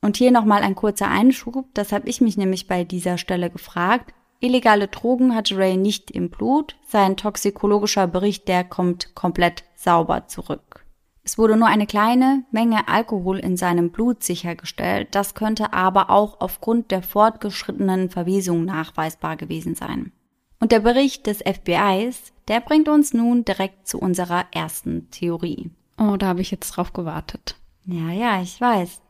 [0.00, 4.12] Und hier nochmal ein kurzer Einschub, das habe ich mich nämlich bei dieser Stelle gefragt.
[4.40, 10.81] Illegale Drogen hatte Ray nicht im Blut, sein toxikologischer Bericht, der kommt komplett sauber zurück.
[11.24, 16.40] Es wurde nur eine kleine Menge Alkohol in seinem Blut sichergestellt, das könnte aber auch
[16.40, 20.12] aufgrund der fortgeschrittenen Verwesung nachweisbar gewesen sein.
[20.58, 25.70] Und der Bericht des FBIs, der bringt uns nun direkt zu unserer ersten Theorie.
[25.98, 27.56] Oh, da habe ich jetzt drauf gewartet.
[27.84, 29.00] Ja, ja, ich weiß.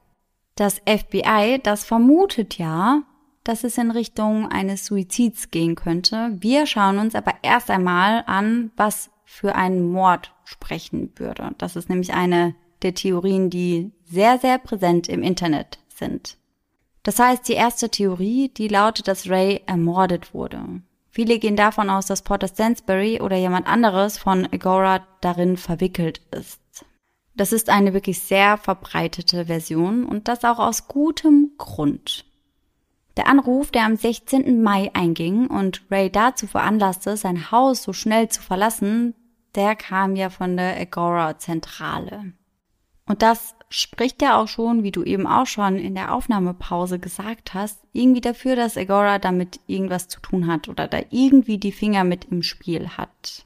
[0.54, 3.02] Das FBI, das vermutet ja,
[3.44, 6.36] dass es in Richtung eines Suizids gehen könnte.
[6.38, 11.54] Wir schauen uns aber erst einmal an, was für einen Mord sprechen würde.
[11.56, 16.36] Das ist nämlich eine der Theorien, die sehr, sehr präsent im Internet sind.
[17.02, 20.62] Das heißt, die erste Theorie, die lautet, dass Ray ermordet wurde.
[21.08, 26.60] Viele gehen davon aus, dass Porter Stansbury oder jemand anderes von Agora darin verwickelt ist.
[27.34, 32.26] Das ist eine wirklich sehr verbreitete Version und das auch aus gutem Grund.
[33.16, 34.62] Der Anruf, der am 16.
[34.62, 39.14] Mai einging und Ray dazu veranlasste, sein Haus so schnell zu verlassen,
[39.54, 42.32] der kam ja von der Agora-Zentrale.
[43.06, 47.54] Und das spricht ja auch schon, wie du eben auch schon in der Aufnahmepause gesagt
[47.54, 52.04] hast, irgendwie dafür, dass Agora damit irgendwas zu tun hat oder da irgendwie die Finger
[52.04, 53.44] mit im Spiel hat.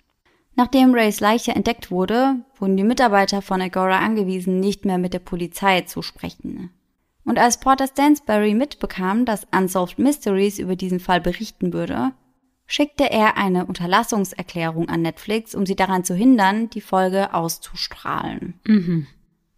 [0.57, 5.19] Nachdem Rays Leiche entdeckt wurde, wurden die Mitarbeiter von Agora angewiesen, nicht mehr mit der
[5.19, 6.71] Polizei zu sprechen.
[7.25, 12.13] Und als Porter Stansbury mitbekam, dass Unsolved Mysteries über diesen Fall berichten würde,
[12.67, 18.61] schickte er eine Unterlassungserklärung an Netflix, um sie daran zu hindern, die Folge auszustrahlen.
[18.65, 19.07] Mhm.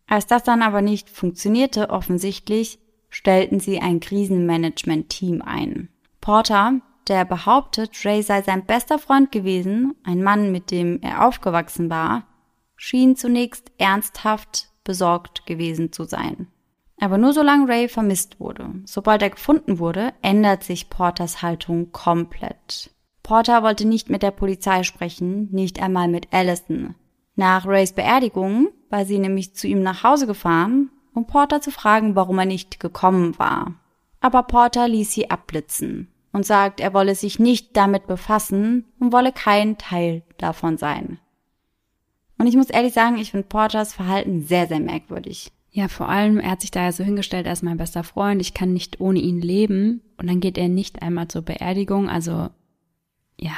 [0.07, 2.79] Als das dann aber nicht funktionierte, offensichtlich,
[3.11, 5.89] stellten sie ein Krisenmanagement-Team ein.
[6.21, 11.89] Porter, der behauptet, Ray sei sein bester Freund gewesen, ein Mann, mit dem er aufgewachsen
[11.91, 12.27] war,
[12.77, 16.49] schien zunächst ernsthaft besorgt gewesen zu sein.
[17.01, 18.71] Aber nur solange Ray vermisst wurde.
[18.85, 22.91] Sobald er gefunden wurde, ändert sich Porters Haltung komplett.
[23.29, 26.95] Porter wollte nicht mit der Polizei sprechen, nicht einmal mit Allison.
[27.37, 32.17] Nach Rays Beerdigung war sie nämlich zu ihm nach Hause gefahren, um Porter zu fragen,
[32.17, 33.75] warum er nicht gekommen war.
[34.21, 39.33] Aber Porter ließ sie abblitzen und sagt, er wolle sich nicht damit befassen und wolle
[39.33, 41.19] kein Teil davon sein.
[42.39, 45.53] Und ich muss ehrlich sagen, ich finde Porters Verhalten sehr, sehr merkwürdig.
[45.71, 48.41] Ja, vor allem, er hat sich da ja so hingestellt, er ist mein bester Freund,
[48.41, 50.01] ich kann nicht ohne ihn leben.
[50.17, 52.09] Und dann geht er nicht einmal zur Beerdigung.
[52.09, 52.49] Also
[53.41, 53.55] ja,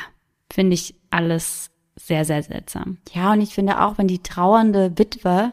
[0.52, 2.98] finde ich alles sehr, sehr seltsam.
[3.12, 5.52] Ja, und ich finde auch, wenn die trauernde Witwe,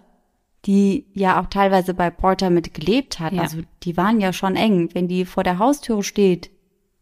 [0.66, 3.42] die ja auch teilweise bei Porter mit gelebt hat, Ja.
[3.44, 6.50] also die waren ja schon eng, wenn die vor der Haustür steht,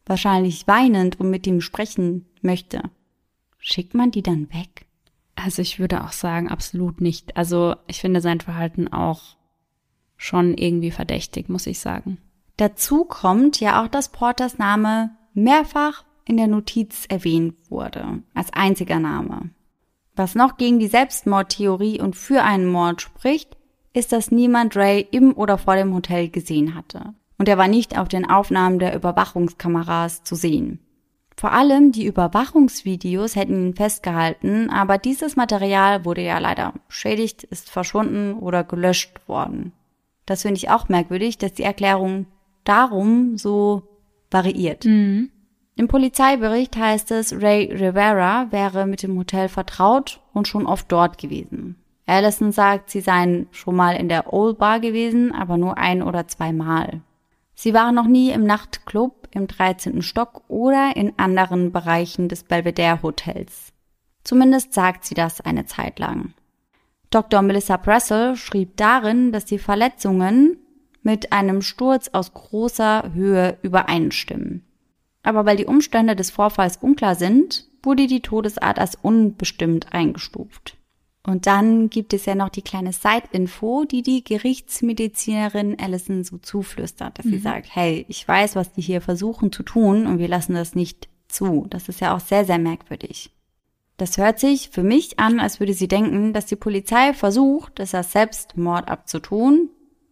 [0.06, 2.82] wahrscheinlich weinend und mit ihm sprechen möchte,
[3.58, 4.86] schickt man die dann weg?
[5.36, 7.36] Also ich würde auch sagen, absolut nicht.
[7.36, 9.36] Also ich finde sein Verhalten auch
[10.18, 12.20] schon irgendwie verdächtig, muss ich sagen.
[12.58, 19.00] Dazu kommt ja auch, dass Porters Name mehrfach in der Notiz erwähnt wurde, als einziger
[19.00, 19.50] Name.
[20.16, 23.58] Was noch gegen die Selbstmordtheorie und für einen Mord spricht,
[23.94, 27.14] ist, dass niemand Ray im oder vor dem Hotel gesehen hatte.
[27.38, 30.80] Und er war nicht auf den Aufnahmen der Überwachungskameras zu sehen.
[31.38, 37.70] Vor allem die Überwachungsvideos hätten ihn festgehalten, aber dieses Material wurde ja leider beschädigt, ist
[37.70, 39.74] verschwunden oder gelöscht worden.
[40.26, 42.26] Das finde ich auch merkwürdig, dass die Erklärung
[42.64, 43.84] darum so
[44.32, 44.86] variiert.
[45.78, 51.18] Im Polizeibericht heißt es, Ray Rivera wäre mit dem Hotel vertraut und schon oft dort
[51.18, 51.76] gewesen.
[52.06, 56.28] Allison sagt, sie seien schon mal in der Old Bar gewesen, aber nur ein oder
[56.28, 57.02] zwei Mal.
[57.56, 60.02] Sie waren noch nie im Nachtclub im 13.
[60.02, 63.74] Stock oder in anderen Bereichen des Belvedere Hotels.
[64.24, 66.34] Zumindest sagt sie das eine Zeit lang.
[67.10, 67.42] Dr.
[67.42, 70.58] Melissa Pressel schrieb darin, dass die Verletzungen
[71.02, 74.64] mit einem Sturz aus großer Höhe übereinstimmen.
[75.26, 80.78] Aber weil die Umstände des Vorfalls unklar sind, wurde die Todesart als unbestimmt eingestuft.
[81.26, 87.18] Und dann gibt es ja noch die kleine Side-Info, die die Gerichtsmedizinerin Allison so zuflüstert,
[87.18, 90.54] dass sie sagt, hey, ich weiß, was die hier versuchen zu tun und wir lassen
[90.54, 91.66] das nicht zu.
[91.72, 93.32] Das ist ja auch sehr, sehr merkwürdig.
[93.98, 97.96] Das hört sich für mich an, als würde sie denken, dass die Polizei versucht, es
[97.96, 99.70] als Selbstmord abzutun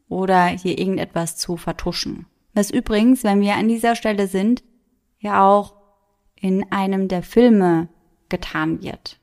[0.10, 2.26] oder hier irgendetwas zu vertuschen.
[2.56, 4.64] Was übrigens, wenn wir an dieser Stelle sind,
[5.24, 5.74] ja auch
[6.36, 7.88] in einem der Filme
[8.30, 9.20] getan wird.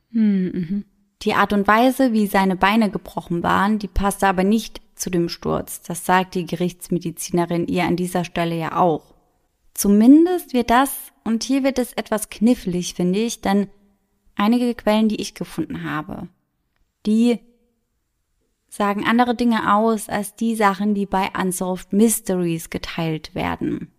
[1.22, 5.28] Die Art und Weise, wie seine Beine gebrochen waren, die passte aber nicht zu dem
[5.28, 5.82] Sturz.
[5.82, 9.14] Das sagt die Gerichtsmedizinerin ihr an dieser Stelle ja auch.
[9.74, 13.68] Zumindest wird das, und hier wird es etwas knifflig, finde ich, denn
[14.34, 16.28] einige Quellen, die ich gefunden habe,
[17.06, 17.38] die
[18.68, 23.90] sagen andere Dinge aus als die Sachen, die bei Unsolved Mysteries geteilt werden.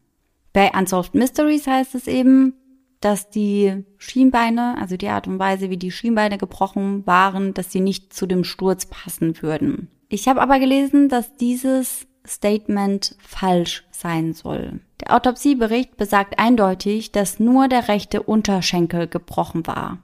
[0.53, 2.53] Bei Unsolved Mysteries heißt es eben,
[2.99, 7.79] dass die Schienbeine, also die Art und Weise, wie die Schienbeine gebrochen waren, dass sie
[7.79, 9.89] nicht zu dem Sturz passen würden.
[10.07, 14.81] Ich habe aber gelesen, dass dieses Statement falsch sein soll.
[14.99, 19.99] Der Autopsiebericht besagt eindeutig, dass nur der rechte Unterschenkel gebrochen war.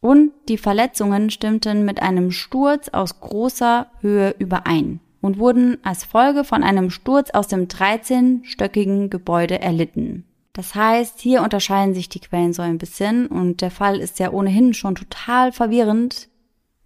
[0.00, 6.44] Und die Verletzungen stimmten mit einem Sturz aus großer Höhe überein und wurden als Folge
[6.44, 10.24] von einem Sturz aus dem 13-stöckigen Gebäude erlitten.
[10.52, 14.30] Das heißt, hier unterscheiden sich die Quellen so ein bisschen und der Fall ist ja
[14.32, 16.28] ohnehin schon total verwirrend.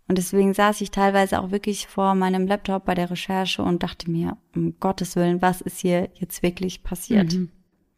[0.07, 4.11] Und deswegen saß ich teilweise auch wirklich vor meinem Laptop bei der Recherche und dachte
[4.11, 7.33] mir, um Gottes Willen, was ist hier jetzt wirklich passiert?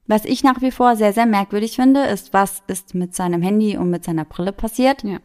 [0.06, 3.76] Was ich nach wie vor sehr, sehr merkwürdig finde, ist, was ist mit seinem Handy
[3.76, 5.02] und mit seiner Brille passiert.
[5.02, 5.18] Ja.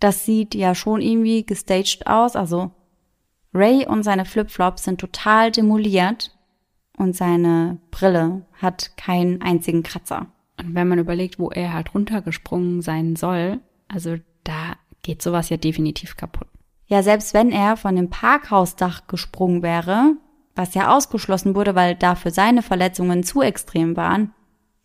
[0.00, 2.36] Das sieht ja schon irgendwie gestaged aus.
[2.36, 2.72] Also
[3.54, 6.36] Ray und seine Flipflops sind total demoliert
[6.96, 10.26] und seine Brille hat keinen einzigen Kratzer.
[10.58, 15.56] Und wenn man überlegt, wo er halt runtergesprungen sein soll, also da geht sowas ja
[15.56, 16.48] definitiv kaputt.
[16.86, 20.14] Ja, selbst wenn er von dem Parkhausdach gesprungen wäre,
[20.54, 24.34] was ja ausgeschlossen wurde, weil dafür seine Verletzungen zu extrem waren,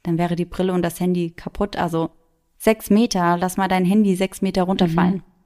[0.04, 1.76] dann wäre die Brille und das Handy kaputt.
[1.76, 2.12] Also
[2.58, 5.18] sechs Meter, lass mal dein Handy sechs Meter runterfallen.
[5.18, 5.37] Ja.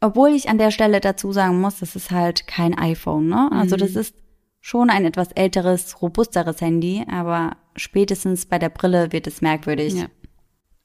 [0.00, 3.50] Obwohl ich an der Stelle dazu sagen muss, das ist halt kein iPhone, ne?
[3.52, 4.14] Also das ist
[4.60, 9.94] schon ein etwas älteres, robusteres Handy, aber spätestens bei der Brille wird es merkwürdig.
[9.94, 10.06] Ja.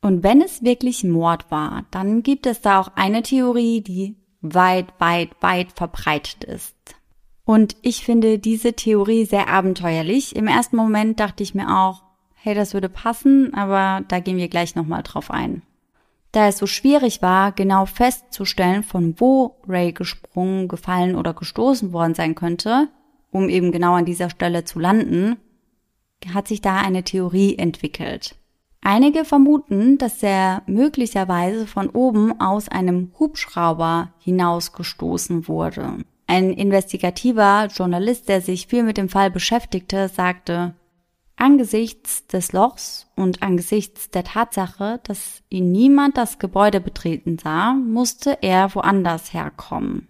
[0.02, 4.88] Und wenn es wirklich Mord war, dann gibt es da auch eine Theorie, die weit,
[5.00, 6.76] weit, weit verbreitet ist.
[7.46, 10.36] Und ich finde diese Theorie sehr abenteuerlich.
[10.36, 14.48] Im ersten Moment dachte ich mir auch, hey, das würde passen, aber da gehen wir
[14.48, 15.64] gleich nochmal drauf ein.
[16.36, 22.14] Da es so schwierig war, genau festzustellen, von wo Ray gesprungen, gefallen oder gestoßen worden
[22.14, 22.90] sein könnte,
[23.32, 25.38] um eben genau an dieser Stelle zu landen,
[26.34, 28.36] hat sich da eine Theorie entwickelt.
[28.82, 36.00] Einige vermuten, dass er möglicherweise von oben aus einem Hubschrauber hinausgestoßen wurde.
[36.28, 40.74] Ein investigativer Journalist, der sich viel mit dem Fall beschäftigte, sagte,
[41.38, 48.38] angesichts des Lochs und angesichts der Tatsache, dass ihn niemand das Gebäude betreten sah, musste
[48.42, 50.08] er woanders herkommen.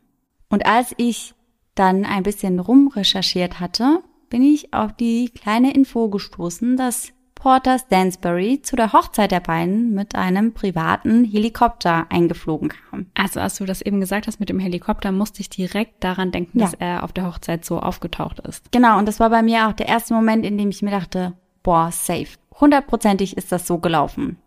[0.50, 1.34] Und als ich
[1.74, 7.12] dann ein bisschen rumrecherchiert hatte, bin ich auf die kleine Info gestoßen, dass
[7.46, 13.06] Porter Stansbury zu der Hochzeit der beiden mit einem privaten Helikopter eingeflogen kam.
[13.14, 16.58] Also als du das eben gesagt hast mit dem Helikopter, musste ich direkt daran denken,
[16.58, 16.66] Ja.
[16.66, 18.72] dass er auf der Hochzeit so aufgetaucht ist.
[18.72, 21.34] Genau, und das war bei mir auch der erste Moment, in dem ich mir dachte,
[21.62, 22.30] boah, safe.
[22.60, 24.40] Hundertprozentig ist das so gelaufen.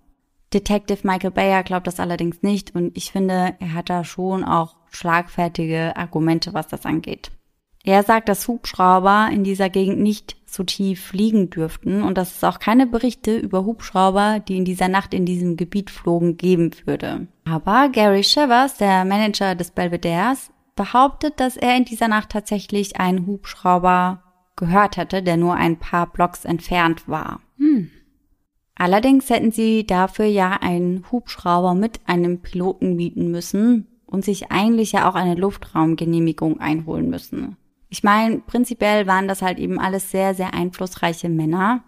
[0.53, 4.75] Detective Michael Bayer glaubt das allerdings nicht und ich finde, er hat da schon auch
[4.91, 7.31] schlagfertige Argumente, was das angeht.
[7.85, 12.45] Er sagt, dass Hubschrauber in dieser Gegend nicht so tief fliegen dürften und dass es
[12.45, 17.29] auch keine Berichte über Hubschrauber, die in dieser Nacht in diesem Gebiet flogen, geben würde.
[17.45, 23.27] Aber Gary Shivers, der Manager des Belvederes, behauptet, dass er in dieser Nacht tatsächlich einen
[23.27, 24.23] Hubschrauber
[24.57, 27.41] gehört hatte, der nur ein paar Blocks entfernt war.
[28.75, 34.93] Allerdings hätten sie dafür ja einen Hubschrauber mit einem Piloten mieten müssen und sich eigentlich
[34.93, 37.57] ja auch eine Luftraumgenehmigung einholen müssen.
[37.89, 41.83] Ich meine, prinzipiell waren das halt eben alles sehr, sehr einflussreiche Männer.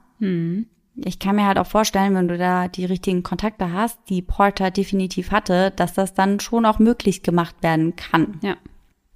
[0.96, 4.70] Ich kann mir halt auch vorstellen, wenn du da die richtigen Kontakte hast, die Porter
[4.70, 8.38] definitiv hatte, dass das dann schon auch möglich gemacht werden kann.
[8.42, 8.56] Ja.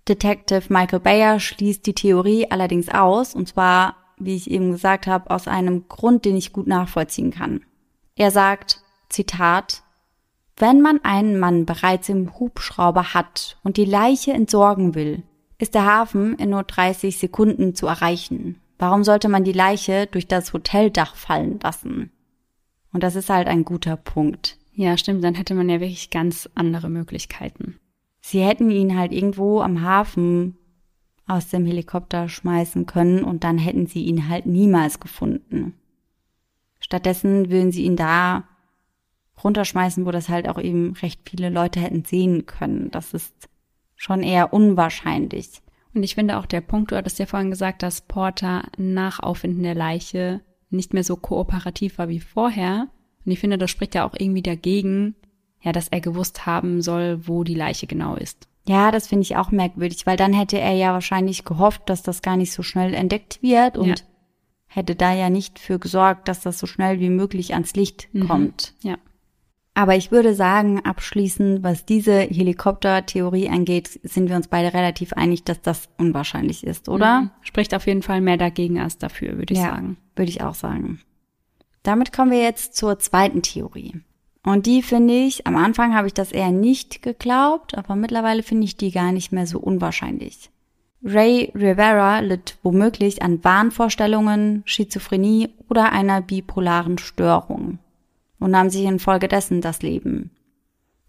[0.08, 5.30] Detective Michael Bayer schließt die Theorie allerdings aus, und zwar, wie ich eben gesagt habe,
[5.30, 7.64] aus einem Grund, den ich gut nachvollziehen kann.
[8.16, 9.82] Er sagt, Zitat,
[10.56, 15.22] wenn man einen Mann bereits im Hubschrauber hat und die Leiche entsorgen will,
[15.58, 18.60] ist der Hafen in nur 30 Sekunden zu erreichen.
[18.78, 22.10] Warum sollte man die Leiche durch das Hoteldach fallen lassen?
[22.92, 24.58] Und das ist halt ein guter Punkt.
[24.72, 27.78] Ja, stimmt, dann hätte man ja wirklich ganz andere Möglichkeiten.
[28.20, 30.56] Sie hätten ihn halt irgendwo am Hafen
[31.26, 35.74] aus dem Helikopter schmeißen können und dann hätten sie ihn halt niemals gefunden.
[36.80, 38.44] Stattdessen würden sie ihn da
[39.42, 42.90] runterschmeißen, wo das halt auch eben recht viele Leute hätten sehen können.
[42.90, 43.32] Das ist
[44.04, 45.62] schon eher unwahrscheinlich.
[45.94, 49.62] Und ich finde auch der Punkt, du hattest ja vorhin gesagt, dass Porter nach Auffinden
[49.62, 50.40] der Leiche
[50.70, 52.88] nicht mehr so kooperativ war wie vorher.
[53.24, 55.14] Und ich finde, das spricht ja auch irgendwie dagegen,
[55.62, 58.46] ja, dass er gewusst haben soll, wo die Leiche genau ist.
[58.66, 62.20] Ja, das finde ich auch merkwürdig, weil dann hätte er ja wahrscheinlich gehofft, dass das
[62.22, 63.94] gar nicht so schnell entdeckt wird und Ja.
[64.66, 68.74] hätte da ja nicht für gesorgt, dass das so schnell wie möglich ans Licht kommt.
[68.82, 68.96] Ja.
[69.74, 75.42] Aber ich würde sagen, abschließend, was diese Helikoptertheorie angeht, sind wir uns beide relativ einig,
[75.42, 77.22] dass das unwahrscheinlich ist, oder?
[77.22, 77.30] Mhm.
[77.42, 79.96] Spricht auf jeden Fall mehr dagegen als dafür, würde ich ja, sagen.
[80.14, 81.00] würde ich auch sagen.
[81.82, 84.00] Damit kommen wir jetzt zur zweiten Theorie.
[84.44, 88.64] Und die finde ich, am Anfang habe ich das eher nicht geglaubt, aber mittlerweile finde
[88.64, 90.50] ich die gar nicht mehr so unwahrscheinlich.
[91.02, 97.78] Ray Rivera litt womöglich an Wahnvorstellungen, Schizophrenie oder einer bipolaren Störung
[98.38, 100.30] und nahm sich infolgedessen das Leben.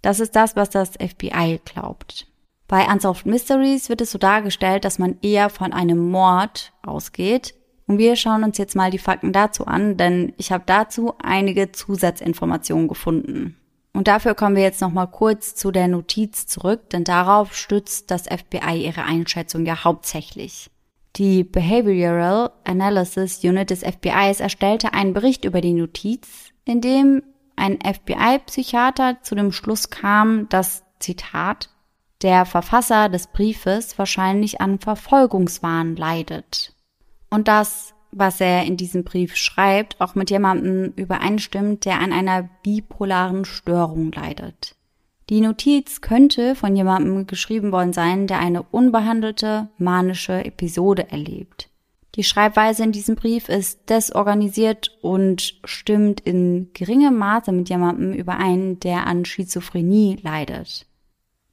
[0.02, 2.28] Das ist das, was das FBI glaubt.
[2.68, 7.54] Bei Unsolved Mysteries wird es so dargestellt, dass man eher von einem Mord ausgeht.
[7.88, 11.72] Und wir schauen uns jetzt mal die Fakten dazu an, denn ich habe dazu einige
[11.72, 13.58] Zusatzinformationen gefunden.
[13.94, 18.24] Und dafür kommen wir jetzt nochmal kurz zu der Notiz zurück, denn darauf stützt das
[18.24, 20.70] FBI ihre Einschätzung ja hauptsächlich.
[21.16, 27.24] Die Behavioral Analysis Unit des FBIs erstellte einen Bericht über die Notiz, in dem
[27.56, 31.70] ein FBI-Psychiater zu dem Schluss kam, dass, Zitat,
[32.22, 36.74] der Verfasser des Briefes wahrscheinlich an Verfolgungswahn leidet.
[37.30, 42.50] Und das, was er in diesem Brief schreibt, auch mit jemandem übereinstimmt, der an einer
[42.64, 44.76] bipolaren Störung leidet.
[45.30, 51.70] Die Notiz könnte von jemandem geschrieben worden sein, der eine unbehandelte manische Episode erlebt.
[52.16, 58.80] Die Schreibweise in diesem Brief ist desorganisiert und stimmt in geringem Maße mit jemandem überein,
[58.80, 60.86] der an Schizophrenie leidet.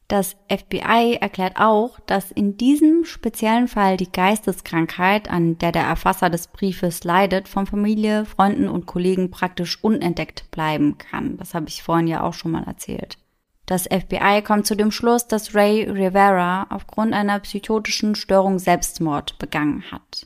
[0.07, 6.29] Das FBI erklärt auch, dass in diesem speziellen Fall die Geisteskrankheit, an der der Erfasser
[6.29, 11.39] des Briefes leidet, von Familie, Freunden und Kollegen praktisch unentdeckt bleiben kann.
[11.39, 13.17] Das habe ich vorhin ja auch schon mal erzählt.
[13.65, 19.85] Das FBI kommt zu dem Schluss, dass Ray Rivera aufgrund einer psychotischen Störung Selbstmord begangen
[19.91, 20.22] hat.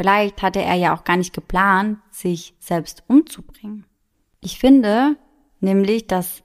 [0.00, 3.84] Vielleicht hatte er ja auch gar nicht geplant, sich selbst umzubringen.
[4.40, 5.18] Ich finde
[5.60, 6.42] nämlich, dass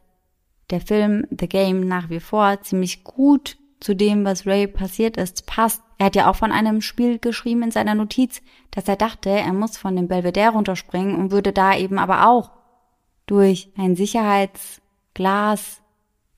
[0.72, 5.46] der Film The Game nach wie vor ziemlich gut zu dem, was Ray passiert ist,
[5.46, 5.82] passt.
[5.98, 8.42] Er hat ja auch von einem Spiel geschrieben in seiner Notiz,
[8.72, 12.52] dass er dachte, er muss von dem Belvedere runterspringen und würde da eben aber auch
[13.26, 15.82] durch ein Sicherheitsglas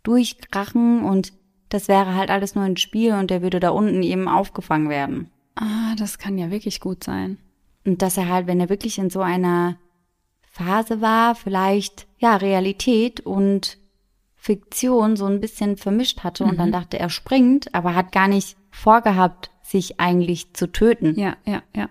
[0.03, 1.33] durchkrachen und
[1.69, 5.31] das wäre halt alles nur ein Spiel und er würde da unten eben aufgefangen werden.
[5.57, 7.37] Ah, das kann ja wirklich gut sein.
[7.85, 9.77] Und dass er halt, wenn er wirklich in so einer
[10.41, 13.77] Phase war, vielleicht, ja, Realität und
[14.35, 18.55] Fiktion so ein bisschen vermischt hatte und dann dachte, er springt, aber hat gar nicht
[18.71, 21.19] vorgehabt, sich eigentlich zu töten.
[21.19, 21.89] Ja, ja, ja.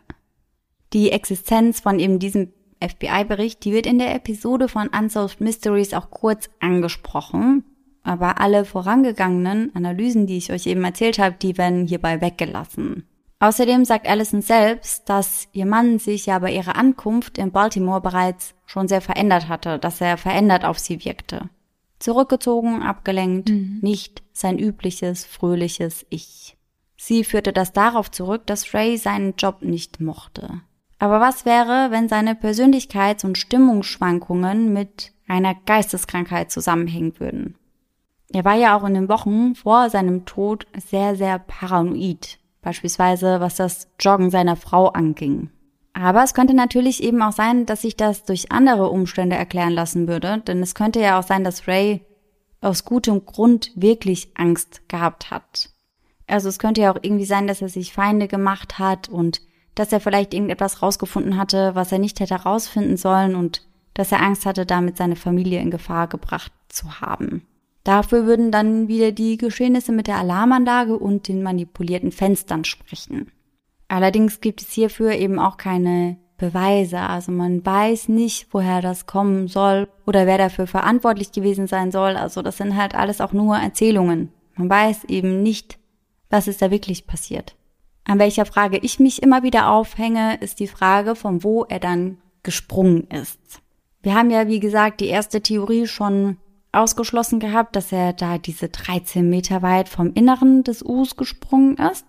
[0.93, 2.53] Die Existenz von eben diesem
[2.83, 7.65] FBI-Bericht, die wird in der Episode von Unsolved Mysteries auch kurz angesprochen.
[8.03, 13.05] Aber alle vorangegangenen Analysen, die ich euch eben erzählt habe, die werden hierbei weggelassen.
[13.39, 18.55] Außerdem sagt Allison selbst, dass ihr Mann sich ja bei ihrer Ankunft in Baltimore bereits
[18.65, 21.51] schon sehr verändert hatte, dass er verändert auf sie wirkte.
[21.99, 23.79] Zurückgezogen, abgelenkt, mhm.
[23.83, 26.57] nicht sein übliches, fröhliches Ich.
[26.97, 30.63] Sie führte das darauf zurück, dass Ray seinen Job nicht mochte.
[30.99, 37.57] Aber was wäre, wenn seine Persönlichkeits- und Stimmungsschwankungen mit einer Geisteskrankheit zusammenhängen würden?
[38.33, 43.55] Er war ja auch in den Wochen vor seinem Tod sehr, sehr paranoid, beispielsweise was
[43.55, 45.51] das Joggen seiner Frau anging.
[45.93, 50.09] Aber es könnte natürlich eben auch sein, dass sich das durch andere Umstände erklären lassen
[50.09, 52.05] würde, denn es könnte ja auch sein, dass Ray
[52.61, 55.71] aus gutem Grund wirklich Angst gehabt hat.
[56.27, 59.43] Also es könnte ja auch irgendwie sein, dass er sich Feinde gemacht hat und
[59.77, 63.63] dass er vielleicht irgendetwas rausgefunden hatte, was er nicht hätte rausfinden sollen und
[63.95, 67.47] dass er Angst hatte, damit seine Familie in Gefahr gebracht zu haben.
[67.87, 73.31] Dafür würden dann wieder die Geschehnisse mit der Alarmanlage und den manipulierten Fenstern sprechen.
[73.87, 79.47] Allerdings gibt es hierfür eben auch keine Beweise, also man weiß nicht, woher das kommen
[79.47, 82.17] soll oder wer dafür verantwortlich gewesen sein soll.
[82.17, 84.33] Also das sind halt alles auch nur Erzählungen.
[84.57, 85.79] Man weiß eben nicht,
[86.29, 87.55] was ist da wirklich passiert.
[88.03, 92.19] An welcher Frage ich mich immer wieder aufhänge, ist die Frage, von wo er dann
[92.43, 93.63] gesprungen ist.
[94.03, 96.39] Wir haben ja, wie gesagt, die erste Theorie schon
[96.77, 102.07] ausgeschlossen gehabt, dass er da diese 13 Meter weit vom Inneren des Us gesprungen ist.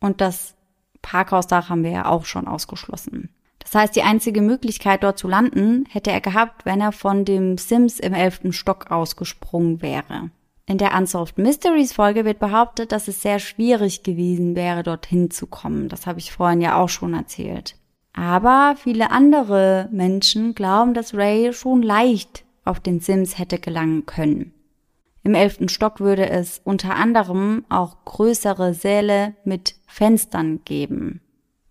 [0.00, 0.56] Und das
[1.02, 3.30] Parkhausdach haben wir ja auch schon ausgeschlossen.
[3.58, 7.58] Das heißt, die einzige Möglichkeit, dort zu landen, hätte er gehabt, wenn er von dem
[7.58, 10.30] Sims im elften Stock ausgesprungen wäre.
[10.66, 15.46] In der Unsolved Mysteries Folge wird behauptet, dass es sehr schwierig gewesen wäre, dorthin zu
[15.46, 15.88] kommen.
[15.88, 17.76] Das habe ich vorhin ja auch schon erzählt.
[18.12, 24.52] Aber viele andere Menschen glauben, dass Ray schon leicht auf den Sims hätte gelangen können.
[25.22, 31.20] Im elften Stock würde es unter anderem auch größere Säle mit Fenstern geben.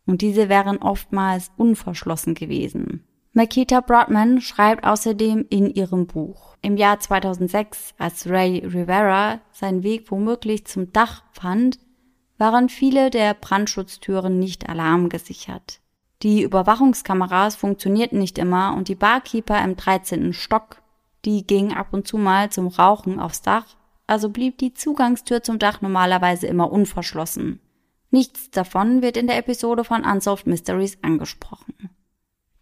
[0.05, 3.05] Und diese wären oftmals unverschlossen gewesen.
[3.31, 6.55] Makita Broadman schreibt außerdem in ihrem Buch.
[6.61, 11.79] Im Jahr 2006, als Ray Rivera seinen Weg womöglich zum Dach fand,
[12.37, 15.79] waren viele der Brandschutztüren nicht alarmgesichert.
[16.23, 20.33] Die Überwachungskameras funktionierten nicht immer und die Barkeeper im 13.
[20.33, 20.81] Stock
[21.25, 23.65] die ging ab und zu mal zum Rauchen aufs Dach,
[24.07, 27.59] also blieb die Zugangstür zum Dach normalerweise immer unverschlossen.
[28.11, 31.89] Nichts davon wird in der Episode von Unsolved Mysteries angesprochen.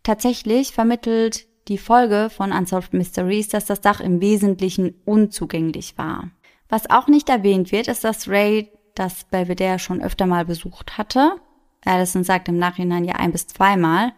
[0.02, 6.32] Tatsächlich vermittelt die Folge von Unsolved Mysteries, dass das Dach im Wesentlichen unzugänglich war.
[6.70, 11.36] Was auch nicht erwähnt wird, ist, dass Ray das Belvedere schon öfter mal besucht hatte.
[11.86, 14.14] Allison sagt im Nachhinein ja ein bis zweimal.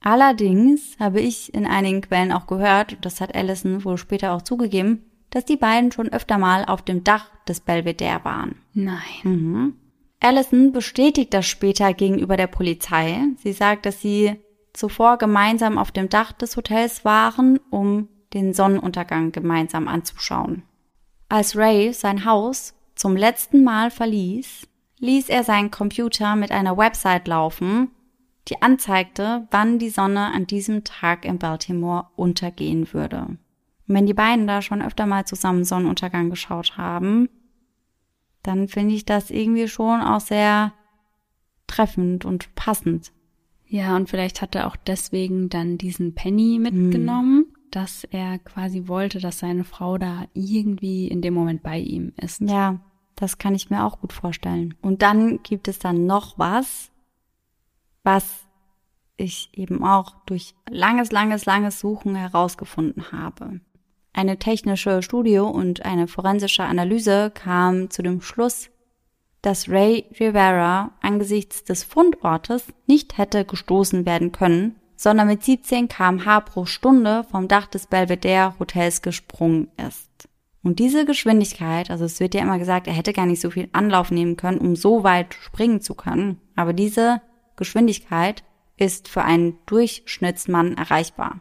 [0.00, 5.04] Allerdings habe ich in einigen Quellen auch gehört, das hat Allison wohl später auch zugegeben,
[5.30, 8.56] dass die beiden schon öfter mal auf dem Dach des Belvedere waren.
[8.72, 9.00] Nein.
[9.24, 9.74] Mhm.
[10.20, 13.20] Allison bestätigt das später gegenüber der Polizei.
[13.36, 14.36] Sie sagt, dass sie
[14.72, 20.62] zuvor gemeinsam auf dem Dach des Hotels waren, um den Sonnenuntergang gemeinsam anzuschauen.
[21.28, 24.66] Als Ray sein Haus zum letzten Mal verließ,
[24.98, 27.90] ließ er seinen Computer mit einer Website laufen,
[28.48, 33.26] die anzeigte, wann die Sonne an diesem Tag in Baltimore untergehen würde.
[33.26, 33.38] Und
[33.86, 37.28] wenn die beiden da schon öfter mal zusammen Sonnenuntergang geschaut haben,
[38.42, 40.72] dann finde ich das irgendwie schon auch sehr
[41.66, 43.12] treffend und passend.
[43.66, 47.54] Ja, und vielleicht hat er auch deswegen dann diesen Penny mitgenommen, hm.
[47.70, 52.40] dass er quasi wollte, dass seine Frau da irgendwie in dem Moment bei ihm ist.
[52.40, 52.80] Ja,
[53.14, 54.74] das kann ich mir auch gut vorstellen.
[54.80, 56.90] Und dann gibt es dann noch was,
[58.08, 58.24] was
[59.18, 63.60] ich eben auch durch langes, langes, langes Suchen herausgefunden habe.
[64.14, 68.70] Eine technische Studie und eine forensische Analyse kam zu dem Schluss,
[69.42, 76.40] dass Ray Rivera angesichts des Fundortes nicht hätte gestoßen werden können, sondern mit 17 kmh
[76.40, 80.30] pro Stunde vom Dach des Belvedere Hotels gesprungen ist.
[80.62, 83.68] Und diese Geschwindigkeit, also es wird ja immer gesagt, er hätte gar nicht so viel
[83.72, 87.20] Anlauf nehmen können, um so weit springen zu können, aber diese
[87.58, 88.42] Geschwindigkeit
[88.78, 91.40] ist für einen Durchschnittsmann erreichbar.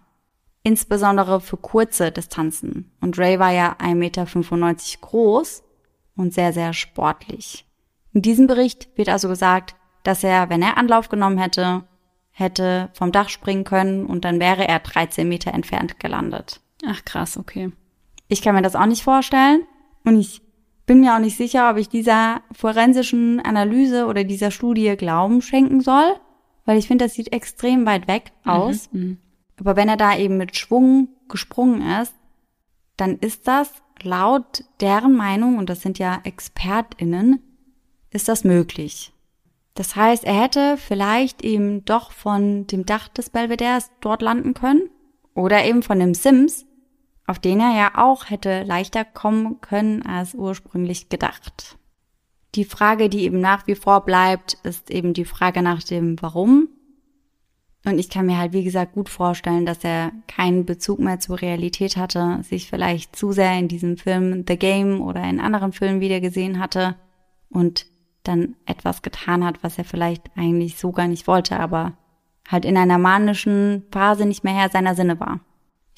[0.63, 2.91] Insbesondere für kurze Distanzen.
[2.99, 4.25] Und Ray war ja 1,95 Meter
[4.99, 5.63] groß
[6.17, 7.65] und sehr, sehr sportlich.
[8.11, 11.83] In diesem Bericht wird also gesagt, dass er, wenn er Anlauf genommen hätte,
[12.31, 16.59] hätte vom Dach springen können und dann wäre er 13 Meter entfernt gelandet.
[16.85, 17.71] Ach krass, okay.
[18.27, 19.65] Ich kann mir das auch nicht vorstellen
[20.03, 20.41] und ich
[20.87, 25.81] bin mir auch nicht sicher, ob ich dieser forensischen Analyse oder dieser Studie Glauben schenken
[25.81, 26.15] soll,
[26.65, 28.89] weil ich finde, das sieht extrem weit weg aus.
[28.91, 29.17] Mhm.
[29.59, 32.13] Aber wenn er da eben mit Schwung gesprungen ist,
[32.95, 37.41] dann ist das laut deren Meinung, und das sind ja ExpertInnen,
[38.11, 39.13] ist das möglich.
[39.73, 44.89] Das heißt, er hätte vielleicht eben doch von dem Dach des Belvederes dort landen können
[45.35, 46.65] oder eben von dem Sims,
[47.27, 51.77] auf den er ja auch hätte leichter kommen können als ursprünglich gedacht.
[52.55, 56.69] Die Frage, die eben nach wie vor bleibt, ist eben die Frage nach dem Warum.
[57.85, 61.41] Und ich kann mir halt, wie gesagt, gut vorstellen, dass er keinen Bezug mehr zur
[61.41, 66.01] Realität hatte, sich vielleicht zu sehr in diesem Film The Game oder in anderen Filmen
[66.01, 66.95] wiedergesehen hatte
[67.49, 67.85] und
[68.23, 71.93] dann etwas getan hat, was er vielleicht eigentlich so gar nicht wollte, aber
[72.47, 75.39] halt in einer manischen Phase nicht mehr Herr seiner Sinne war.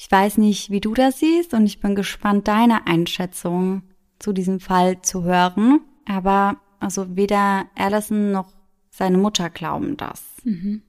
[0.02, 3.82] Ich weiß nicht, wie du das siehst und ich bin gespannt, deine Einschätzung
[4.18, 5.82] zu diesem Fall zu hören.
[6.06, 8.50] Aber also weder Allison noch
[8.88, 10.24] seine Mutter glauben das.
[10.42, 10.80] Mhm.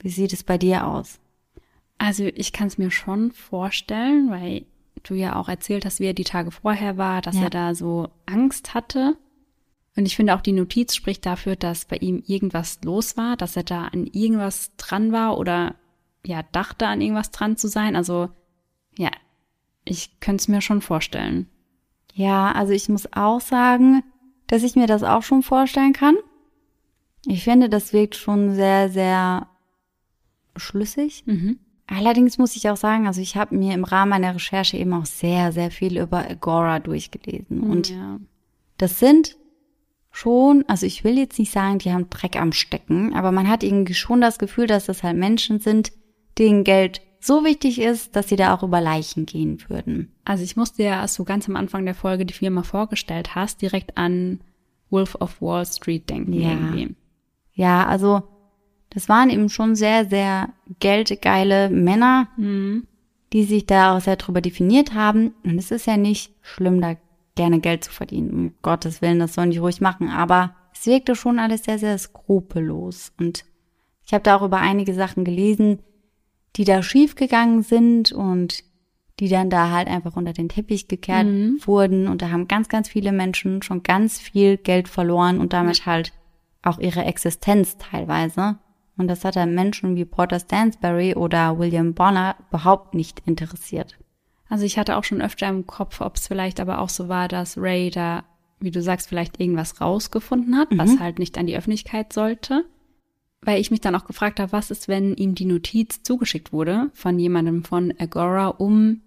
[0.00, 1.20] Wie sieht es bei dir aus?
[1.98, 4.66] Also ich kann es mir schon vorstellen, weil
[5.04, 7.42] du ja auch erzählt hast, wie er die Tage vorher war, dass ja.
[7.42, 9.16] er da so Angst hatte.
[9.96, 13.56] Und ich finde auch die Notiz spricht dafür, dass bei ihm irgendwas los war, dass
[13.56, 15.76] er da an irgendwas dran war oder
[16.26, 17.94] ja dachte an irgendwas dran zu sein.
[17.94, 18.30] Also
[19.86, 21.48] ich könnte es mir schon vorstellen.
[22.12, 24.02] Ja, also ich muss auch sagen,
[24.46, 26.16] dass ich mir das auch schon vorstellen kann.
[27.26, 29.48] Ich finde, das wirkt schon sehr, sehr
[30.56, 31.24] schlüssig.
[31.26, 31.58] Mhm.
[31.86, 35.06] Allerdings muss ich auch sagen, also ich habe mir im Rahmen meiner Recherche eben auch
[35.06, 37.60] sehr, sehr viel über Agora durchgelesen.
[37.60, 38.18] Und ja.
[38.76, 39.36] das sind
[40.10, 43.62] schon, also ich will jetzt nicht sagen, die haben Dreck am Stecken, aber man hat
[43.62, 45.92] irgendwie schon das Gefühl, dass das halt Menschen sind,
[46.38, 50.12] denen Geld so wichtig ist, dass sie da auch über Leichen gehen würden.
[50.24, 53.62] Also ich musste ja, als du ganz am Anfang der Folge die Firma vorgestellt hast,
[53.62, 54.40] direkt an
[54.90, 56.50] Wolf of Wall Street denken ja.
[56.50, 56.94] irgendwie.
[57.52, 58.22] Ja, also
[58.90, 60.50] das waren eben schon sehr, sehr
[60.80, 62.86] geldgeile Männer, mhm.
[63.32, 65.34] die sich da auch sehr drüber definiert haben.
[65.44, 66.96] Und es ist ja nicht schlimm, da
[67.34, 68.30] gerne Geld zu verdienen.
[68.30, 70.08] Um Gottes Willen, das sollen die ruhig machen.
[70.08, 73.12] Aber es wirkte schon alles sehr, sehr skrupellos.
[73.18, 73.44] Und
[74.04, 75.80] ich habe darüber einige Sachen gelesen,
[76.56, 78.64] die da schiefgegangen sind und
[79.20, 81.58] die dann da halt einfach unter den Teppich gekehrt mhm.
[81.64, 82.06] wurden.
[82.06, 86.12] Und da haben ganz, ganz viele Menschen schon ganz viel Geld verloren und damit halt
[86.62, 88.58] auch ihre Existenz teilweise.
[88.98, 93.96] Und das hat dann Menschen wie Porter Stansbury oder William Bonner überhaupt nicht interessiert.
[94.48, 97.28] Also ich hatte auch schon öfter im Kopf, ob es vielleicht aber auch so war,
[97.28, 98.24] dass Ray da,
[98.60, 100.78] wie du sagst, vielleicht irgendwas rausgefunden hat, mhm.
[100.78, 102.64] was halt nicht an die Öffentlichkeit sollte.
[103.42, 106.90] Weil ich mich dann auch gefragt habe, was ist, wenn ihm die Notiz zugeschickt wurde
[106.94, 109.02] von jemandem von Agora, um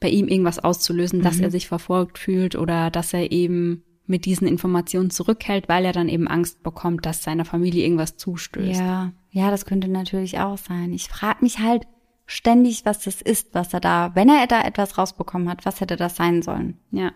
[0.00, 1.24] bei ihm irgendwas auszulösen, mhm.
[1.24, 5.92] dass er sich verfolgt fühlt oder dass er eben mit diesen Informationen zurückhält, weil er
[5.92, 8.80] dann eben Angst bekommt, dass seiner Familie irgendwas zustößt.
[8.80, 10.92] Ja, ja, das könnte natürlich auch sein.
[10.92, 11.86] Ich frage mich halt,
[12.30, 15.96] ständig, was das ist, was er da, wenn er da etwas rausbekommen hat, was hätte
[15.96, 16.78] das sein sollen?
[16.90, 17.12] Ja.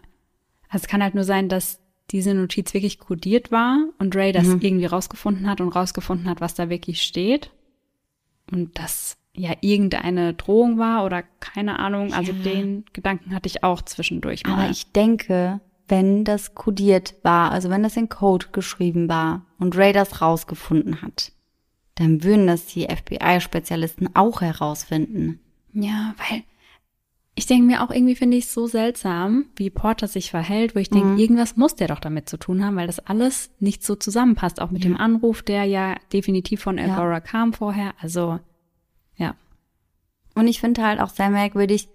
[0.69, 4.47] Also es kann halt nur sein, dass diese Notiz wirklich kodiert war und Ray das
[4.47, 4.61] mhm.
[4.61, 7.51] irgendwie rausgefunden hat und rausgefunden hat, was da wirklich steht.
[8.51, 12.13] Und das ja irgendeine Drohung war oder keine Ahnung.
[12.13, 12.43] Also ja.
[12.43, 14.55] den Gedanken hatte ich auch zwischendurch mal.
[14.55, 19.77] Aber ich denke, wenn das kodiert war, also wenn das in Code geschrieben war und
[19.77, 21.33] Ray das rausgefunden hat,
[21.97, 25.41] dann würden das die FBI-Spezialisten auch herausfinden.
[25.73, 26.43] Ja, weil
[27.37, 30.79] ich denke mir auch irgendwie finde ich es so seltsam, wie Porter sich verhält, wo
[30.79, 31.19] ich denke, mhm.
[31.19, 34.61] irgendwas muss der doch damit zu tun haben, weil das alles nicht so zusammenpasst.
[34.61, 34.91] Auch mit ja.
[34.91, 37.21] dem Anruf, der ja definitiv von Agora ja.
[37.21, 37.95] kam vorher.
[38.01, 38.39] Also,
[39.17, 39.35] ja.
[40.37, 41.89] Und ich finde halt auch sehr merkwürdig,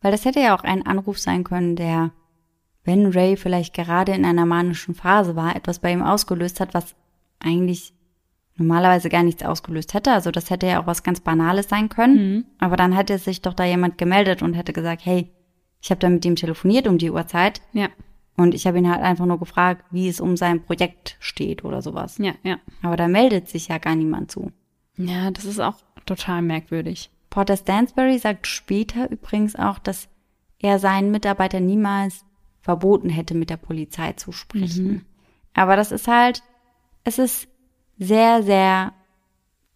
[0.00, 2.10] weil das hätte ja auch ein Anruf sein können, der,
[2.82, 6.96] wenn Ray vielleicht gerade in einer manischen Phase war, etwas bei ihm ausgelöst hat, was
[7.38, 7.94] eigentlich
[8.60, 10.12] normalerweise gar nichts ausgelöst hätte.
[10.12, 12.16] Also das hätte ja auch was ganz Banales sein können.
[12.16, 12.44] Mhm.
[12.58, 15.30] Aber dann hätte sich doch da jemand gemeldet und hätte gesagt, hey,
[15.82, 17.62] ich habe da mit ihm telefoniert um die Uhrzeit.
[17.72, 17.88] Ja.
[18.36, 21.82] Und ich habe ihn halt einfach nur gefragt, wie es um sein Projekt steht oder
[21.82, 22.18] sowas.
[22.18, 22.58] Ja, ja.
[22.82, 24.52] Aber da meldet sich ja gar niemand zu.
[24.96, 25.76] Ja, das ist auch
[26.06, 27.10] total merkwürdig.
[27.30, 30.08] Porter Stansbury sagt später übrigens auch, dass
[30.58, 32.24] er seinen Mitarbeiter niemals
[32.60, 34.86] verboten hätte, mit der Polizei zu sprechen.
[34.86, 35.04] Mhm.
[35.54, 36.42] Aber das ist halt,
[37.04, 37.48] es ist
[38.00, 38.92] sehr, sehr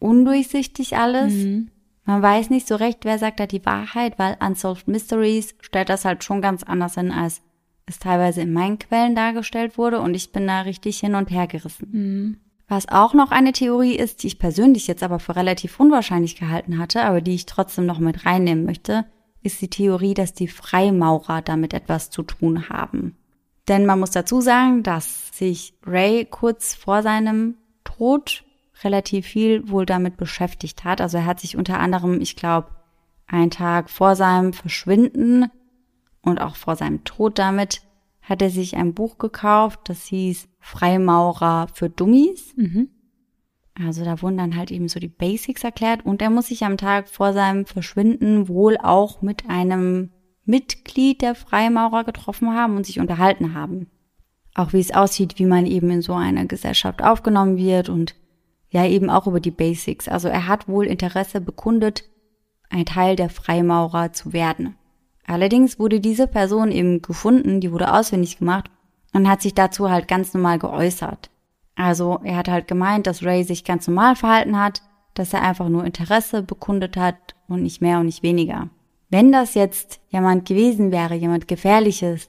[0.01, 1.33] undurchsichtig alles.
[1.33, 1.71] Mhm.
[2.05, 6.05] Man weiß nicht so recht, wer sagt da die Wahrheit, weil Unsolved Mysteries stellt das
[6.05, 7.43] halt schon ganz anders hin, als
[7.87, 11.47] es teilweise in meinen Quellen dargestellt wurde und ich bin da richtig hin und her
[11.47, 11.89] gerissen.
[11.93, 12.37] Mhm.
[12.67, 16.79] Was auch noch eine Theorie ist, die ich persönlich jetzt aber für relativ unwahrscheinlich gehalten
[16.79, 19.05] hatte, aber die ich trotzdem noch mit reinnehmen möchte,
[19.43, 23.17] ist die Theorie, dass die Freimaurer damit etwas zu tun haben.
[23.69, 28.45] Denn man muss dazu sagen, dass sich Ray kurz vor seinem Tod
[28.83, 31.01] relativ viel wohl damit beschäftigt hat.
[31.01, 32.69] Also er hat sich unter anderem, ich glaube,
[33.27, 35.51] einen Tag vor seinem Verschwinden
[36.23, 37.83] und auch vor seinem Tod damit,
[38.23, 42.55] hat er sich ein Buch gekauft, das hieß Freimaurer für Dummies.
[42.57, 42.89] Mhm.
[43.75, 46.77] Also da wurden dann halt eben so die Basics erklärt und er muss sich am
[46.77, 50.11] Tag vor seinem Verschwinden wohl auch mit einem
[50.45, 53.91] Mitglied der Freimaurer getroffen haben und sich unterhalten haben.
[54.55, 58.15] Auch wie es aussieht, wie man eben in so eine Gesellschaft aufgenommen wird und
[58.71, 60.09] ja eben auch über die Basics.
[60.09, 62.05] Also er hat wohl Interesse bekundet,
[62.71, 64.77] ein Teil der Freimaurer zu werden.
[65.27, 68.71] Allerdings wurde diese Person eben gefunden, die wurde auswendig gemacht
[69.13, 71.31] und hat sich dazu halt ganz normal geäußert.
[71.77, 74.83] Also er hat halt gemeint, dass Ray sich ganz normal verhalten hat,
[75.15, 77.17] dass er einfach nur Interesse bekundet hat
[77.49, 78.69] und nicht mehr und nicht weniger.
[79.09, 82.29] Wenn das jetzt jemand gewesen wäre, jemand Gefährliches,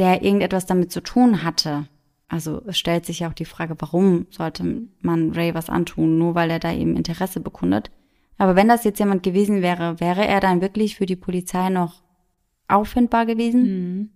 [0.00, 1.86] der irgendetwas damit zu tun hatte,
[2.26, 6.34] also es stellt sich ja auch die Frage, warum sollte man Ray was antun, nur
[6.34, 7.90] weil er da eben Interesse bekundet.
[8.38, 12.02] Aber wenn das jetzt jemand gewesen wäre, wäre er dann wirklich für die Polizei noch
[12.66, 13.62] auffindbar gewesen?
[13.62, 14.10] Mhm.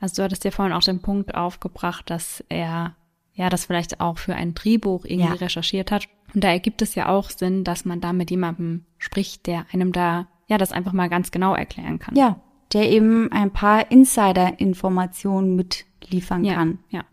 [0.00, 2.96] Also du hattest ja vorhin auch den Punkt aufgebracht, dass er
[3.34, 5.34] ja das vielleicht auch für ein Drehbuch irgendwie ja.
[5.34, 6.06] recherchiert hat.
[6.32, 9.92] Und da ergibt es ja auch Sinn, dass man da mit jemandem spricht, der einem
[9.92, 12.16] da ja das einfach mal ganz genau erklären kann.
[12.16, 12.40] Ja,
[12.74, 16.80] der eben ein paar Insider-Informationen mitliefern ja, kann.
[16.90, 17.04] Ja.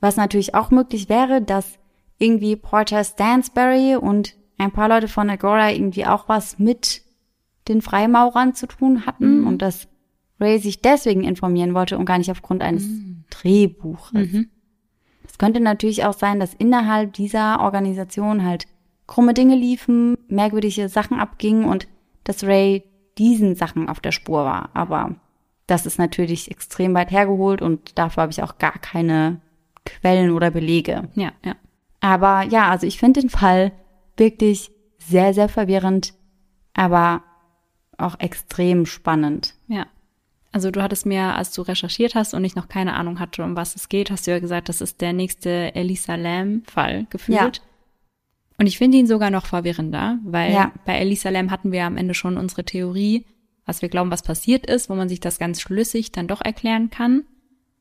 [0.00, 1.78] Was natürlich auch möglich wäre, dass
[2.18, 7.02] irgendwie Porter Stansberry und ein paar Leute von Agora irgendwie auch was mit
[7.68, 9.46] den Freimaurern zu tun hatten mhm.
[9.46, 9.88] und dass
[10.40, 13.24] Ray sich deswegen informieren wollte und gar nicht aufgrund eines mhm.
[13.30, 14.32] Drehbuches.
[14.32, 14.50] Mhm.
[15.26, 18.66] Es könnte natürlich auch sein, dass innerhalb dieser Organisation halt
[19.06, 21.88] krumme Dinge liefen, merkwürdige Sachen abgingen und
[22.24, 22.84] dass Ray
[23.18, 24.70] diesen Sachen auf der Spur war.
[24.74, 25.14] Aber
[25.66, 29.40] das ist natürlich extrem weit hergeholt und dafür habe ich auch gar keine
[29.84, 31.08] Quellen oder Belege.
[31.14, 31.56] Ja, ja.
[32.00, 33.72] Aber ja, also ich finde den Fall
[34.16, 36.14] wirklich sehr, sehr verwirrend,
[36.74, 37.22] aber
[37.96, 39.54] auch extrem spannend.
[39.68, 39.86] Ja.
[40.52, 43.56] Also du hattest mir, als du recherchiert hast und ich noch keine Ahnung hatte, um
[43.56, 47.56] was es geht, hast du ja gesagt, das ist der nächste Elisa Lam-Fall gefühlt.
[47.56, 47.62] Ja.
[48.62, 50.70] Und ich finde ihn sogar noch verwirrender, weil ja.
[50.84, 53.26] bei Elisa Lam hatten wir am Ende schon unsere Theorie,
[53.66, 56.88] was wir glauben, was passiert ist, wo man sich das ganz schlüssig dann doch erklären
[56.88, 57.24] kann.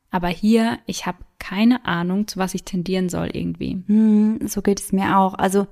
[0.10, 3.84] Aber hier, ich habe keine Ahnung, zu was ich tendieren soll irgendwie.
[3.86, 5.36] Hm, so geht es mir auch.
[5.36, 5.68] Also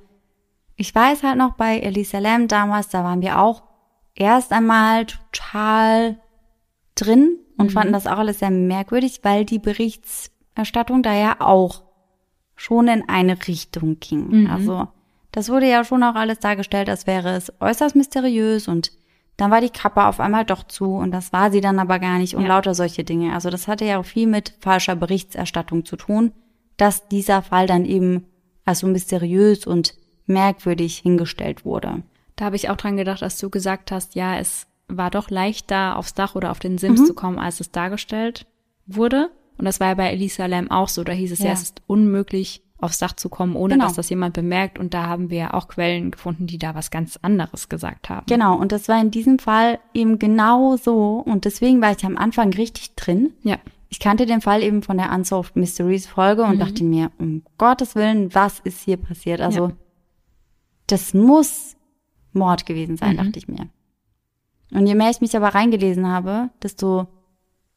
[0.75, 3.63] ich weiß halt noch bei Elisa Lam damals, da waren wir auch
[4.13, 6.19] erst einmal total
[6.93, 7.71] drin und mhm.
[7.71, 11.81] fanden das auch alles sehr merkwürdig, weil die Berichterstattung da ja auch
[12.55, 14.41] schon in eine Richtung ging.
[14.41, 14.51] Mhm.
[14.51, 14.87] Also
[15.31, 18.91] das wurde ja schon auch alles dargestellt, als wäre es äußerst mysteriös und
[19.37, 22.17] dann war die Kappe auf einmal doch zu und das war sie dann aber gar
[22.17, 22.49] nicht und ja.
[22.49, 23.33] lauter solche Dinge.
[23.33, 26.33] Also das hatte ja auch viel mit falscher Berichterstattung zu tun,
[26.77, 28.25] dass dieser Fall dann eben
[28.65, 29.93] als so mysteriös und
[30.25, 32.03] merkwürdig hingestellt wurde.
[32.35, 35.97] Da habe ich auch dran gedacht, dass du gesagt hast, ja, es war doch leichter
[35.97, 37.05] aufs Dach oder auf den Sims Mhm.
[37.05, 38.45] zu kommen, als es dargestellt
[38.85, 39.29] wurde.
[39.57, 41.03] Und das war ja bei Elisa Lam auch so.
[41.03, 41.51] Da hieß es ja, Ja.
[41.53, 43.85] es ist unmöglich, aufs Dach zu kommen, ohne Genau.
[43.85, 44.79] dass das jemand bemerkt.
[44.79, 48.25] Und da haben wir ja auch Quellen gefunden, die da was ganz anderes gesagt haben.
[48.27, 51.17] Genau, und das war in diesem Fall eben genau so.
[51.25, 53.33] Und deswegen war ich am Anfang richtig drin.
[53.43, 53.57] Ja.
[53.89, 56.59] Ich kannte den Fall eben von der Unsolved Mysteries Folge und Mhm.
[56.59, 59.41] dachte mir, um Gottes Willen, was ist hier passiert?
[59.41, 59.73] Also, Ja.
[60.87, 61.75] das muss
[62.33, 63.17] Mord gewesen sein, Mhm.
[63.17, 63.69] dachte ich mir.
[64.71, 67.07] Und je mehr ich mich aber reingelesen habe, desto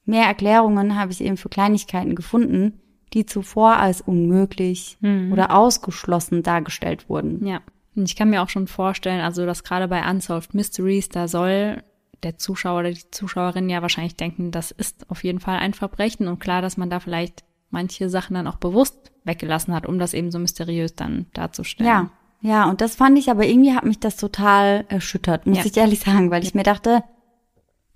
[0.05, 2.79] mehr Erklärungen habe ich eben für Kleinigkeiten gefunden,
[3.15, 5.33] die zuvor als unmöglich Mhm.
[5.33, 7.47] oder ausgeschlossen dargestellt wurden.
[7.47, 7.61] Ja.
[7.95, 11.83] Und ich kann mir auch schon vorstellen, also dass gerade bei Unsolved Mysteries, da soll
[12.23, 16.29] der Zuschauer oder die Zuschauerin ja wahrscheinlich denken, das ist auf jeden Fall ein Verbrechen
[16.29, 20.15] und klar, dass man da vielleicht manche Sachen dann auch bewusst weggelassen hat, um das
[20.15, 21.91] eben so mysteriös dann darzustellen.
[21.91, 22.11] Ja,
[22.41, 25.65] ja, und das fand ich, aber irgendwie hat mich das total erschüttert, muss Ja.
[25.67, 27.03] ich ehrlich sagen, weil ich mir dachte,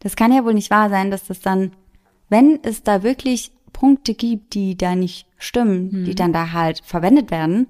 [0.00, 1.72] das kann ja wohl nicht wahr sein, dass das dann,
[2.28, 7.30] wenn es da wirklich Punkte gibt, die da nicht stimmen, die dann da halt verwendet
[7.30, 7.66] werden,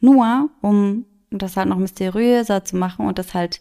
[0.00, 3.60] nur um das halt noch mysteriöser zu machen und das halt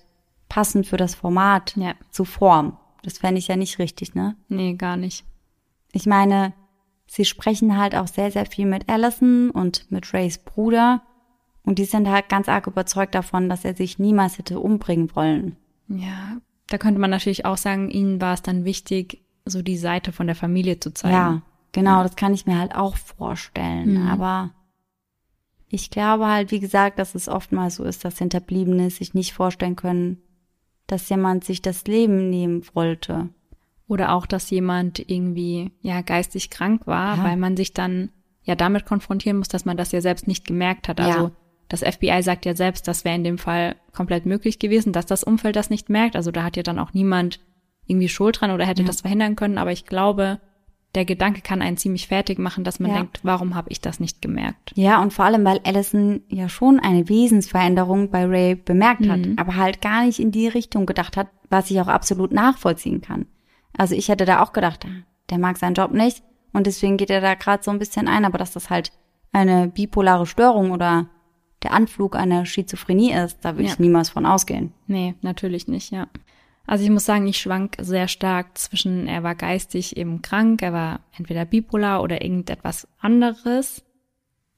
[0.49, 1.93] passend für das Format Ja.
[2.09, 2.73] zu formen.
[3.03, 4.35] Das fände ich ja nicht richtig, ne?
[4.49, 5.23] Nee, gar nicht.
[5.91, 6.53] Ich meine,
[7.05, 11.03] sie sprechen halt auch sehr, sehr viel mit Allison und mit Rays Bruder.
[11.63, 15.57] Und die sind halt ganz arg überzeugt davon, dass er sich niemals hätte umbringen wollen.
[15.89, 16.37] Ja,
[16.67, 20.25] da könnte man natürlich auch sagen, ihnen war es dann wichtig, so die Seite von
[20.27, 21.13] der Familie zu zeigen.
[21.13, 21.41] Ja,
[21.77, 24.01] genau, das kann ich mir halt auch vorstellen.
[24.01, 24.07] Mhm.
[24.07, 24.51] Aber
[25.69, 29.75] ich glaube halt, wie gesagt, dass es oftmals so ist, dass Hinterbliebene sich nicht vorstellen
[29.75, 30.17] können,
[30.87, 33.29] dass jemand sich das Leben nehmen wollte.
[33.87, 37.23] Oder auch, dass jemand irgendwie, ja, geistig krank war, Ja.
[37.23, 38.09] weil man sich dann
[38.43, 40.99] ja damit konfrontieren muss, dass man das ja selbst nicht gemerkt hat.
[40.99, 41.31] Also Ja.
[41.69, 45.23] das FBI sagt ja selbst, das wäre in dem Fall komplett möglich gewesen, dass das
[45.23, 46.15] Umfeld das nicht merkt.
[46.15, 47.39] Also da hat ja dann auch niemand
[47.85, 48.87] irgendwie Schuld dran oder hätte Ja.
[48.87, 49.57] das verhindern können.
[49.57, 50.39] Aber ich glaube,
[50.95, 52.97] der Gedanke kann einen ziemlich fertig machen, dass man Ja.
[52.97, 54.71] denkt, warum habe ich das nicht gemerkt?
[54.75, 59.55] Ja, und vor allem, weil Allison ja schon eine Wesensveränderung bei Ray bemerkt hat, aber
[59.55, 63.25] halt gar nicht in die Richtung gedacht hat, was ich auch absolut nachvollziehen kann.
[63.77, 66.23] Also ich hätte da auch gedacht, ah, der mag seinen Job nicht
[66.53, 68.91] und deswegen geht er da gerade so ein bisschen ein, aber dass das halt
[69.31, 71.07] eine bipolare Störung oder
[71.63, 73.73] der Anflug einer Schizophrenie ist, da würde Ja.
[73.73, 74.73] ich niemals von ausgehen.
[74.87, 76.07] Nee, natürlich nicht, ja.
[76.67, 80.73] Also ich muss sagen, ich schwank sehr stark zwischen, er war geistig eben krank, er
[80.73, 83.83] war entweder bipolar oder irgendetwas anderes.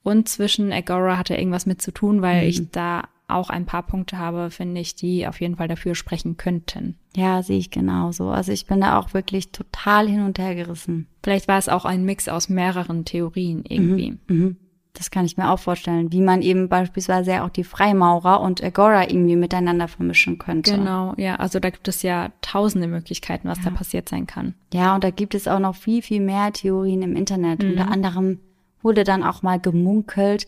[0.01, 4.17] Und zwischen Agora hatte irgendwas mit zu tun, weil ich da auch ein paar Punkte
[4.17, 6.97] habe, finde ich, die auf jeden Fall dafür sprechen könnten.
[7.15, 8.29] Ja, sehe ich genauso.
[8.29, 11.07] Also ich bin da auch wirklich total hin und her gerissen.
[11.21, 14.17] Vielleicht war es auch ein Mix aus mehreren Theorien irgendwie.
[14.27, 14.57] Mhm.
[14.93, 18.63] Das kann ich mir auch vorstellen, wie man eben beispielsweise ja auch die Freimaurer und
[18.63, 20.75] Agora irgendwie miteinander vermischen könnte.
[20.75, 24.55] Genau, ja, also da gibt es ja tausende Möglichkeiten, was da passiert sein kann.
[24.73, 27.63] Ja, und da gibt es auch noch viel, viel mehr Theorien im Internet.
[27.63, 28.39] Unter anderem
[28.81, 30.47] wurde dann auch mal gemunkelt,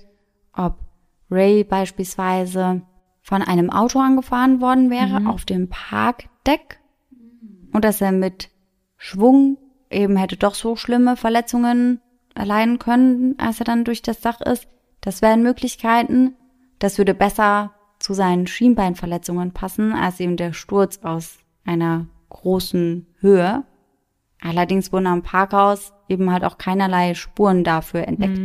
[0.53, 0.79] ob
[1.29, 2.81] Ray beispielsweise
[3.21, 6.79] von einem Auto angefahren worden wäre auf dem Parkdeck
[7.71, 8.49] und dass er mit
[8.97, 9.57] Schwung
[9.89, 12.01] eben hätte doch so schlimme Verletzungen
[12.35, 14.67] erleiden können, als er dann durch das Dach ist.
[15.01, 16.35] Das wären Möglichkeiten.
[16.79, 23.63] Das würde besser zu seinen Schienbeinverletzungen passen, als eben der Sturz aus einer großen Höhe.
[24.41, 28.39] Allerdings wurden am Parkhaus eben halt auch keinerlei Spuren dafür entdeckt.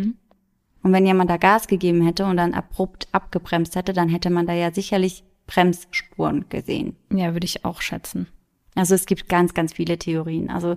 [0.82, 4.46] Und wenn jemand da Gas gegeben hätte und dann abrupt abgebremst hätte, dann hätte man
[4.46, 6.96] da ja sicherlich Bremsspuren gesehen.
[7.10, 8.28] Ja, würde ich auch schätzen.
[8.74, 10.50] Also es gibt ganz, ganz viele Theorien.
[10.50, 10.76] Also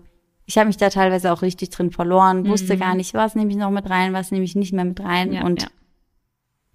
[0.50, 3.56] ich habe mich da teilweise auch richtig drin verloren, wusste gar nicht, was nehme ich
[3.56, 5.32] noch mit rein, was nehme ich nicht mehr mit rein.
[5.32, 5.68] Ja, und ja.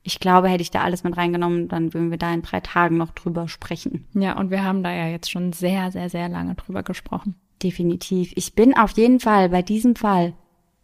[0.04, 2.96] ich glaube, hätte ich da alles mit reingenommen, dann würden wir da in drei Tagen
[2.96, 4.06] noch drüber sprechen.
[4.14, 7.34] Ja, und wir haben da ja jetzt schon sehr, sehr, sehr lange drüber gesprochen.
[7.64, 8.32] Definitiv.
[8.36, 10.34] Ich bin auf jeden Fall bei diesem Fall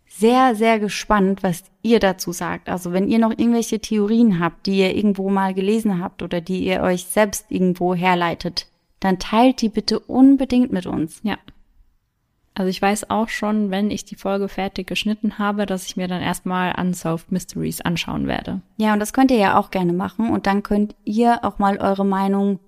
[0.09, 2.69] sehr, sehr gespannt, was ihr dazu sagt.
[2.69, 6.65] Also wenn ihr noch irgendwelche Theorien habt, die ihr irgendwo mal gelesen habt oder die
[6.65, 8.67] ihr euch selbst irgendwo herleitet,
[8.99, 11.21] dann teilt die bitte unbedingt mit uns.
[11.23, 11.39] Ja.
[12.55, 16.09] Also ich weiß auch schon, wenn ich die Folge fertig geschnitten habe, dass ich mir
[16.09, 18.61] dann erstmal Unsolved Mysteries anschauen werde.
[18.77, 21.79] Ja, und das könnt ihr ja auch gerne machen und dann könnt ihr auch mal
[21.79, 22.59] eure Meinung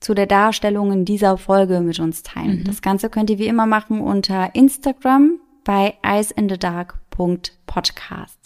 [0.00, 2.62] zu der Darstellung in dieser Folge mit uns teilen.
[2.64, 8.38] Das Ganze könnt ihr wie immer machen unter Instagram bei eyeinthedark.podcast.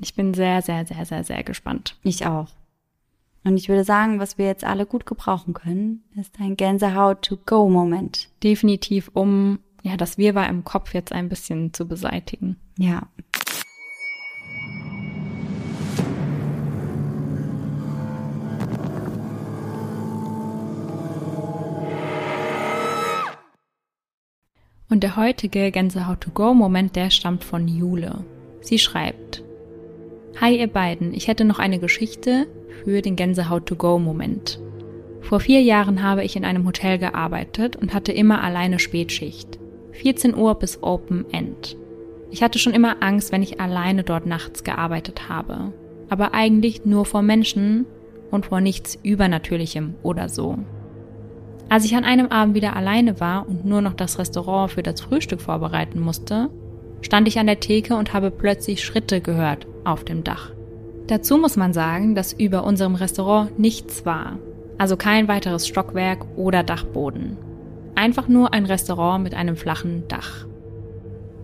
[0.00, 1.96] Ich bin sehr, sehr, sehr, sehr, sehr gespannt.
[2.02, 2.48] Ich auch.
[3.44, 8.28] Und ich würde sagen, was wir jetzt alle gut gebrauchen können, ist ein Gänsehaut-to-go-Moment.
[8.42, 12.56] Definitiv, um ja das Wirrwarr im Kopf jetzt ein bisschen zu beseitigen.
[12.78, 13.06] Ja.
[24.88, 28.24] Und der heutige Gänsehaut-to-go-Moment, der stammt von Jule.
[28.60, 29.42] Sie schreibt,
[30.40, 32.46] Hi ihr beiden, ich hätte noch eine Geschichte
[32.84, 34.60] für den Gänsehaut-to-go-Moment.
[35.20, 39.58] Vor vier Jahren habe ich in einem Hotel gearbeitet und hatte immer alleine Spätschicht.
[39.94, 41.76] 14 Uhr bis Open End.
[42.30, 45.72] Ich hatte schon immer Angst, wenn ich alleine dort nachts gearbeitet habe.
[46.08, 47.86] Aber eigentlich nur vor Menschen
[48.30, 50.58] und vor nichts Übernatürlichem oder so.
[51.68, 55.00] Als ich an einem Abend wieder alleine war und nur noch das Restaurant für das
[55.00, 56.50] Frühstück vorbereiten musste,
[57.00, 60.50] stand ich an der Theke und habe plötzlich Schritte gehört auf dem Dach.
[61.06, 64.38] Dazu muss man sagen, dass über unserem Restaurant nichts war,
[64.76, 67.36] also kein weiteres Stockwerk oder Dachboden.
[67.94, 70.46] Einfach nur ein Restaurant mit einem flachen Dach.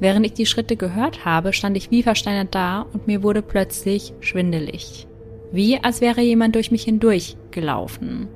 [0.00, 4.14] Während ich die Schritte gehört habe, stand ich wie versteinert da und mir wurde plötzlich
[4.20, 5.06] schwindelig.
[5.52, 8.28] Wie als wäre jemand durch mich hindurch gelaufen.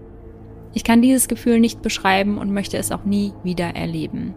[0.74, 4.35] Ich kann dieses Gefühl nicht beschreiben und möchte es auch nie wieder erleben.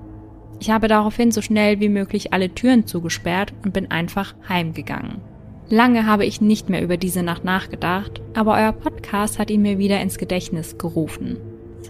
[0.59, 5.21] Ich habe daraufhin so schnell wie möglich alle Türen zugesperrt und bin einfach heimgegangen.
[5.69, 9.77] Lange habe ich nicht mehr über diese Nacht nachgedacht, aber euer Podcast hat ihn mir
[9.77, 11.37] wieder ins Gedächtnis gerufen.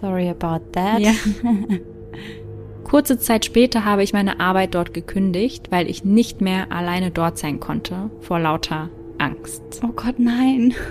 [0.00, 1.00] Sorry about that.
[1.00, 1.12] Ja.
[2.84, 7.36] Kurze Zeit später habe ich meine Arbeit dort gekündigt, weil ich nicht mehr alleine dort
[7.38, 8.88] sein konnte, vor lauter
[9.18, 9.62] Angst.
[9.84, 10.74] Oh Gott, nein.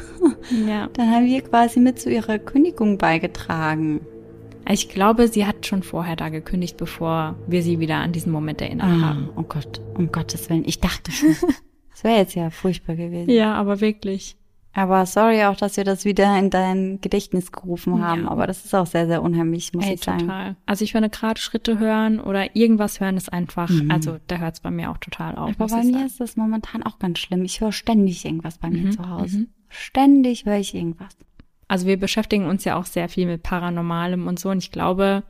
[0.67, 0.87] Ja.
[0.93, 4.01] Dann haben wir quasi mit zu ihrer Kündigung beigetragen.
[4.69, 8.61] Ich glaube, sie hat schon vorher da gekündigt, bevor wir sie wieder an diesen Moment
[8.61, 9.29] erinnert Ah, haben.
[9.37, 10.63] oh Gott, um Gottes Willen.
[10.65, 11.35] Ich dachte schon.
[11.91, 13.29] Das wäre jetzt ja furchtbar gewesen.
[13.29, 14.35] Ja, aber wirklich.
[14.77, 18.25] Aber sorry auch, dass wir das wieder in dein Gedächtnis gerufen haben.
[18.25, 18.27] Ja.
[18.29, 20.19] Aber das ist auch sehr, sehr unheimlich, muss Ey, ich sagen.
[20.19, 20.55] total.
[20.67, 23.89] Also ich finde gerade Schritte hören oder irgendwas hören ist einfach, Mhm.
[23.89, 25.49] also da hört es bei mir auch total auf.
[25.59, 27.43] Aber bei mir ist das momentan auch ganz schlimm.
[27.43, 29.37] Ich höre ständig irgendwas bei mir Mhm, zu Hause.
[29.39, 29.47] mhm.
[29.69, 31.17] Ständig höre ich irgendwas.
[31.67, 35.23] Also wir beschäftigen uns ja auch sehr viel mit Paranormalem und so und ich glaube,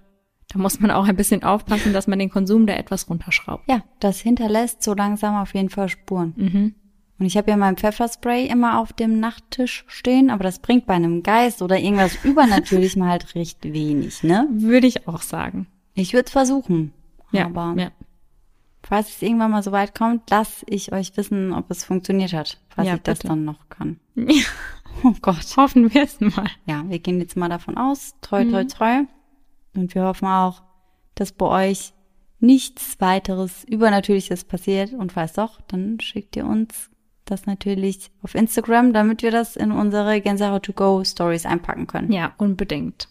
[0.49, 3.63] da muss man auch ein bisschen aufpassen, dass man den Konsum da etwas runterschraubt.
[3.69, 6.33] Ja, das hinterlässt so langsam auf jeden Fall Spuren.
[6.35, 6.75] Mhm.
[7.19, 10.93] Und ich habe ja mein Pfefferspray immer auf dem Nachttisch stehen, aber das bringt bei
[10.93, 14.47] einem Geist oder irgendwas Übernatürlichem halt recht wenig, ne?
[14.51, 15.67] Würde ich auch sagen.
[15.95, 16.93] Ich würde es versuchen.
[17.31, 17.89] Ja, aber ja.
[18.83, 22.59] falls es irgendwann mal so weit kommt, lass ich euch wissen, ob es funktioniert hat.
[22.69, 23.29] Falls Ja, ich das bitte.
[23.29, 23.99] dann noch kann.
[25.03, 25.55] Oh Gott.
[25.57, 26.47] Hoffen wir es mal.
[26.65, 28.15] Ja, wir gehen jetzt mal davon aus.
[28.21, 28.67] Treu, treu, Mhm.
[28.67, 29.03] treu.
[29.75, 30.63] Und wir hoffen auch,
[31.13, 31.93] dass bei euch
[32.39, 34.93] nichts weiteres Übernatürliches passiert.
[34.93, 36.89] Und falls doch, dann schickt ihr uns
[37.31, 42.11] das natürlich auf Instagram, damit wir das in unsere Gänsehaut to go Stories einpacken können.
[42.11, 43.09] Ja, unbedingt.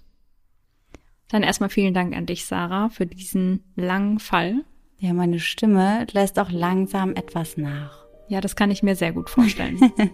[1.29, 4.65] Dann erstmal vielen Dank an dich, Sarah, für diesen langen Fall.
[4.99, 8.07] Ja, meine Stimme lässt auch langsam etwas nach.
[8.29, 9.79] Ja, das kann ich mir sehr gut vorstellen.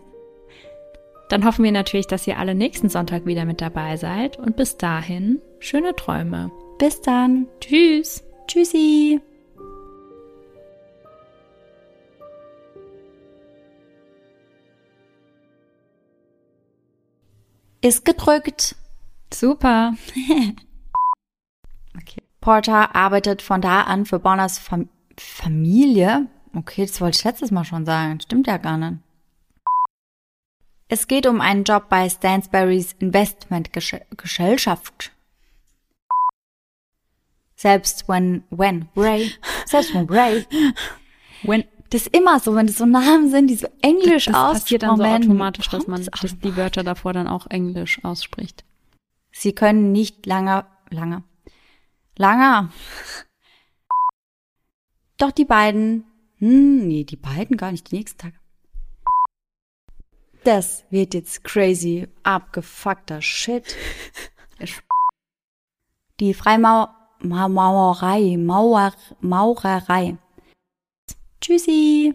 [1.29, 4.77] Dann hoffen wir natürlich, dass ihr alle nächsten Sonntag wieder mit dabei seid und bis
[4.77, 6.51] dahin schöne Träume.
[6.79, 7.47] Bis dann.
[7.59, 8.23] Tschüss.
[8.47, 9.23] Tschüssi.
[17.83, 18.77] Ist gedrückt.
[19.33, 19.95] Super.
[21.95, 22.23] Okay.
[22.41, 24.89] Porter arbeitet von da an für Bonners Fam
[25.19, 26.27] Familie.
[26.55, 28.19] Okay, das wollte ich letztes Mal schon sagen.
[28.19, 29.03] Stimmt ja gar nicht.
[30.89, 35.13] Es geht um einen Job bei Stansberrys Investmentgesellschaft.
[37.57, 39.35] Selbst wenn, when, Ray,
[39.67, 40.47] selbst wenn Ray.
[41.43, 44.83] When, Das ist immer so, wenn das so Namen sind, die so englisch das passiert
[44.83, 45.25] dann so aussprechen.
[45.25, 48.65] automatisch, dass man das dass die Wörter davor dann auch Englisch ausspricht.
[49.31, 51.23] Sie können nicht lange, lange,
[52.17, 52.73] langer.
[55.19, 56.07] Doch die beiden,
[56.39, 58.37] hm, nee, die beiden gar nicht, die nächsten Tage.
[60.45, 63.77] Das wird jetzt crazy, abgefuckter Shit.
[66.21, 70.17] Die Freimaurerei, Mauer, Maurerei.
[71.43, 72.15] Tschüssi.